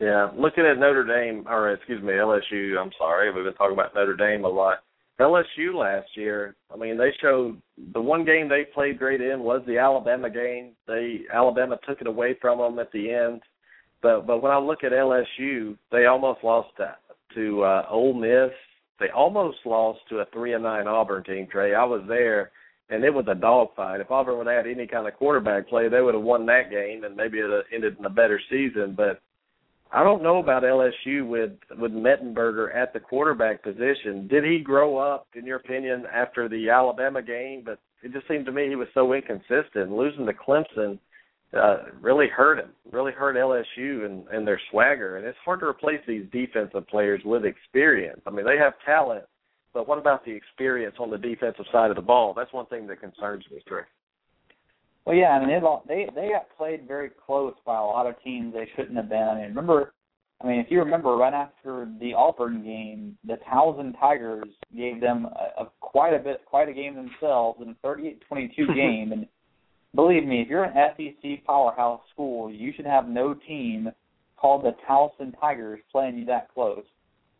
[0.00, 2.76] Yeah, looking at Notre Dame, or excuse me, LSU.
[2.78, 4.78] I'm sorry, we've been talking about Notre Dame a lot.
[5.20, 7.60] LSU last year, I mean, they showed
[7.92, 10.72] the one game they played great in was the Alabama game.
[10.88, 13.40] They Alabama took it away from them at the end,
[14.02, 16.96] but but when I look at LSU, they almost lost to,
[17.34, 18.50] to uh, Ole Miss.
[18.98, 21.46] They almost lost to a three and nine Auburn team.
[21.50, 22.50] Trey, I was there,
[22.90, 24.00] and it was a dogfight.
[24.00, 26.70] If Auburn would have had any kind of quarterback play, they would have won that
[26.70, 28.94] game, and maybe it ended in a better season.
[28.96, 29.20] But
[29.94, 34.26] I don't know about LSU with with Mettenberger at the quarterback position.
[34.26, 37.62] Did he grow up, in your opinion, after the Alabama game?
[37.64, 39.92] But it just seemed to me he was so inconsistent.
[39.92, 40.98] Losing to Clemson
[41.56, 42.70] uh, really hurt him.
[42.90, 45.16] Really hurt LSU and and their swagger.
[45.16, 48.20] And it's hard to replace these defensive players with experience.
[48.26, 49.24] I mean, they have talent,
[49.72, 52.34] but what about the experience on the defensive side of the ball?
[52.36, 53.82] That's one thing that concerns me, Trey.
[55.06, 58.54] Well, yeah, I mean they they got played very close by a lot of teams
[58.54, 59.28] they shouldn't have been.
[59.28, 59.92] I mean, remember,
[60.40, 65.26] I mean, if you remember, right after the Auburn game, the Towson Tigers gave them
[65.26, 69.12] a, a quite a bit, quite a game themselves in a 38-22 game.
[69.12, 69.26] And
[69.94, 73.90] believe me, if you're an SEC powerhouse school, you should have no team
[74.36, 76.84] called the Towson Tigers playing you that close.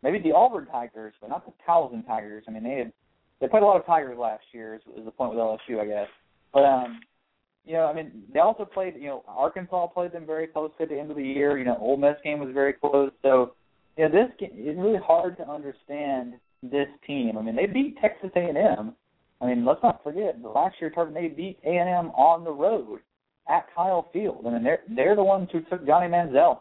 [0.03, 2.45] Maybe the Auburn Tigers, but not the Towson Tigers.
[2.47, 2.93] I mean, they had
[3.41, 4.75] they played a lot of Tigers last year.
[4.75, 6.09] Is, is the point with LSU, I guess.
[6.53, 7.01] But um,
[7.65, 8.95] you know, I mean, they also played.
[8.97, 11.59] You know, Arkansas played them very close at the end of the year.
[11.59, 13.11] You know, Ole Miss game was very close.
[13.23, 13.55] So,
[13.97, 17.39] you know, this it's really hard to understand this team.
[17.39, 18.95] I mean, they beat Texas A&M.
[19.41, 23.01] I mean, let's not forget last year Tarvin they beat A&M on the road
[23.49, 24.45] at Kyle Field.
[24.47, 26.59] I mean, they're they're the ones who took Johnny Manziel.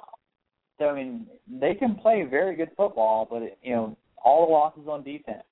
[0.79, 4.51] So I mean, they can play very good football, but it, you know, all the
[4.51, 5.43] losses on defense.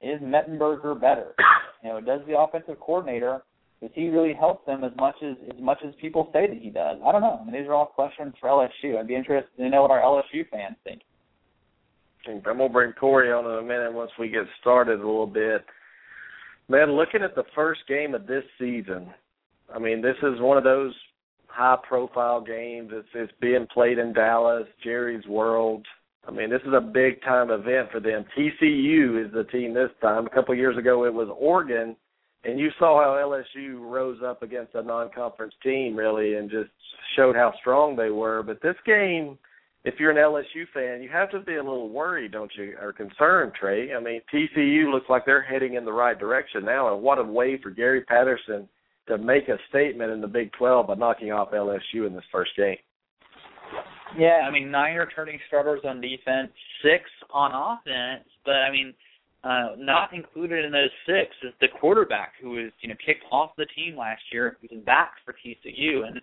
[0.00, 1.34] Is Mettenberger better?
[1.82, 3.42] You know, does the offensive coordinator
[3.82, 6.70] does he really help them as much as as much as people say that he
[6.70, 6.98] does?
[7.04, 7.40] I don't know.
[7.40, 8.96] I mean, these are all questions for LSU.
[8.96, 11.02] I'd be interested to know what our LSU fans think.
[12.28, 15.64] I'm gonna bring Corey on in a minute once we get started a little bit.
[16.68, 19.12] Man, looking at the first game of this season,
[19.74, 20.94] I mean, this is one of those
[21.48, 22.90] high-profile games.
[22.92, 25.84] It's it's being played in Dallas, Jerry's World.
[26.26, 28.24] I mean, this is a big-time event for them.
[28.38, 30.26] TCU is the team this time.
[30.26, 31.96] A couple of years ago, it was Oregon,
[32.44, 36.70] and you saw how LSU rose up against a non-conference team, really, and just
[37.16, 38.42] showed how strong they were.
[38.42, 39.38] But this game
[39.84, 42.92] if you're an LSU fan, you have to be a little worried, don't you, or
[42.92, 43.92] concerned, Trey?
[43.92, 47.24] I mean, TCU looks like they're heading in the right direction now, and what a
[47.24, 48.68] way for Gary Patterson
[49.08, 52.52] to make a statement in the Big 12 by knocking off LSU in this first
[52.56, 52.76] game.
[54.16, 56.52] Yeah, I mean, nine returning starters on defense,
[56.82, 58.94] six on offense, but I mean,
[59.44, 63.50] uh, not included in those six is the quarterback who was, you know, kicked off
[63.56, 66.20] the team last year, who's back for TCU, and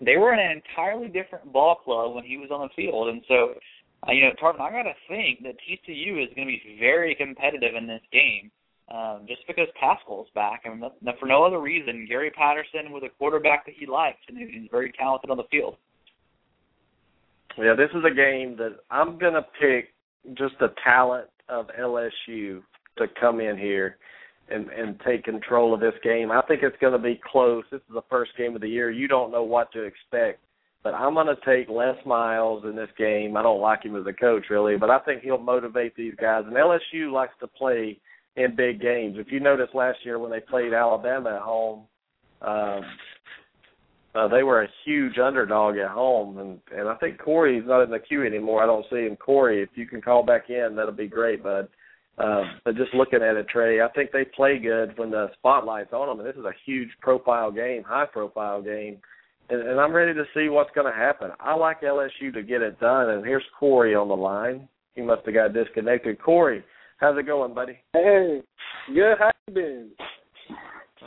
[0.00, 3.22] they were in an entirely different ball club when he was on the field, and
[3.28, 3.54] so
[4.06, 7.14] uh, you know, Tarvin, I got to think that TCU is going to be very
[7.14, 8.50] competitive in this game,
[8.92, 10.62] um, just because Pachall's back.
[10.66, 10.82] I mean,
[11.20, 12.06] for no other reason.
[12.08, 15.76] Gary Patterson with a quarterback that he likes, and he's very talented on the field.
[17.56, 19.92] Yeah, this is a game that I'm going to pick
[20.34, 22.62] just the talent of LSU
[22.98, 23.96] to come in here
[24.48, 26.30] and and take control of this game.
[26.30, 27.64] I think it's going to be close.
[27.70, 28.90] This is the first game of the year.
[28.90, 30.40] You don't know what to expect.
[30.82, 33.36] But I'm going to take Les Miles in this game.
[33.36, 36.42] I don't like him as a coach really, but I think he'll motivate these guys.
[36.44, 38.00] And LSU likes to play
[38.36, 39.16] in big games.
[39.18, 41.84] If you noticed last year when they played Alabama at home,
[42.40, 42.80] um,
[44.14, 47.90] uh, they were a huge underdog at home, and and I think Corey's not in
[47.90, 48.62] the queue anymore.
[48.62, 49.16] I don't see him.
[49.16, 51.68] Corey, if you can call back in, that'll be great, bud.
[52.18, 55.92] Um, but just looking at it, Trey, I think they play good when the spotlight's
[55.92, 56.20] on them.
[56.20, 58.98] And this is a huge profile game, high profile game.
[59.48, 61.30] And, and I'm ready to see what's going to happen.
[61.40, 63.10] I like LSU to get it done.
[63.10, 64.68] And here's Corey on the line.
[64.94, 66.20] He must have got disconnected.
[66.22, 66.62] Corey,
[66.98, 67.78] how's it going, buddy?
[67.94, 68.42] Hey,
[68.94, 69.16] good.
[69.18, 69.90] How you been?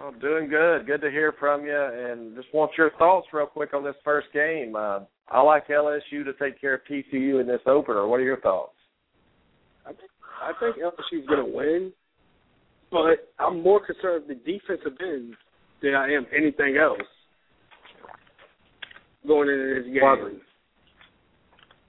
[0.02, 0.86] Oh, doing good.
[0.86, 1.76] Good to hear from you.
[1.76, 4.76] And just want your thoughts real quick on this first game.
[4.76, 5.00] Uh,
[5.30, 8.08] I like LSU to take care of TCU in this opener.
[8.08, 8.74] What are your thoughts?
[9.86, 10.10] I think
[10.42, 11.94] I think LSU's going to win,
[12.92, 15.36] but I'm more concerned with the defensive end
[15.82, 17.00] than I am anything else
[19.26, 20.42] going into this game.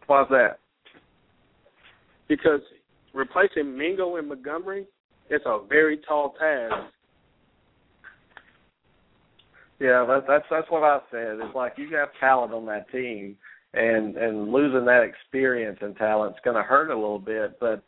[0.06, 0.58] Why's that?
[2.28, 2.60] Because
[3.12, 4.86] replacing Mingo and Montgomery,
[5.28, 6.74] it's a very tall task.
[9.78, 11.38] Yeah, that, that's that's what I said.
[11.40, 13.36] It's like you have talent on that team,
[13.74, 17.58] and and losing that experience and talent's going to hurt a little bit.
[17.60, 17.82] But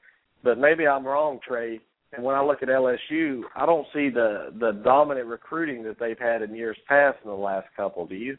[0.44, 1.80] but maybe I'm wrong, Trey.
[2.12, 6.18] And when I look at LSU, I don't see the the dominant recruiting that they've
[6.18, 8.06] had in years past in the last couple.
[8.06, 8.36] Do you?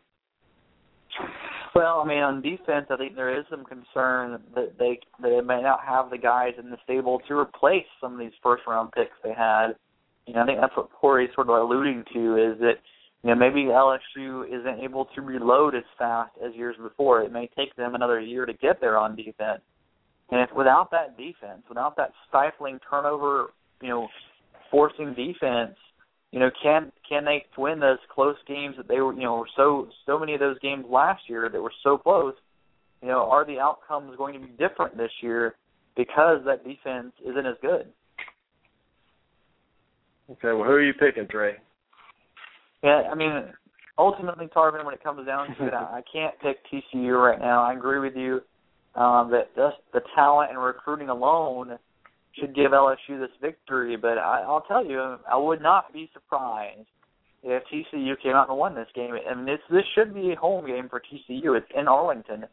[1.75, 5.41] Well, I mean, on defense, I think there is some concern that they that they
[5.41, 8.91] may not have the guys in the stable to replace some of these first round
[8.91, 9.69] picks they had.
[10.27, 12.77] You know, I think that's what Corey's sort of alluding to is that
[13.23, 17.21] you know maybe LSU isn't able to reload as fast as years before.
[17.21, 19.61] It may take them another year to get there on defense.
[20.31, 23.47] And if without that defense, without that stifling turnover,
[23.81, 24.07] you know,
[24.69, 25.75] forcing defense,
[26.31, 29.87] you know, can can they win those close games that they were, you know, so
[30.05, 32.35] so many of those games last year that were so close?
[33.01, 35.55] You know, are the outcomes going to be different this year
[35.95, 37.87] because that defense isn't as good?
[40.31, 41.55] Okay, well, who are you picking, Trey?
[42.83, 43.43] Yeah, I mean,
[43.97, 47.63] ultimately, Tarvin, when it comes down to it, I can't pick TCU right now.
[47.63, 48.41] I agree with you
[48.95, 51.77] um, that just the talent and recruiting alone
[52.39, 53.97] should give LSU this victory.
[53.97, 56.87] But I, I'll tell you, I would not be surprised
[57.43, 59.11] if TCU came out and won this game.
[59.29, 61.57] I mean, this this should be a home game for TCU.
[61.57, 62.45] It's in Arlington,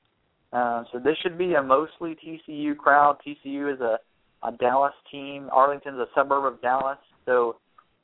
[0.52, 3.18] uh, so this should be a mostly TCU crowd.
[3.26, 3.98] TCU is a
[4.42, 5.48] a Dallas team.
[5.52, 7.56] Arlington's a suburb of Dallas, so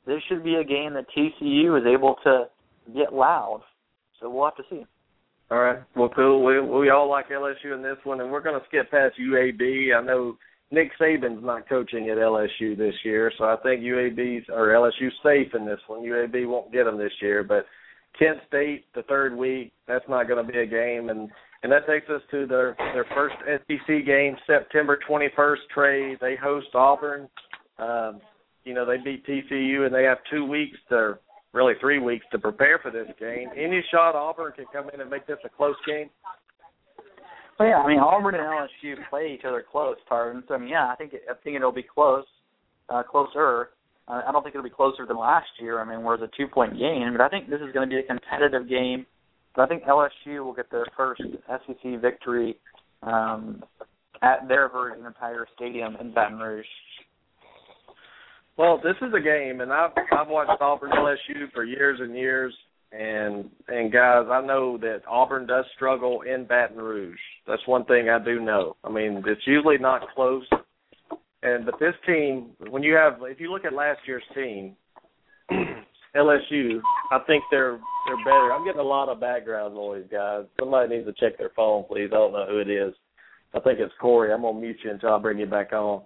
[0.05, 2.45] this should be a game that TCU is able to
[2.93, 3.61] get loud.
[4.19, 4.85] So we'll have to see.
[5.51, 5.79] All right.
[5.95, 6.43] Well, cool.
[6.43, 9.95] We we all like LSU in this one, and we're going to skip past UAB.
[9.95, 10.37] I know
[10.71, 15.53] Nick Saban's not coaching at LSU this year, so I think UAB's or LSU's safe
[15.53, 16.01] in this one.
[16.01, 17.65] UAB won't get them this year, but
[18.17, 21.29] Kent State the third week, that's not going to be a game, and
[21.61, 25.57] and that takes us to their their first SEC game, September 21st.
[25.73, 27.29] Trey they host Auburn.
[27.77, 28.21] Um,
[28.63, 31.17] you know they beat TCU, and they have two weeks to
[31.53, 33.49] really three weeks to prepare for this game.
[33.55, 36.09] Any shot Auburn can come in and make this a close game?
[37.59, 40.43] Well, yeah, I mean Auburn and LSU play each other close, Tarvin.
[40.47, 42.25] So I mean, yeah, I think it, I think it'll be close,
[42.89, 43.69] uh, closer.
[44.07, 45.79] Uh, I don't think it'll be closer than last year.
[45.79, 47.95] I mean, where it's a two point game, but I think this is going to
[47.95, 49.05] be a competitive game.
[49.55, 52.57] But I think LSU will get their first SEC victory
[53.03, 53.63] um,
[54.23, 56.65] at their version of Tiger Stadium in Baton Rouge.
[58.57, 62.53] Well, this is a game, and I've I've watched Auburn LSU for years and years,
[62.91, 67.17] and and guys, I know that Auburn does struggle in Baton Rouge.
[67.47, 68.75] That's one thing I do know.
[68.83, 70.43] I mean, it's usually not close.
[71.41, 74.75] And but this team, when you have, if you look at last year's team,
[76.15, 76.79] LSU,
[77.11, 78.53] I think they're they're better.
[78.53, 80.45] I'm getting a lot of background noise, guys.
[80.59, 82.09] Somebody needs to check their phone, please.
[82.11, 82.93] I don't know who it is.
[83.55, 84.31] I think it's Corey.
[84.31, 86.03] I'm gonna mute you until I bring you back on.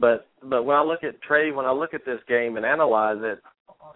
[0.00, 3.18] But but when I look at Trey, when I look at this game and analyze
[3.20, 3.40] it,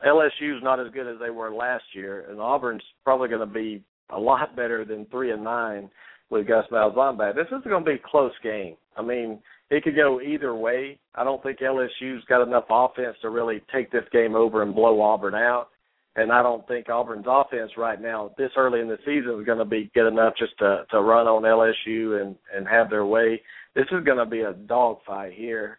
[0.07, 3.83] LSU's not as good as they were last year, and Auburn's probably going to be
[4.11, 5.91] a lot better than three and nine
[6.31, 7.35] with Gus Malzahn back.
[7.35, 8.77] This is going to be a close game.
[8.97, 9.41] I mean,
[9.71, 10.99] it could go either way.
[11.15, 15.01] I don't think LSU's got enough offense to really take this game over and blow
[15.01, 15.69] Auburn out.
[16.17, 19.59] And I don't think Auburn's offense right now, this early in the season, is going
[19.59, 23.41] to be good enough just to to run on LSU and and have their way.
[23.75, 25.79] This is going to be a dogfight here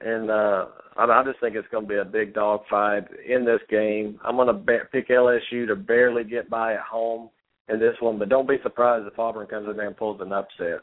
[0.00, 0.66] and uh,
[0.96, 4.18] I, I just think it's going to be a big dog fight in this game.
[4.24, 7.30] I'm going to be- pick LSU to barely get by at home
[7.68, 10.32] in this one, but don't be surprised if Auburn comes in there and pulls an
[10.32, 10.80] upset.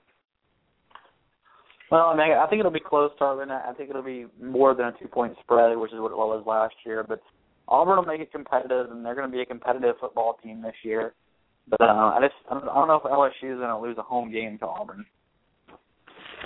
[1.89, 3.49] Well, I mean, I think it'll be close, Tarvin.
[3.49, 6.76] I think it'll be more than a two-point spread, which is what it was last
[6.85, 7.06] year.
[7.07, 7.22] But
[7.68, 10.76] Auburn will make it competitive, and they're going to be a competitive football team this
[10.84, 11.14] year.
[11.69, 11.85] But uh,
[12.15, 14.68] I just I don't know if LSU is going to lose a home game to
[14.68, 15.06] Auburn.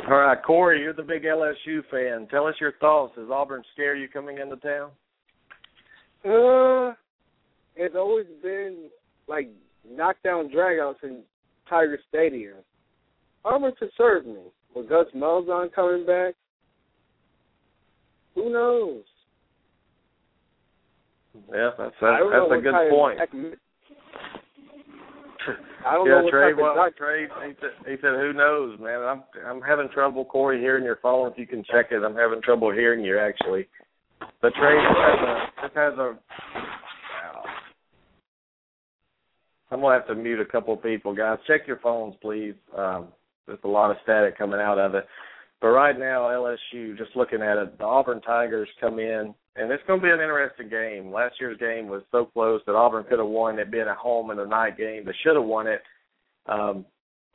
[0.07, 2.27] All right, Corey, you're the big LSU fan.
[2.29, 3.13] Tell us your thoughts.
[3.15, 4.91] Does Auburn scare you coming into town?
[6.23, 6.93] Uh,
[7.75, 8.89] it's always been
[9.27, 9.49] like
[9.89, 11.21] knockdown dragouts in
[11.69, 12.57] Tiger Stadium.
[13.43, 14.39] Auburn could serve me.
[14.73, 16.33] With Gus Malzahn coming back,
[18.35, 19.03] who knows?
[21.49, 23.19] Yeah, that's that's, that's a good point.
[25.85, 26.53] I don't yeah, know Trey.
[26.53, 29.01] Well, doc- Trey, he said, he said, "Who knows, man?
[29.01, 31.31] I'm I'm having trouble, Corey, hearing your phone.
[31.31, 33.67] If you can check it, I'm having trouble hearing you actually."
[34.41, 36.17] But Trey, this has a, this has a
[39.71, 41.39] I'm gonna have to mute a couple of people, guys.
[41.47, 42.55] Check your phones, please.
[42.77, 43.07] Um,
[43.47, 45.07] there's a lot of static coming out of it.
[45.61, 49.83] But right now, LSU, just looking at it, the Auburn Tigers come in, and it's
[49.85, 51.11] going to be an interesting game.
[51.11, 54.31] Last year's game was so close that Auburn could have won it being a home
[54.31, 55.03] in a night game.
[55.05, 55.81] They should have won it,
[56.45, 56.85] um,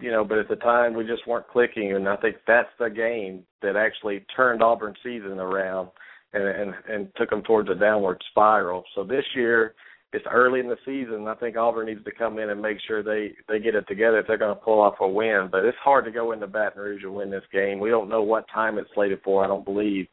[0.01, 0.25] you know.
[0.25, 3.77] But at the time, we just weren't clicking, and I think that's the game that
[3.77, 5.91] actually turned Auburn's season around
[6.33, 8.85] and and, and took them towards a downward spiral.
[8.95, 9.75] So this year
[10.13, 11.27] it's early in the season.
[11.29, 14.19] I think Auburn needs to come in and make sure they they get it together
[14.21, 15.49] if they're going to pull off a win.
[15.51, 17.81] But it's hard to go into Baton Rouge and win this game.
[17.81, 19.45] We don't know what time it's slated for.
[19.45, 20.07] I don't believe.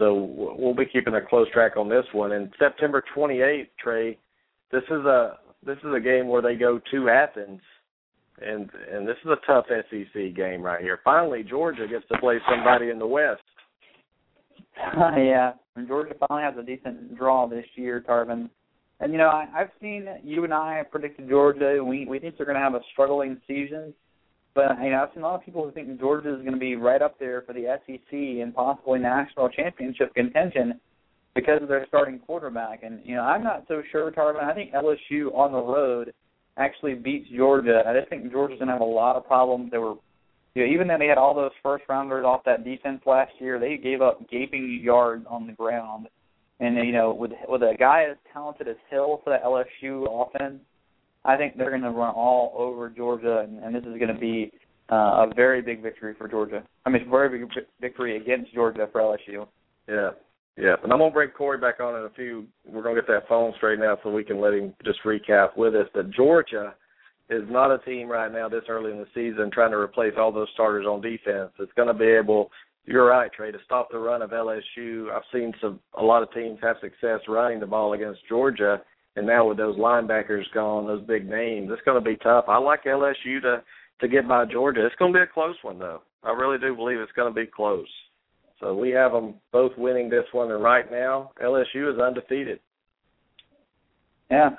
[0.00, 2.32] So we'll be keeping a close track on this one.
[2.32, 4.16] And September 28th, Trey,
[4.72, 7.60] this is a this is a game where they go to Athens,
[8.40, 11.00] and and this is a tough SEC game right here.
[11.04, 13.42] Finally, Georgia gets to play somebody in the West.
[14.96, 18.48] yeah, and Georgia finally has a decent draw this year, Tarvin.
[19.00, 21.84] And you know, I, I've seen you and I predicted Georgia.
[21.84, 23.92] We we think they're going to have a struggling season,
[24.60, 26.58] but you know, I've seen a lot of people who think Georgia is going to
[26.58, 30.80] be right up there for the SEC and possibly national championship contention
[31.34, 32.82] because of their starting quarterback.
[32.82, 34.42] And you know, I'm not so sure, Tarvin.
[34.42, 36.12] I think LSU on the road
[36.56, 37.82] actually beats Georgia.
[37.86, 39.70] I just think Georgia's going to have a lot of problems.
[39.70, 39.94] They were,
[40.54, 43.58] you know, even though they had all those first rounders off that defense last year,
[43.58, 46.08] they gave up gaping yards on the ground
[46.60, 50.60] and you know, with with a guy as talented as Hill for the LSU offense,
[51.24, 54.18] I think they're going to run all over Georgia, and, and this is going to
[54.18, 54.52] be
[54.90, 56.62] uh, a very big victory for Georgia.
[56.84, 57.48] I mean, very big
[57.80, 59.46] victory against Georgia for LSU.
[59.88, 60.10] Yeah,
[60.56, 60.74] yeah.
[60.82, 62.46] And I'm gonna bring Corey back on in a few.
[62.66, 65.74] We're gonna get that phone straightened out so we can let him just recap with
[65.74, 65.86] us.
[65.94, 66.74] That Georgia
[67.28, 70.32] is not a team right now this early in the season trying to replace all
[70.32, 71.50] those starters on defense.
[71.58, 72.50] It's going to be able
[72.86, 73.52] you're right, Trey.
[73.52, 77.20] To stop the run of LSU, I've seen some a lot of teams have success
[77.28, 78.82] running the ball against Georgia,
[79.16, 82.44] and now with those linebackers gone, those big names, it's going to be tough.
[82.48, 83.62] I like LSU to
[84.00, 84.86] to get by Georgia.
[84.86, 86.02] It's going to be a close one, though.
[86.22, 87.86] I really do believe it's going to be close.
[88.58, 92.60] So we have them both winning this one, and right now LSU is undefeated.
[94.30, 94.50] Yeah.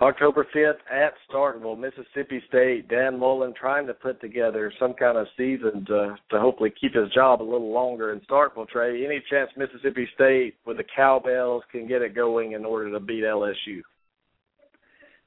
[0.00, 2.88] October 5th at Starkville, Mississippi State.
[2.88, 7.10] Dan Mullen trying to put together some kind of season to to hopefully keep his
[7.12, 8.68] job a little longer in Starkville.
[8.68, 12.98] Trey, any chance Mississippi State with the Cowbells can get it going in order to
[12.98, 13.82] beat LSU?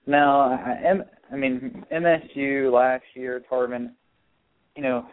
[0.08, 0.94] No, I,
[1.32, 3.91] I mean MSU last year, Tarvin.
[4.76, 5.06] You know,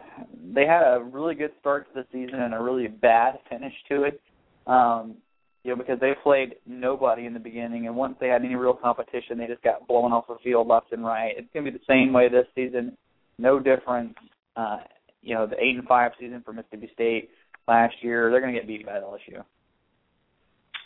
[0.55, 4.03] they had a really good start to the season and a really bad finish to
[4.05, 4.19] it.
[4.65, 5.17] Um,
[5.63, 8.73] you know, because they played nobody in the beginning, and once they had any real
[8.73, 11.33] competition, they just got blown off the field left and right.
[11.37, 12.97] It's going to be the same way this season,
[13.37, 14.15] no difference.
[14.55, 14.77] Uh,
[15.21, 17.29] you know, the eight and five season for Mississippi State
[17.67, 19.43] last year, they're going to get beat by LSU.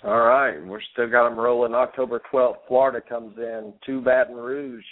[0.04, 1.74] All right, we're still got them rolling.
[1.74, 4.84] October 12th, Florida comes in to Baton Rouge.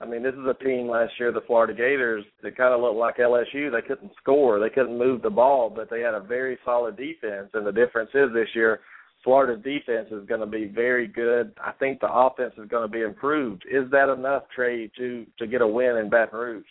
[0.00, 2.96] I mean, this is a team last year, the Florida Gators, that kind of looked
[2.96, 3.70] like LSU.
[3.72, 7.50] They couldn't score, they couldn't move the ball, but they had a very solid defense.
[7.52, 8.80] And the difference is this year,
[9.24, 11.52] Florida's defense is going to be very good.
[11.62, 13.64] I think the offense is going to be improved.
[13.70, 16.64] Is that enough, Trey, to to get a win in Baton Rouge?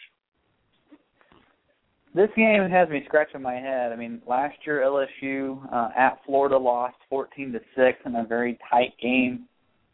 [2.16, 3.92] This game has me scratching my head.
[3.92, 8.58] I mean, last year LSU uh, at Florida lost 14 to six in a very
[8.72, 9.46] tight game.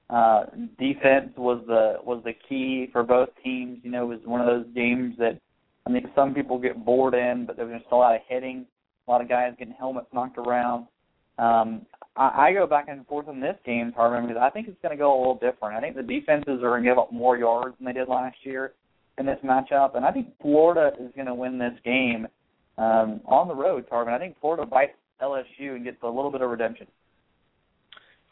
[0.09, 0.45] Uh,
[0.79, 3.79] defense was the was the key for both teams.
[3.83, 5.39] You know, it was one of those games that
[5.85, 8.65] I think some people get bored in, but there was just a lot of hitting,
[9.07, 10.87] a lot of guys getting helmets knocked around.
[11.37, 11.85] Um,
[12.15, 14.95] I, I go back and forth in this game, Tarvin, because I think it's going
[14.95, 15.75] to go a little different.
[15.75, 18.37] I think the defenses are going to give up more yards than they did last
[18.43, 18.73] year
[19.17, 22.27] in this matchup, and I think Florida is going to win this game
[22.77, 24.13] um, on the road, Tarvin.
[24.13, 26.87] I think Florida bites LSU and gets a little bit of redemption.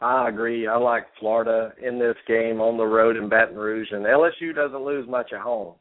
[0.00, 0.66] I agree.
[0.66, 4.84] I like Florida in this game on the road in Baton Rouge, and LSU doesn't
[4.84, 5.74] lose much at home.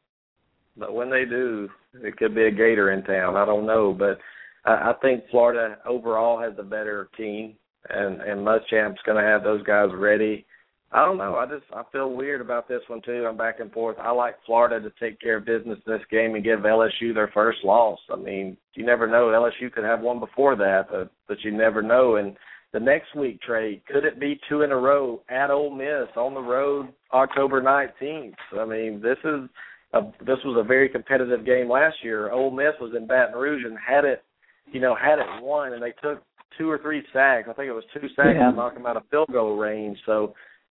[0.78, 3.36] But when they do, it could be a Gator in town.
[3.36, 4.20] I don't know, but
[4.66, 7.56] I, I think Florida overall has a better team,
[7.90, 10.46] and and Muschamp's going to have those guys ready.
[10.94, 11.36] I don't know.
[11.36, 13.26] I just I feel weird about this one too.
[13.28, 13.98] I'm back and forth.
[14.00, 17.30] I like Florida to take care of business in this game and give LSU their
[17.34, 18.00] first loss.
[18.12, 19.28] I mean, you never know.
[19.28, 22.18] LSU could have one before that, but but you never know.
[22.18, 22.36] And
[22.74, 26.34] the next week, Trey, could it be two in a row at Ole Miss on
[26.34, 28.34] the road October 19th?
[28.60, 29.50] I mean, this is
[29.94, 32.32] a, this was a very competitive game last year.
[32.32, 34.24] Ole Miss was in Baton Rouge and had it
[34.72, 36.24] you know, had it won and they took
[36.58, 37.48] two or three sacks.
[37.50, 38.52] I think it was two sacks yeah.
[38.52, 39.98] to knock them out of field goal range.
[40.06, 40.34] So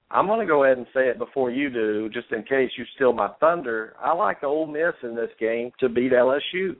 [0.10, 2.86] I'm going to go ahead and say it before you do, just in case you
[2.96, 3.96] steal my thunder.
[4.02, 6.76] I like Ole Miss in this game to beat LSU.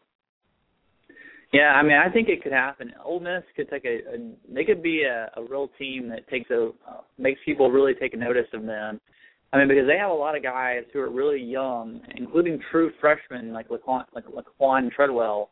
[1.54, 2.92] Yeah, I mean, I think it could happen.
[3.04, 6.50] Ole Miss could take a, a they could be a, a real team that takes
[6.50, 9.00] a uh, makes people really take notice of them.
[9.54, 12.92] I mean, because they have a lot of guys who are really young, including true
[13.00, 15.52] freshmen like Laquon, like Laquon Treadwell,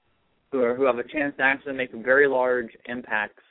[0.52, 3.44] who are who have a chance to actually make very large impacts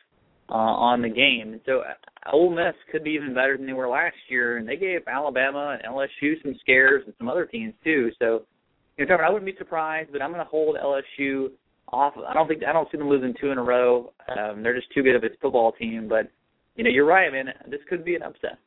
[0.49, 1.61] uh, on the game.
[1.67, 4.77] So uh, Ole Miss could be even better than they were last year, and they
[4.77, 8.11] gave Alabama and LSU some scares and some other teams too.
[8.19, 8.43] So,
[8.97, 11.49] you know, Trevor, I wouldn't be surprised, but I'm going to hold LSU
[11.93, 12.15] off.
[12.29, 14.13] I don't think I don't see them losing two in a row.
[14.29, 16.09] Um, they're just too good of a football team.
[16.09, 16.31] But
[16.77, 17.47] you know, you're right, man.
[17.71, 18.59] This could be an upset.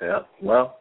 [0.00, 0.20] Yeah.
[0.42, 0.80] Well,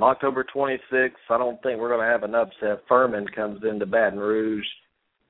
[0.00, 1.10] October 26th.
[1.30, 2.84] I don't think we're going to have an upset.
[2.88, 4.64] Furman comes into Baton Rouge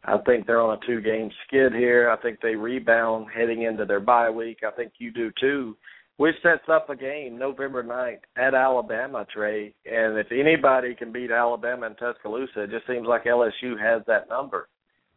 [0.04, 2.10] I think they're on a two game skid here.
[2.10, 4.60] I think they rebound heading into their bye week.
[4.66, 5.76] I think you do too.
[6.16, 9.74] Which sets up a game November 9th at Alabama, Trey.
[9.86, 14.28] And if anybody can beat Alabama in Tuscaloosa, it just seems like LSU has that
[14.28, 14.68] number.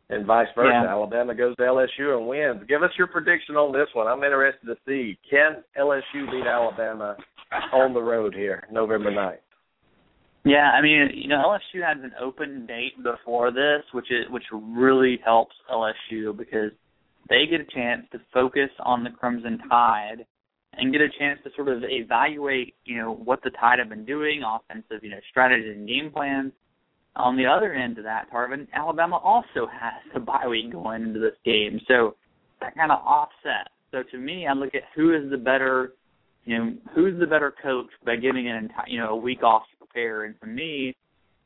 [0.10, 0.70] And vice versa.
[0.84, 0.90] Yeah.
[0.90, 2.68] Alabama goes to LSU and wins.
[2.68, 4.08] Give us your prediction on this one.
[4.08, 5.18] I'm interested to see.
[5.30, 7.18] Can LSU beat Alabama
[7.74, 9.38] on the road here, November 9th?
[10.46, 14.44] Yeah, I mean, you know, LSU has an open date before this, which is which
[14.54, 16.70] really helps LSU because
[17.28, 20.24] they get a chance to focus on the Crimson Tide
[20.74, 24.06] and get a chance to sort of evaluate, you know, what the Tide have been
[24.06, 26.52] doing, offensive, you know, strategies and game plans.
[27.16, 31.20] On the other end of that, Tarvin, Alabama also has a bye week going into
[31.20, 32.16] this game, so
[32.62, 33.72] that kind of offset.
[33.90, 35.94] So to me, I look at who is the better,
[36.44, 39.64] you know, who's the better coach by giving an entire, you know, a week off
[39.96, 40.96] And for me,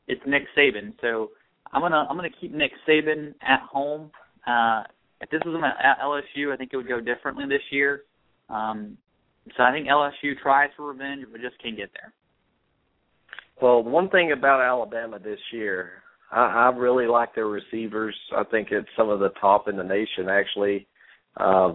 [0.08, 0.94] it's Nick Saban.
[1.00, 1.30] So
[1.72, 4.10] I'm gonna I'm gonna keep Nick Saban at home.
[4.46, 4.82] Uh,
[5.20, 8.02] if this was at LSU, I think it would go differently this year.
[8.48, 8.96] Um,
[9.56, 12.12] so I think LSU tries for revenge, but just can't get there.
[13.60, 16.02] Well, one thing about Alabama this year,
[16.32, 18.16] I, I really like their receivers.
[18.36, 20.86] I think it's some of the top in the nation, actually.
[21.36, 21.74] Uh,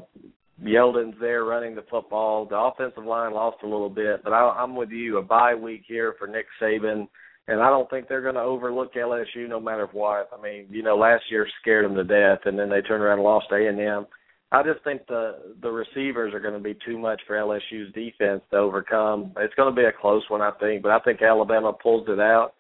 [0.76, 2.46] Yeldon's there running the football.
[2.46, 5.18] The offensive line lost a little bit, but I, I'm with you.
[5.18, 7.08] A bye week here for Nick Saban.
[7.48, 10.30] and I don't think they're going to overlook LSU no matter what.
[10.38, 13.20] I mean, you know, last year scared them to death, and then they turned around
[13.20, 14.06] and lost A and M.
[14.52, 18.42] I just think the the receivers are going to be too much for LSU's defense
[18.52, 19.34] to overcome.
[19.38, 22.20] It's going to be a close one, I think, but I think Alabama pulls it
[22.20, 22.54] out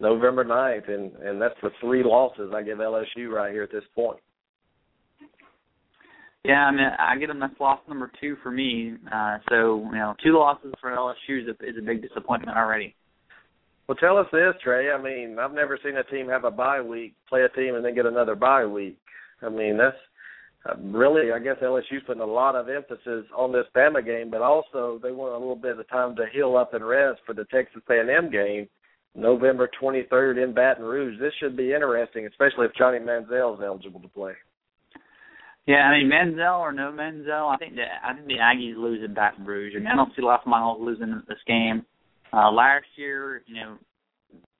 [0.00, 3.84] November 9th, and and that's the three losses I give LSU right here at this
[3.94, 4.18] point.
[6.44, 8.94] Yeah, I mean, I get them that's loss number two for me.
[9.12, 12.96] Uh, so you know, two losses for LSU is a, is a big disappointment already.
[13.86, 14.90] Well, tell us this, Trey.
[14.90, 17.84] I mean, I've never seen a team have a bye week, play a team, and
[17.84, 18.98] then get another bye week.
[19.40, 19.96] I mean, that's
[20.68, 24.42] uh, really, I guess LSU's putting a lot of emphasis on this Bama game, but
[24.42, 27.44] also they want a little bit of time to heal up and rest for the
[27.46, 28.68] Texas A&M game,
[29.14, 31.20] November 23rd in Baton Rouge.
[31.20, 34.32] This should be interesting, especially if Johnny Manziel is eligible to play.
[35.66, 39.04] Yeah, I mean Manziel or no Manziel, I think the I think the Aggies lose
[39.04, 39.74] in Baton Rouge.
[39.76, 41.84] I mean, I don't see Les Miles losing this game.
[42.32, 43.76] Uh, last year, you know,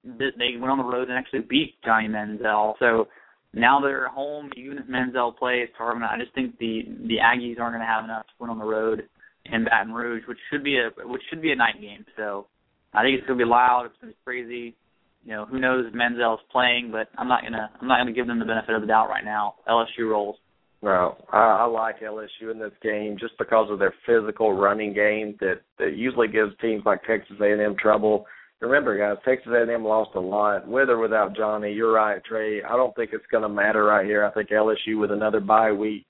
[0.05, 2.75] they went on the road and actually beat Johnny Manziel.
[2.79, 3.09] So
[3.53, 4.51] now they're at home.
[4.57, 8.05] Even if Manziel plays, Tarvin, I just think the the Aggies aren't going to have
[8.05, 9.09] enough to win on the road
[9.47, 12.05] in Baton Rouge, which should be a which should be a night game.
[12.17, 12.47] So
[12.95, 13.87] I think it's going to be loud.
[13.87, 14.77] It's going to be crazy.
[15.25, 18.27] You know, who knows if Manziel's playing, but I'm not gonna I'm not gonna give
[18.27, 19.55] them the benefit of the doubt right now.
[19.69, 20.37] LSU rolls.
[20.83, 25.37] No, I, I like LSU in this game just because of their physical running game
[25.41, 28.27] that that usually gives teams like Texas A&M trouble
[28.63, 31.73] remember, guys, Texas A&M lost a lot, with or without Johnny.
[31.73, 32.63] You're right, Trey.
[32.63, 34.25] I don't think it's going to matter right here.
[34.25, 36.07] I think LSU with another bye week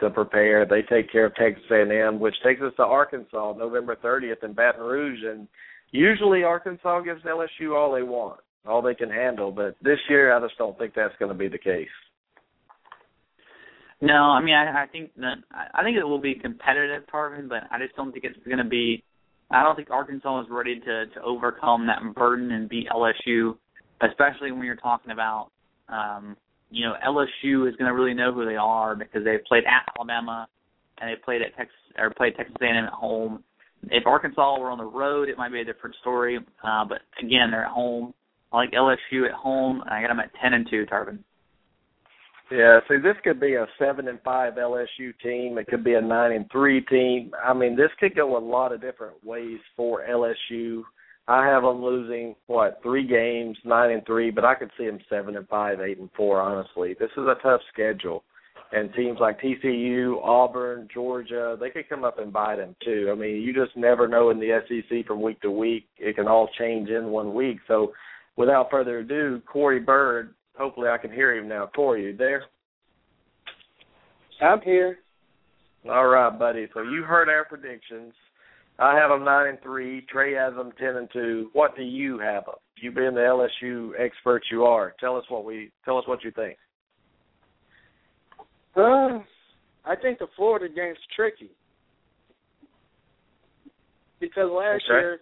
[0.00, 0.64] to prepare.
[0.64, 4.82] They take care of Texas A&M, which takes us to Arkansas, November 30th in Baton
[4.82, 5.46] Rouge, and
[5.92, 9.52] usually Arkansas gives LSU all they want, all they can handle.
[9.52, 11.88] But this year, I just don't think that's going to be the case.
[14.00, 17.64] No, I mean I, I think that I think it will be competitive, Tarvin, but
[17.70, 19.04] I just don't think it's going to be
[19.50, 23.56] I don't think Arkansas is ready to to overcome that burden and beat LSU,
[24.00, 25.48] especially when you're talking about
[25.88, 26.36] um,
[26.70, 29.92] you know LSU is going to really know who they are because they've played at
[29.96, 30.48] Alabama
[31.00, 33.42] and they played at Texas or played Texas A&M at home.
[33.84, 36.38] If Arkansas were on the road, it might be a different story.
[36.62, 38.14] Uh, but again, they're at home.
[38.52, 39.82] I like LSU at home.
[39.86, 41.18] I got them at ten and two, Tarvin.
[42.50, 45.56] Yeah, see, this could be a seven and five LSU team.
[45.56, 47.30] It could be a nine and three team.
[47.44, 50.82] I mean, this could go a lot of different ways for LSU.
[51.28, 54.98] I have them losing what three games, nine and three, but I could see them
[55.08, 56.40] seven and five, eight and four.
[56.40, 58.24] Honestly, this is a tough schedule,
[58.72, 63.10] and teams like TCU, Auburn, Georgia, they could come up and bite them too.
[63.12, 65.86] I mean, you just never know in the SEC from week to week.
[65.98, 67.58] It can all change in one week.
[67.68, 67.92] So,
[68.36, 71.70] without further ado, Corey Bird Hopefully, I can hear him now.
[71.74, 72.44] Corey, you there?
[74.42, 74.98] I'm here.
[75.88, 76.68] All right, buddy.
[76.74, 78.12] So you heard our predictions.
[78.78, 80.02] I have them nine and three.
[80.02, 81.48] Trey has them ten and two.
[81.54, 82.56] What do you have them?
[82.76, 86.30] You being the LSU expert you are, tell us what we tell us what you
[86.30, 86.58] think.
[88.76, 89.20] Uh,
[89.86, 91.50] I think the Florida game's tricky
[94.20, 95.00] because last okay.
[95.00, 95.20] year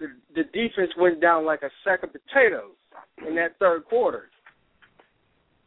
[0.00, 2.72] the the defense went down like a sack of potatoes
[3.26, 4.30] in that third quarter.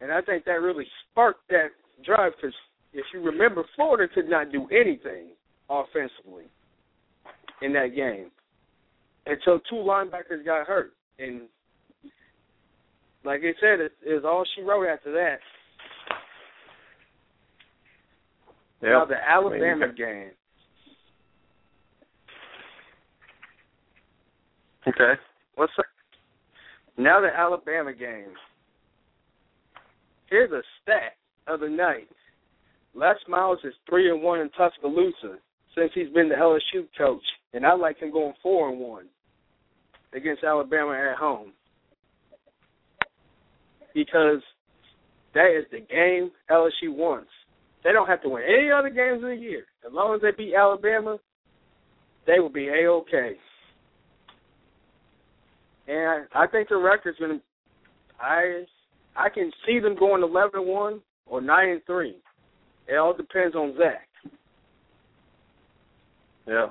[0.01, 1.67] And I think that really sparked that
[2.03, 2.55] drive because
[2.93, 5.29] if you remember, Florida could not do anything
[5.69, 6.45] offensively
[7.61, 8.31] in that game
[9.27, 10.93] until two linebackers got hurt.
[11.19, 11.41] And
[13.23, 15.37] like I said, it is all she wrote after that.
[18.81, 18.91] Yep.
[18.91, 20.31] Now the Alabama game.
[24.87, 25.13] Okay.
[25.53, 25.85] What's up?
[26.97, 28.33] Now the Alabama game.
[30.31, 32.07] Here's a stat of the night.
[32.95, 35.37] Les Miles is three and one in Tuscaloosa
[35.75, 39.07] since he's been the LSU coach, and I like him going four and one
[40.13, 41.51] against Alabama at home
[43.93, 44.41] because
[45.33, 47.29] that is the game LSU wants.
[47.83, 49.65] They don't have to win any other games of the year.
[49.85, 51.17] As long as they beat Alabama,
[52.25, 53.33] they will be a okay.
[55.89, 57.43] And I think the record's going to.
[58.23, 58.63] I
[59.15, 62.15] I can see them going eleven and one or nine and three.
[62.87, 64.07] It all depends on Zach.
[66.47, 66.67] Yeah,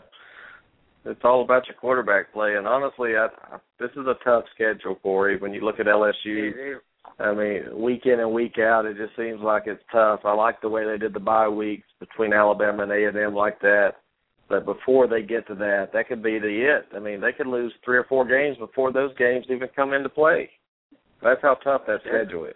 [1.04, 2.56] it's all about your quarterback play.
[2.56, 5.38] And honestly, I, I, this is a tough schedule, Corey.
[5.38, 6.76] When you look at LSU,
[7.18, 10.20] I mean, week in and week out, it just seems like it's tough.
[10.24, 13.34] I like the way they did the bye weeks between Alabama and A and M
[13.34, 13.92] like that.
[14.48, 16.94] But before they get to that, that could be the it.
[16.94, 20.08] I mean, they could lose three or four games before those games even come into
[20.08, 20.50] play.
[21.22, 22.54] That's how tough that schedule is.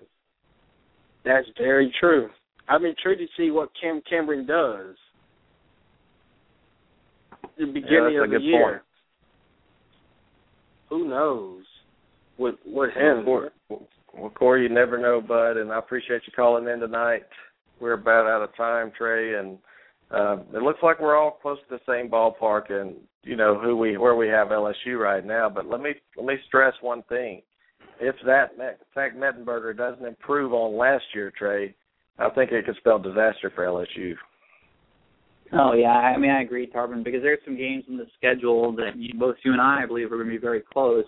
[1.24, 2.28] That's very true.
[2.68, 4.96] I'm intrigued to see what Cam Cameron does.
[7.58, 8.70] The beginning yeah, of the good year.
[8.70, 8.82] Point.
[10.88, 11.64] Who knows?
[12.38, 13.24] with with him.
[13.26, 13.50] Well,
[14.16, 17.22] well, Corey, you never know, bud, and I appreciate you calling in tonight.
[17.80, 19.58] We're about out of time, Trey, and
[20.10, 23.76] uh, it looks like we're all close to the same ballpark, and you know who
[23.76, 25.48] we where we have LSU right now.
[25.48, 27.42] But let me let me stress one thing:
[28.00, 28.56] if that
[28.94, 31.74] Zach Mettenberger doesn't improve on last year, Trey,
[32.18, 34.14] I think it could spell disaster for LSU.
[35.52, 38.96] Oh yeah, I mean I agree, Tarvin, because there's some games in the schedule that
[38.96, 41.04] you, both you and I, I believe, are going to be very close,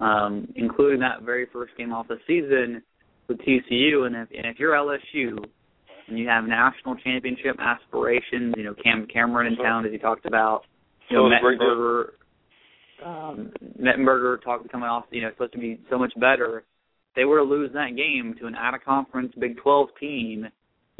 [0.00, 2.82] um, including that very first game off the season
[3.28, 4.06] with TCU.
[4.06, 5.44] And if and if you're LSU
[6.08, 10.26] and you have national championship aspirations, you know Cam Cameron in town as you talked
[10.26, 10.62] about,
[11.08, 12.10] you know Mettenberger,
[13.04, 16.64] um, Mettenberger talked coming off, you know supposed to be so much better.
[17.16, 20.46] they were to lose that game to an out of conference Big 12 team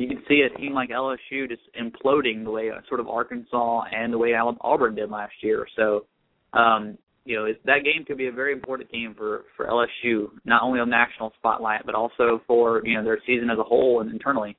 [0.02, 3.82] you can see a team like LSU just imploding the way uh, sort of Arkansas
[3.94, 5.66] and the way Auburn did last year.
[5.76, 6.06] So,
[6.54, 10.62] um, you know, that game could be a very important game for for LSU, not
[10.62, 14.10] only on national spotlight, but also for you know their season as a whole and
[14.10, 14.56] internally.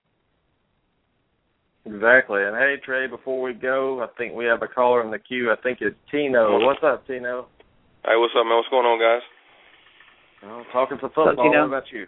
[1.86, 2.44] Exactly.
[2.44, 5.52] And hey, Trey, before we go, I think we have a caller in the queue.
[5.52, 6.64] I think it's Tino.
[6.64, 7.48] What's up, Tino?
[8.06, 8.56] Hey, what's up, man?
[8.56, 9.24] What's going on, guys?
[10.44, 11.32] Well, talking to football.
[11.32, 12.08] Up, what about you?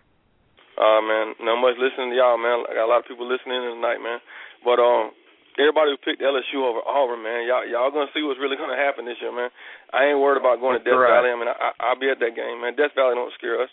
[0.75, 2.67] Uh man, not much listening to y'all, man.
[2.67, 4.19] I got a lot of people listening tonight, man.
[4.59, 5.15] But um
[5.55, 9.07] everybody who picked LSU over Auburn, man, y'all y'all gonna see what's really gonna happen
[9.07, 9.47] this year, man.
[9.95, 11.15] I ain't worried about going to Death right.
[11.15, 11.31] Valley.
[11.31, 12.75] I mean I I'll be at that game, man.
[12.75, 13.71] Death Valley don't scare us.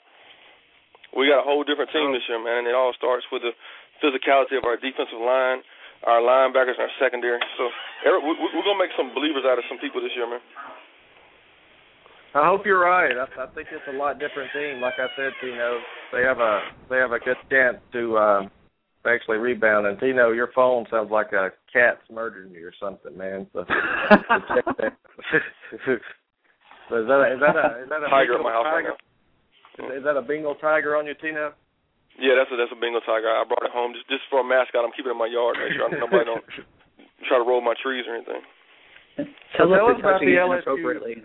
[1.11, 3.51] We got a whole different team this year, man, and it all starts with the
[3.99, 5.67] physicality of our defensive line,
[6.07, 7.39] our linebackers, and our secondary.
[7.59, 7.65] So
[8.07, 10.41] every, we, we're gonna make some believers out of some people this year, man.
[12.35, 13.13] I hope you're right.
[13.13, 14.81] I, I think it's a lot different team.
[14.81, 15.79] Like I said, Tino,
[16.13, 18.43] they have a they have a good chance to uh,
[19.07, 19.87] actually rebound.
[19.87, 23.47] And Tino, your phone sounds like a cat's murdered you or something, man.
[23.53, 23.75] So, so
[24.49, 24.97] check that.
[25.85, 28.65] so is that a, is that a is that a tiger at Bengal my house
[28.65, 28.97] right tiger?
[29.79, 29.93] now.
[29.93, 31.53] Is, is that a Bengal tiger on you, Tino?
[32.21, 33.31] Yeah, that's a that's a Bengal tiger.
[33.31, 34.85] I brought it home just just for a mascot.
[34.85, 35.57] I'm keeping it in my yard.
[35.57, 36.45] Make sure nobody don't
[37.29, 38.43] try to roll my trees or anything.
[39.17, 39.25] So
[39.57, 41.25] Tell tell us us about the LSU.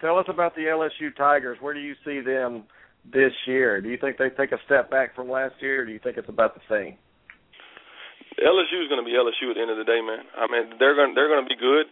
[0.00, 1.58] Tell us about the LSU Tigers.
[1.60, 2.64] Where do you see them
[3.06, 3.80] this year?
[3.80, 6.16] Do you think they take a step back from last year, or do you think
[6.16, 6.98] it's about the same?
[8.36, 10.26] LSU is going to be LSU at the end of the day, man.
[10.36, 11.88] I mean, they're going they're going to be good.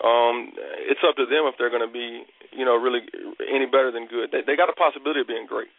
[0.00, 0.54] Um,
[0.88, 2.24] it's up to them if they're going to be,
[2.54, 3.02] you know, really
[3.44, 4.30] any better than good.
[4.30, 5.72] They they got a possibility of being great,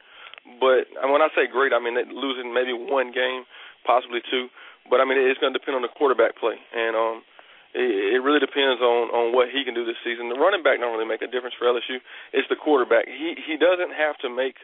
[0.59, 3.47] but when I say great, I mean losing maybe one game,
[3.87, 4.47] possibly two.
[4.89, 7.23] But I mean, it's going to depend on the quarterback play, and um,
[7.71, 10.27] it, it really depends on on what he can do this season.
[10.27, 12.03] The running back don't really make a difference for LSU.
[12.35, 13.07] It's the quarterback.
[13.07, 14.59] He he doesn't have to make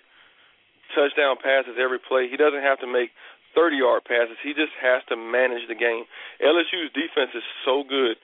[0.92, 2.28] touchdown passes every play.
[2.28, 3.16] He doesn't have to make
[3.56, 4.38] 30 yard passes.
[4.44, 6.06] He just has to manage the game.
[6.42, 8.18] LSU's defense is so good,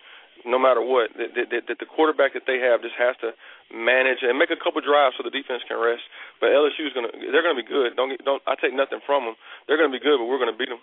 [0.45, 3.33] no matter what, that, that, that the quarterback that they have just has to
[3.73, 6.03] manage and make a couple drives so the defense can rest.
[6.39, 7.95] But LSU's gonna they're gonna be good.
[7.95, 9.35] Don't get, don't I take nothing from them.
[9.67, 10.81] They're gonna be good, but we're gonna beat them.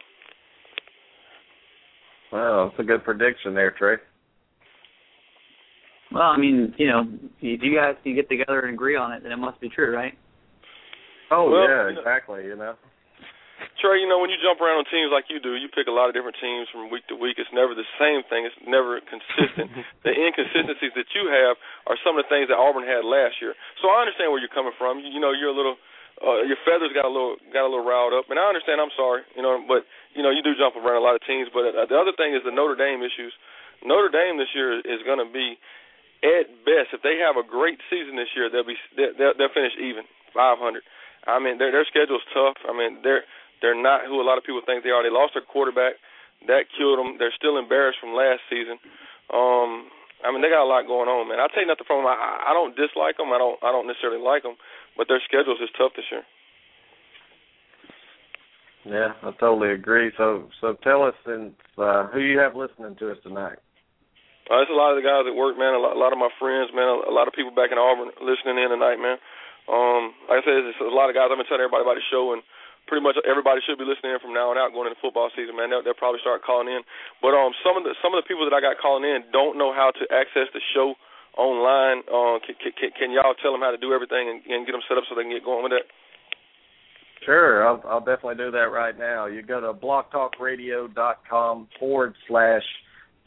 [2.32, 3.96] Wow, that's a good prediction there, Trey.
[6.12, 7.04] Well, I mean, you know,
[7.40, 9.94] if you guys can get together and agree on it, then it must be true,
[9.94, 10.12] right?
[11.30, 12.44] Oh Well, yeah, you know- exactly.
[12.44, 12.74] You know.
[13.82, 15.94] Trey, you know, when you jump around on teams like you do, you pick a
[15.94, 17.42] lot of different teams from week to week.
[17.42, 18.46] It's never the same thing.
[18.46, 19.74] It's never consistent.
[20.06, 21.58] the inconsistencies that you have
[21.90, 23.58] are some of the things that Auburn had last year.
[23.82, 25.02] So I understand where you're coming from.
[25.02, 25.82] You, you know, you're a little,
[26.22, 28.78] uh, your feathers got a little, got a little riled up, and I understand.
[28.78, 29.82] I'm sorry, you know, but
[30.14, 31.50] you know, you do jump around a lot of teams.
[31.50, 33.34] But uh, the other thing is the Notre Dame issues.
[33.82, 35.58] Notre Dame this year is going to be,
[36.22, 39.74] at best, if they have a great season this year, they'll be, they'll, they'll finish
[39.74, 40.86] even 500.
[41.26, 42.58] I mean, their their schedule's tough.
[42.66, 43.26] I mean, they're
[43.62, 45.02] they're not who a lot of people think they are.
[45.02, 45.96] They lost their quarterback.
[46.50, 47.16] That killed them.
[47.22, 48.82] They're still embarrassed from last season.
[49.30, 49.86] Um,
[50.26, 51.38] I mean, they got a lot going on, man.
[51.38, 52.10] I'll take nothing from them.
[52.10, 53.30] I, I don't dislike them.
[53.30, 53.58] I don't.
[53.62, 54.58] I don't necessarily like them,
[54.98, 56.26] but their schedule's is tough this year.
[58.82, 60.10] Yeah, I totally agree.
[60.18, 63.62] So, so tell us, and uh, who you have listening to us tonight?
[64.50, 65.78] Uh, it's a lot of the guys at work, man.
[65.78, 66.90] A lot, a lot of my friends, man.
[66.90, 69.22] A, a lot of people back in Auburn listening in tonight, man.
[69.70, 71.30] Um, like I said, it's a lot of guys.
[71.30, 72.42] I've been telling everybody about the show, and
[72.86, 75.56] pretty much everybody should be listening in from now on out going into football season,
[75.56, 75.70] man.
[75.70, 76.82] They'll, they'll probably start calling in.
[77.20, 79.56] But um, some of the some of the people that I got calling in don't
[79.56, 80.94] know how to access the show
[81.38, 82.04] online.
[82.10, 84.84] Uh, can, can, can y'all tell them how to do everything and, and get them
[84.88, 85.86] set up so they can get going with that?
[87.24, 89.26] Sure, I'll, I'll definitely do that right now.
[89.26, 92.62] You go to blogtalkradio.com forward slash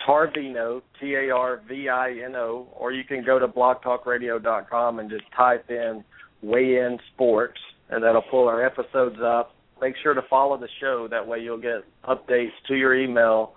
[0.07, 5.09] Tarvino, T A R V I N O, or you can go to blogtalkradio.com and
[5.09, 6.03] just type in
[6.41, 7.59] Weigh In Sports,
[7.89, 9.55] and that'll pull our episodes up.
[9.81, 11.07] Make sure to follow the show.
[11.09, 13.53] That way you'll get updates to your email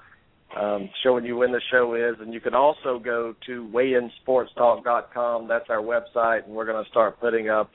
[0.56, 2.16] um, showing you when the show is.
[2.20, 5.48] And you can also go to weighinsportstalk.com.
[5.48, 7.70] That's our website, and we're going to start putting up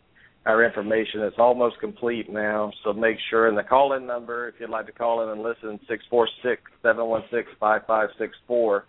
[0.45, 1.21] our information.
[1.21, 3.47] It's almost complete now, so make sure.
[3.47, 6.61] And the call-in number, if you'd like to call in and listen, six four six
[6.81, 8.85] seven one six five five six four.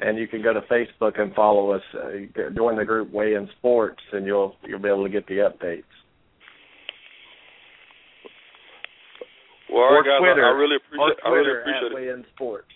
[0.00, 1.82] And you can go to Facebook and follow us.
[1.92, 5.38] Uh, join the group Weigh In Sports, and you'll you'll be able to get the
[5.38, 5.82] updates.
[9.78, 11.22] Well, all right, guys, Twitter, I, I really appreciate.
[11.22, 11.98] I really Twitter appreciate at it.
[12.02, 12.74] Weigh In Sports.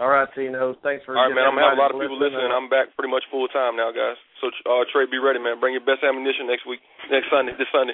[0.00, 0.72] All right, Tino.
[0.80, 1.12] Thanks for.
[1.12, 1.44] All right, man.
[1.44, 2.56] I'm gonna have a lot of people everybody listening.
[2.56, 4.16] I'm back pretty much full time now, guys.
[4.40, 5.60] So, uh, Trey, be ready, man.
[5.60, 6.80] Bring your best ammunition next week,
[7.12, 7.92] next Sunday, this Sunday.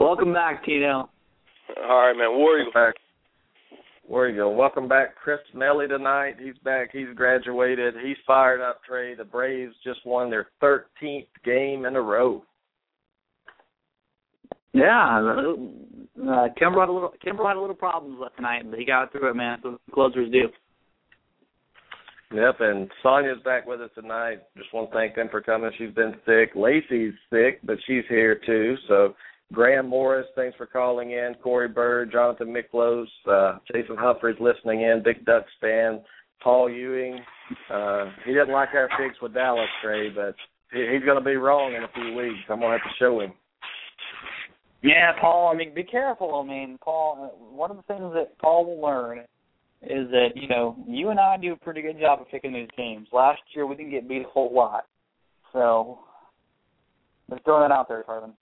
[0.00, 1.12] Welcome back, Tino.
[1.76, 2.32] All right, man.
[2.32, 2.72] War Eagle.
[2.72, 2.96] Back.
[4.08, 4.48] Where you?
[4.48, 6.40] Welcome back, Chris Nelly tonight.
[6.40, 6.88] He's back.
[6.90, 7.94] He's graduated.
[8.02, 8.80] He's fired up.
[8.88, 9.14] Trey.
[9.14, 12.42] The Braves just won their 13th game in a row.
[14.72, 15.54] Yeah,
[16.18, 19.12] uh, Kimbrel had a little Kimbrel had a little problems last night, but he got
[19.12, 19.58] through it, man.
[19.62, 20.48] So closers do.
[22.32, 24.38] Yep, and Sonia's back with us tonight.
[24.56, 25.70] Just want to thank them for coming.
[25.76, 26.52] She's been sick.
[26.54, 28.76] Lacey's sick, but she's here too.
[28.86, 29.14] So
[29.52, 31.34] Graham Morris, thanks for calling in.
[31.42, 35.02] Corey Bird, Jonathan Miklos, uh, Jason Humphreys listening in.
[35.04, 36.00] Big Ducks fan.
[36.40, 37.20] Paul Ewing.
[37.72, 40.34] Uh, he doesn't like our picks with Dallas, Trey, but
[40.72, 42.38] he, he's going to be wrong in a few weeks.
[42.48, 43.32] I'm going to have to show him.
[44.82, 45.50] Yeah, Paul.
[45.52, 46.42] I mean, be careful.
[46.42, 47.32] I mean, Paul.
[47.32, 49.20] uh, One of the things that Paul will learn
[49.82, 52.68] is that you know you and I do a pretty good job of picking these
[52.76, 53.08] teams.
[53.12, 54.84] Last year we didn't get beat a whole lot,
[55.52, 56.00] so
[57.30, 58.32] just throwing that out there, Tarvin.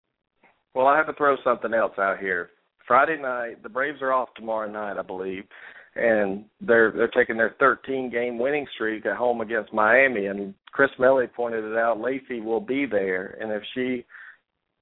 [0.75, 2.51] Well, I have to throw something else out here.
[2.87, 5.45] Friday night, the Braves are off tomorrow night, I believe,
[5.95, 10.27] and they're they're taking their 13 game winning streak at home against Miami.
[10.27, 12.01] And Chris Melly pointed it out.
[12.01, 14.05] Lacey will be there, and if she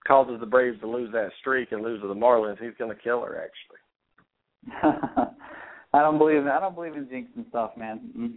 [0.07, 3.03] causes the Braves to lose that streak and lose to the Marlins, he's going to
[3.03, 3.43] kill her.
[3.43, 5.33] Actually,
[5.95, 8.01] I don't believe in I don't believe in jinxing stuff, man.
[8.17, 8.35] Mm.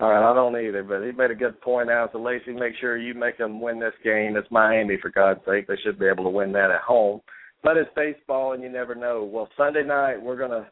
[0.00, 2.10] all right, I don't either, but he made a good point out.
[2.12, 4.36] So Lacey, make sure you make them win this game.
[4.36, 5.66] It's Miami, for God's sake.
[5.66, 7.20] They should be able to win that at home.
[7.62, 9.24] But it's baseball, and you never know.
[9.24, 10.66] Well, Sunday night we're gonna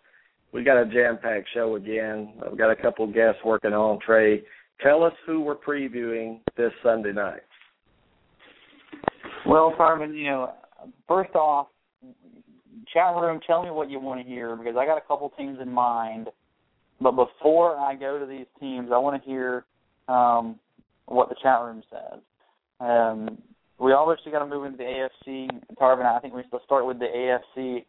[0.52, 2.34] we got a jam-packed show again.
[2.44, 3.98] I've got a couple guests working on.
[4.00, 4.42] Trey,
[4.82, 7.40] tell us who we're previewing this Sunday night.
[9.46, 10.52] Well, Tarvin, you know,
[11.08, 11.68] first off,
[12.92, 15.58] chat room, tell me what you want to hear because I got a couple teams
[15.60, 16.28] in mind.
[17.00, 19.64] But before I go to these teams, I want to hear
[20.08, 20.58] um,
[21.06, 22.20] what the chat room says.
[22.80, 23.38] Um,
[23.80, 25.48] we obviously got to move into the AFC.
[25.80, 27.84] Tarvin, I think we should start with the AFC.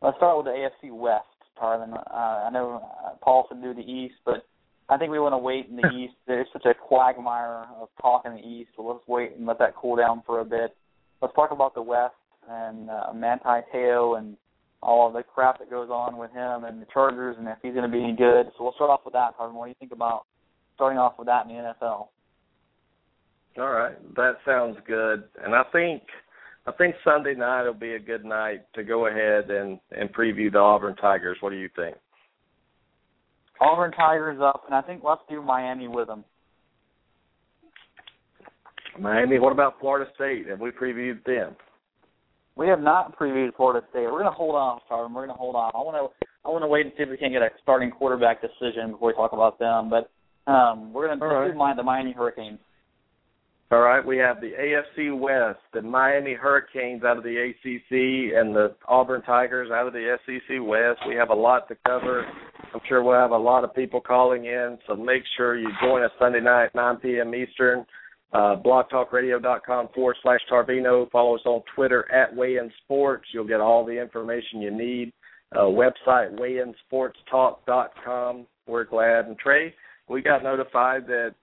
[0.00, 1.26] Let's start with the AFC West,
[1.60, 1.92] Tarvin.
[1.92, 4.46] Uh, I know uh, Paul said do the East, but
[4.88, 6.14] I think we want to wait in the East.
[6.26, 9.74] There's such a quagmire of talk in the East, so let's wait and let that
[9.76, 10.74] cool down for a bit.
[11.22, 12.14] Let's talk about the West
[12.48, 14.36] and uh, Manti Te'o and
[14.82, 17.72] all of the crap that goes on with him and the Chargers and if he's
[17.72, 18.46] going to be any good.
[18.56, 19.54] So we'll start off with that, Tarvin.
[19.54, 20.26] What do you think about
[20.74, 22.08] starting off with that in the NFL?
[23.56, 25.24] All right, that sounds good.
[25.42, 26.02] And I think
[26.66, 30.50] I think Sunday night will be a good night to go ahead and and preview
[30.50, 31.36] the Auburn Tigers.
[31.40, 31.96] What do you think?
[33.60, 36.24] Auburn Tigers up, and I think let's do Miami with them.
[39.00, 39.38] Miami.
[39.38, 40.46] What about Florida State?
[40.48, 41.56] Have we previewed them?
[42.56, 44.02] We have not previewed Florida State.
[44.04, 45.12] We're going to hold off, Tarvin.
[45.12, 45.72] We're going to hold off.
[45.74, 47.90] I want to I want to wait and see if we can get a starting
[47.90, 49.90] quarterback decision before we talk about them.
[49.90, 50.10] But
[50.50, 51.50] um, we're going to All right.
[51.50, 52.58] do mind the Miami Hurricanes.
[53.70, 58.54] All right, we have the AFC West, the Miami Hurricanes out of the ACC, and
[58.54, 61.00] the Auburn Tigers out of the SEC West.
[61.08, 62.24] We have a lot to cover.
[62.72, 66.04] I'm sure we'll have a lot of people calling in, so make sure you join
[66.04, 67.34] us Sunday night, 9 p.m.
[67.34, 67.86] Eastern.
[68.34, 71.08] Uh, blogtalkradio.com forward slash Tarvino.
[71.12, 73.28] Follow us on Twitter at Weigh In Sports.
[73.32, 75.12] You'll get all the information you need.
[75.54, 76.36] Uh, website
[76.92, 78.46] WeighInSportsTalk.com.
[78.66, 79.26] We're glad.
[79.26, 79.72] And Trey,
[80.08, 81.34] we got notified that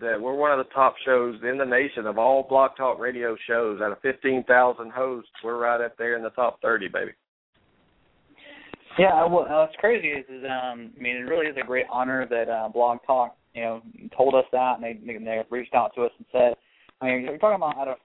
[0.00, 3.36] that we're one of the top shows in the nation of all Blog Talk Radio
[3.48, 3.80] shows.
[3.80, 7.10] Out of 15,000 hosts, we're right up there in the top 30, baby.
[8.98, 11.86] Yeah, well, uh, what's crazy is, is um, I mean, it really is a great
[11.90, 13.82] honor that uh, Blog Talk, you know,
[14.16, 16.54] told us that, and they they reached out to us and said,
[17.00, 17.96] I mean, you're talking about out of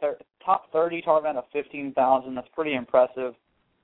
[0.00, 2.34] thir- top 30 target of 15,000.
[2.34, 3.34] That's pretty impressive.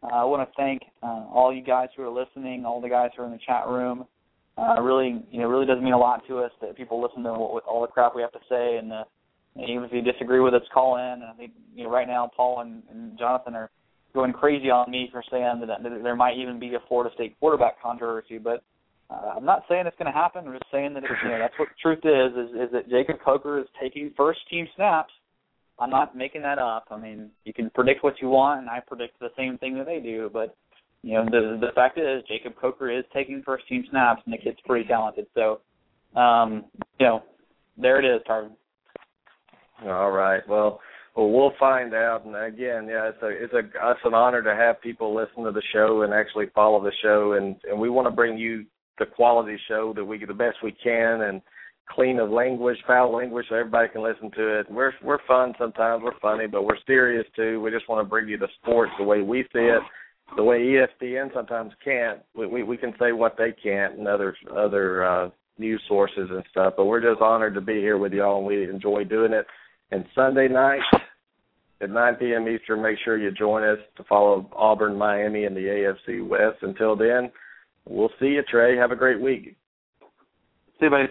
[0.02, 3.10] Uh, I want to thank uh, all you guys who are listening, all the guys
[3.16, 4.06] who are in the chat room.
[4.56, 7.32] Uh, really, you know, really does mean a lot to us that people listen to
[7.32, 9.04] what, all the crap we have to say, and uh,
[9.56, 11.22] even if you disagree with us, call in.
[11.22, 13.70] I think you know right now Paul and, and Jonathan are
[14.14, 17.38] going crazy on me for saying that, that there might even be a Florida State
[17.38, 18.64] quarterback controversy, but
[19.10, 20.47] uh, I'm not saying it's going to happen.
[20.47, 23.16] I'm just saying that you know that's what the truth is, is is that Jacob
[23.24, 25.12] Coker is taking first team snaps.
[25.78, 26.86] I'm not making that up.
[26.90, 29.86] I mean, you can predict what you want, and I predict the same thing that
[29.86, 30.56] they do, but
[31.02, 34.39] you know the the fact is Jacob Coker is taking first team snaps, and the
[34.39, 35.26] kid's pretty talented.
[35.35, 35.60] So,
[36.18, 36.64] um,
[36.98, 37.22] you know,
[37.76, 38.52] there it is, Tarvin.
[39.86, 40.43] All right.
[40.48, 40.80] Well,
[41.16, 42.24] Well, we'll find out.
[42.26, 45.52] And again, yeah, it's a it's a it's an honor to have people listen to
[45.52, 48.64] the show and actually follow the show, and and we want to bring you
[48.98, 51.42] the quality show that we get the best we can and
[51.90, 54.70] clean of language, foul language, so everybody can listen to it.
[54.70, 57.60] We're we're fun sometimes, we're funny, but we're serious too.
[57.60, 59.82] We just want to bring you the sports the way we see it,
[60.36, 62.20] the way ESPN sometimes can't.
[62.34, 66.44] We we, we can say what they can't, and other other uh, news sources and
[66.50, 66.74] stuff.
[66.76, 69.46] But we're just honored to be here with y'all, and we enjoy doing it.
[69.90, 70.82] And Sunday night
[71.80, 72.48] at 9 p.m.
[72.48, 76.58] Eastern, make sure you join us to follow Auburn, Miami, and the AFC West.
[76.62, 77.30] Until then,
[77.89, 78.77] we'll see you, Trey.
[78.77, 79.56] Have a great week.
[80.78, 81.09] See you, buddy.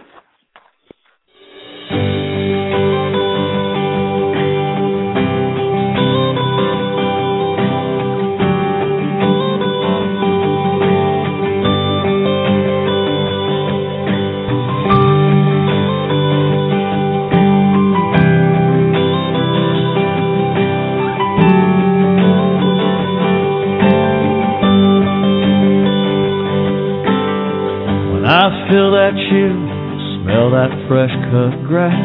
[29.08, 29.64] That chill,
[30.20, 31.96] smell that fresh cut grass.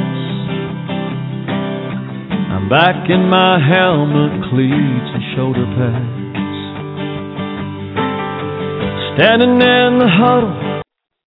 [2.55, 6.55] I'm back in my helmet, cleats, and shoulder pads.
[9.19, 10.62] Standing in the huddle,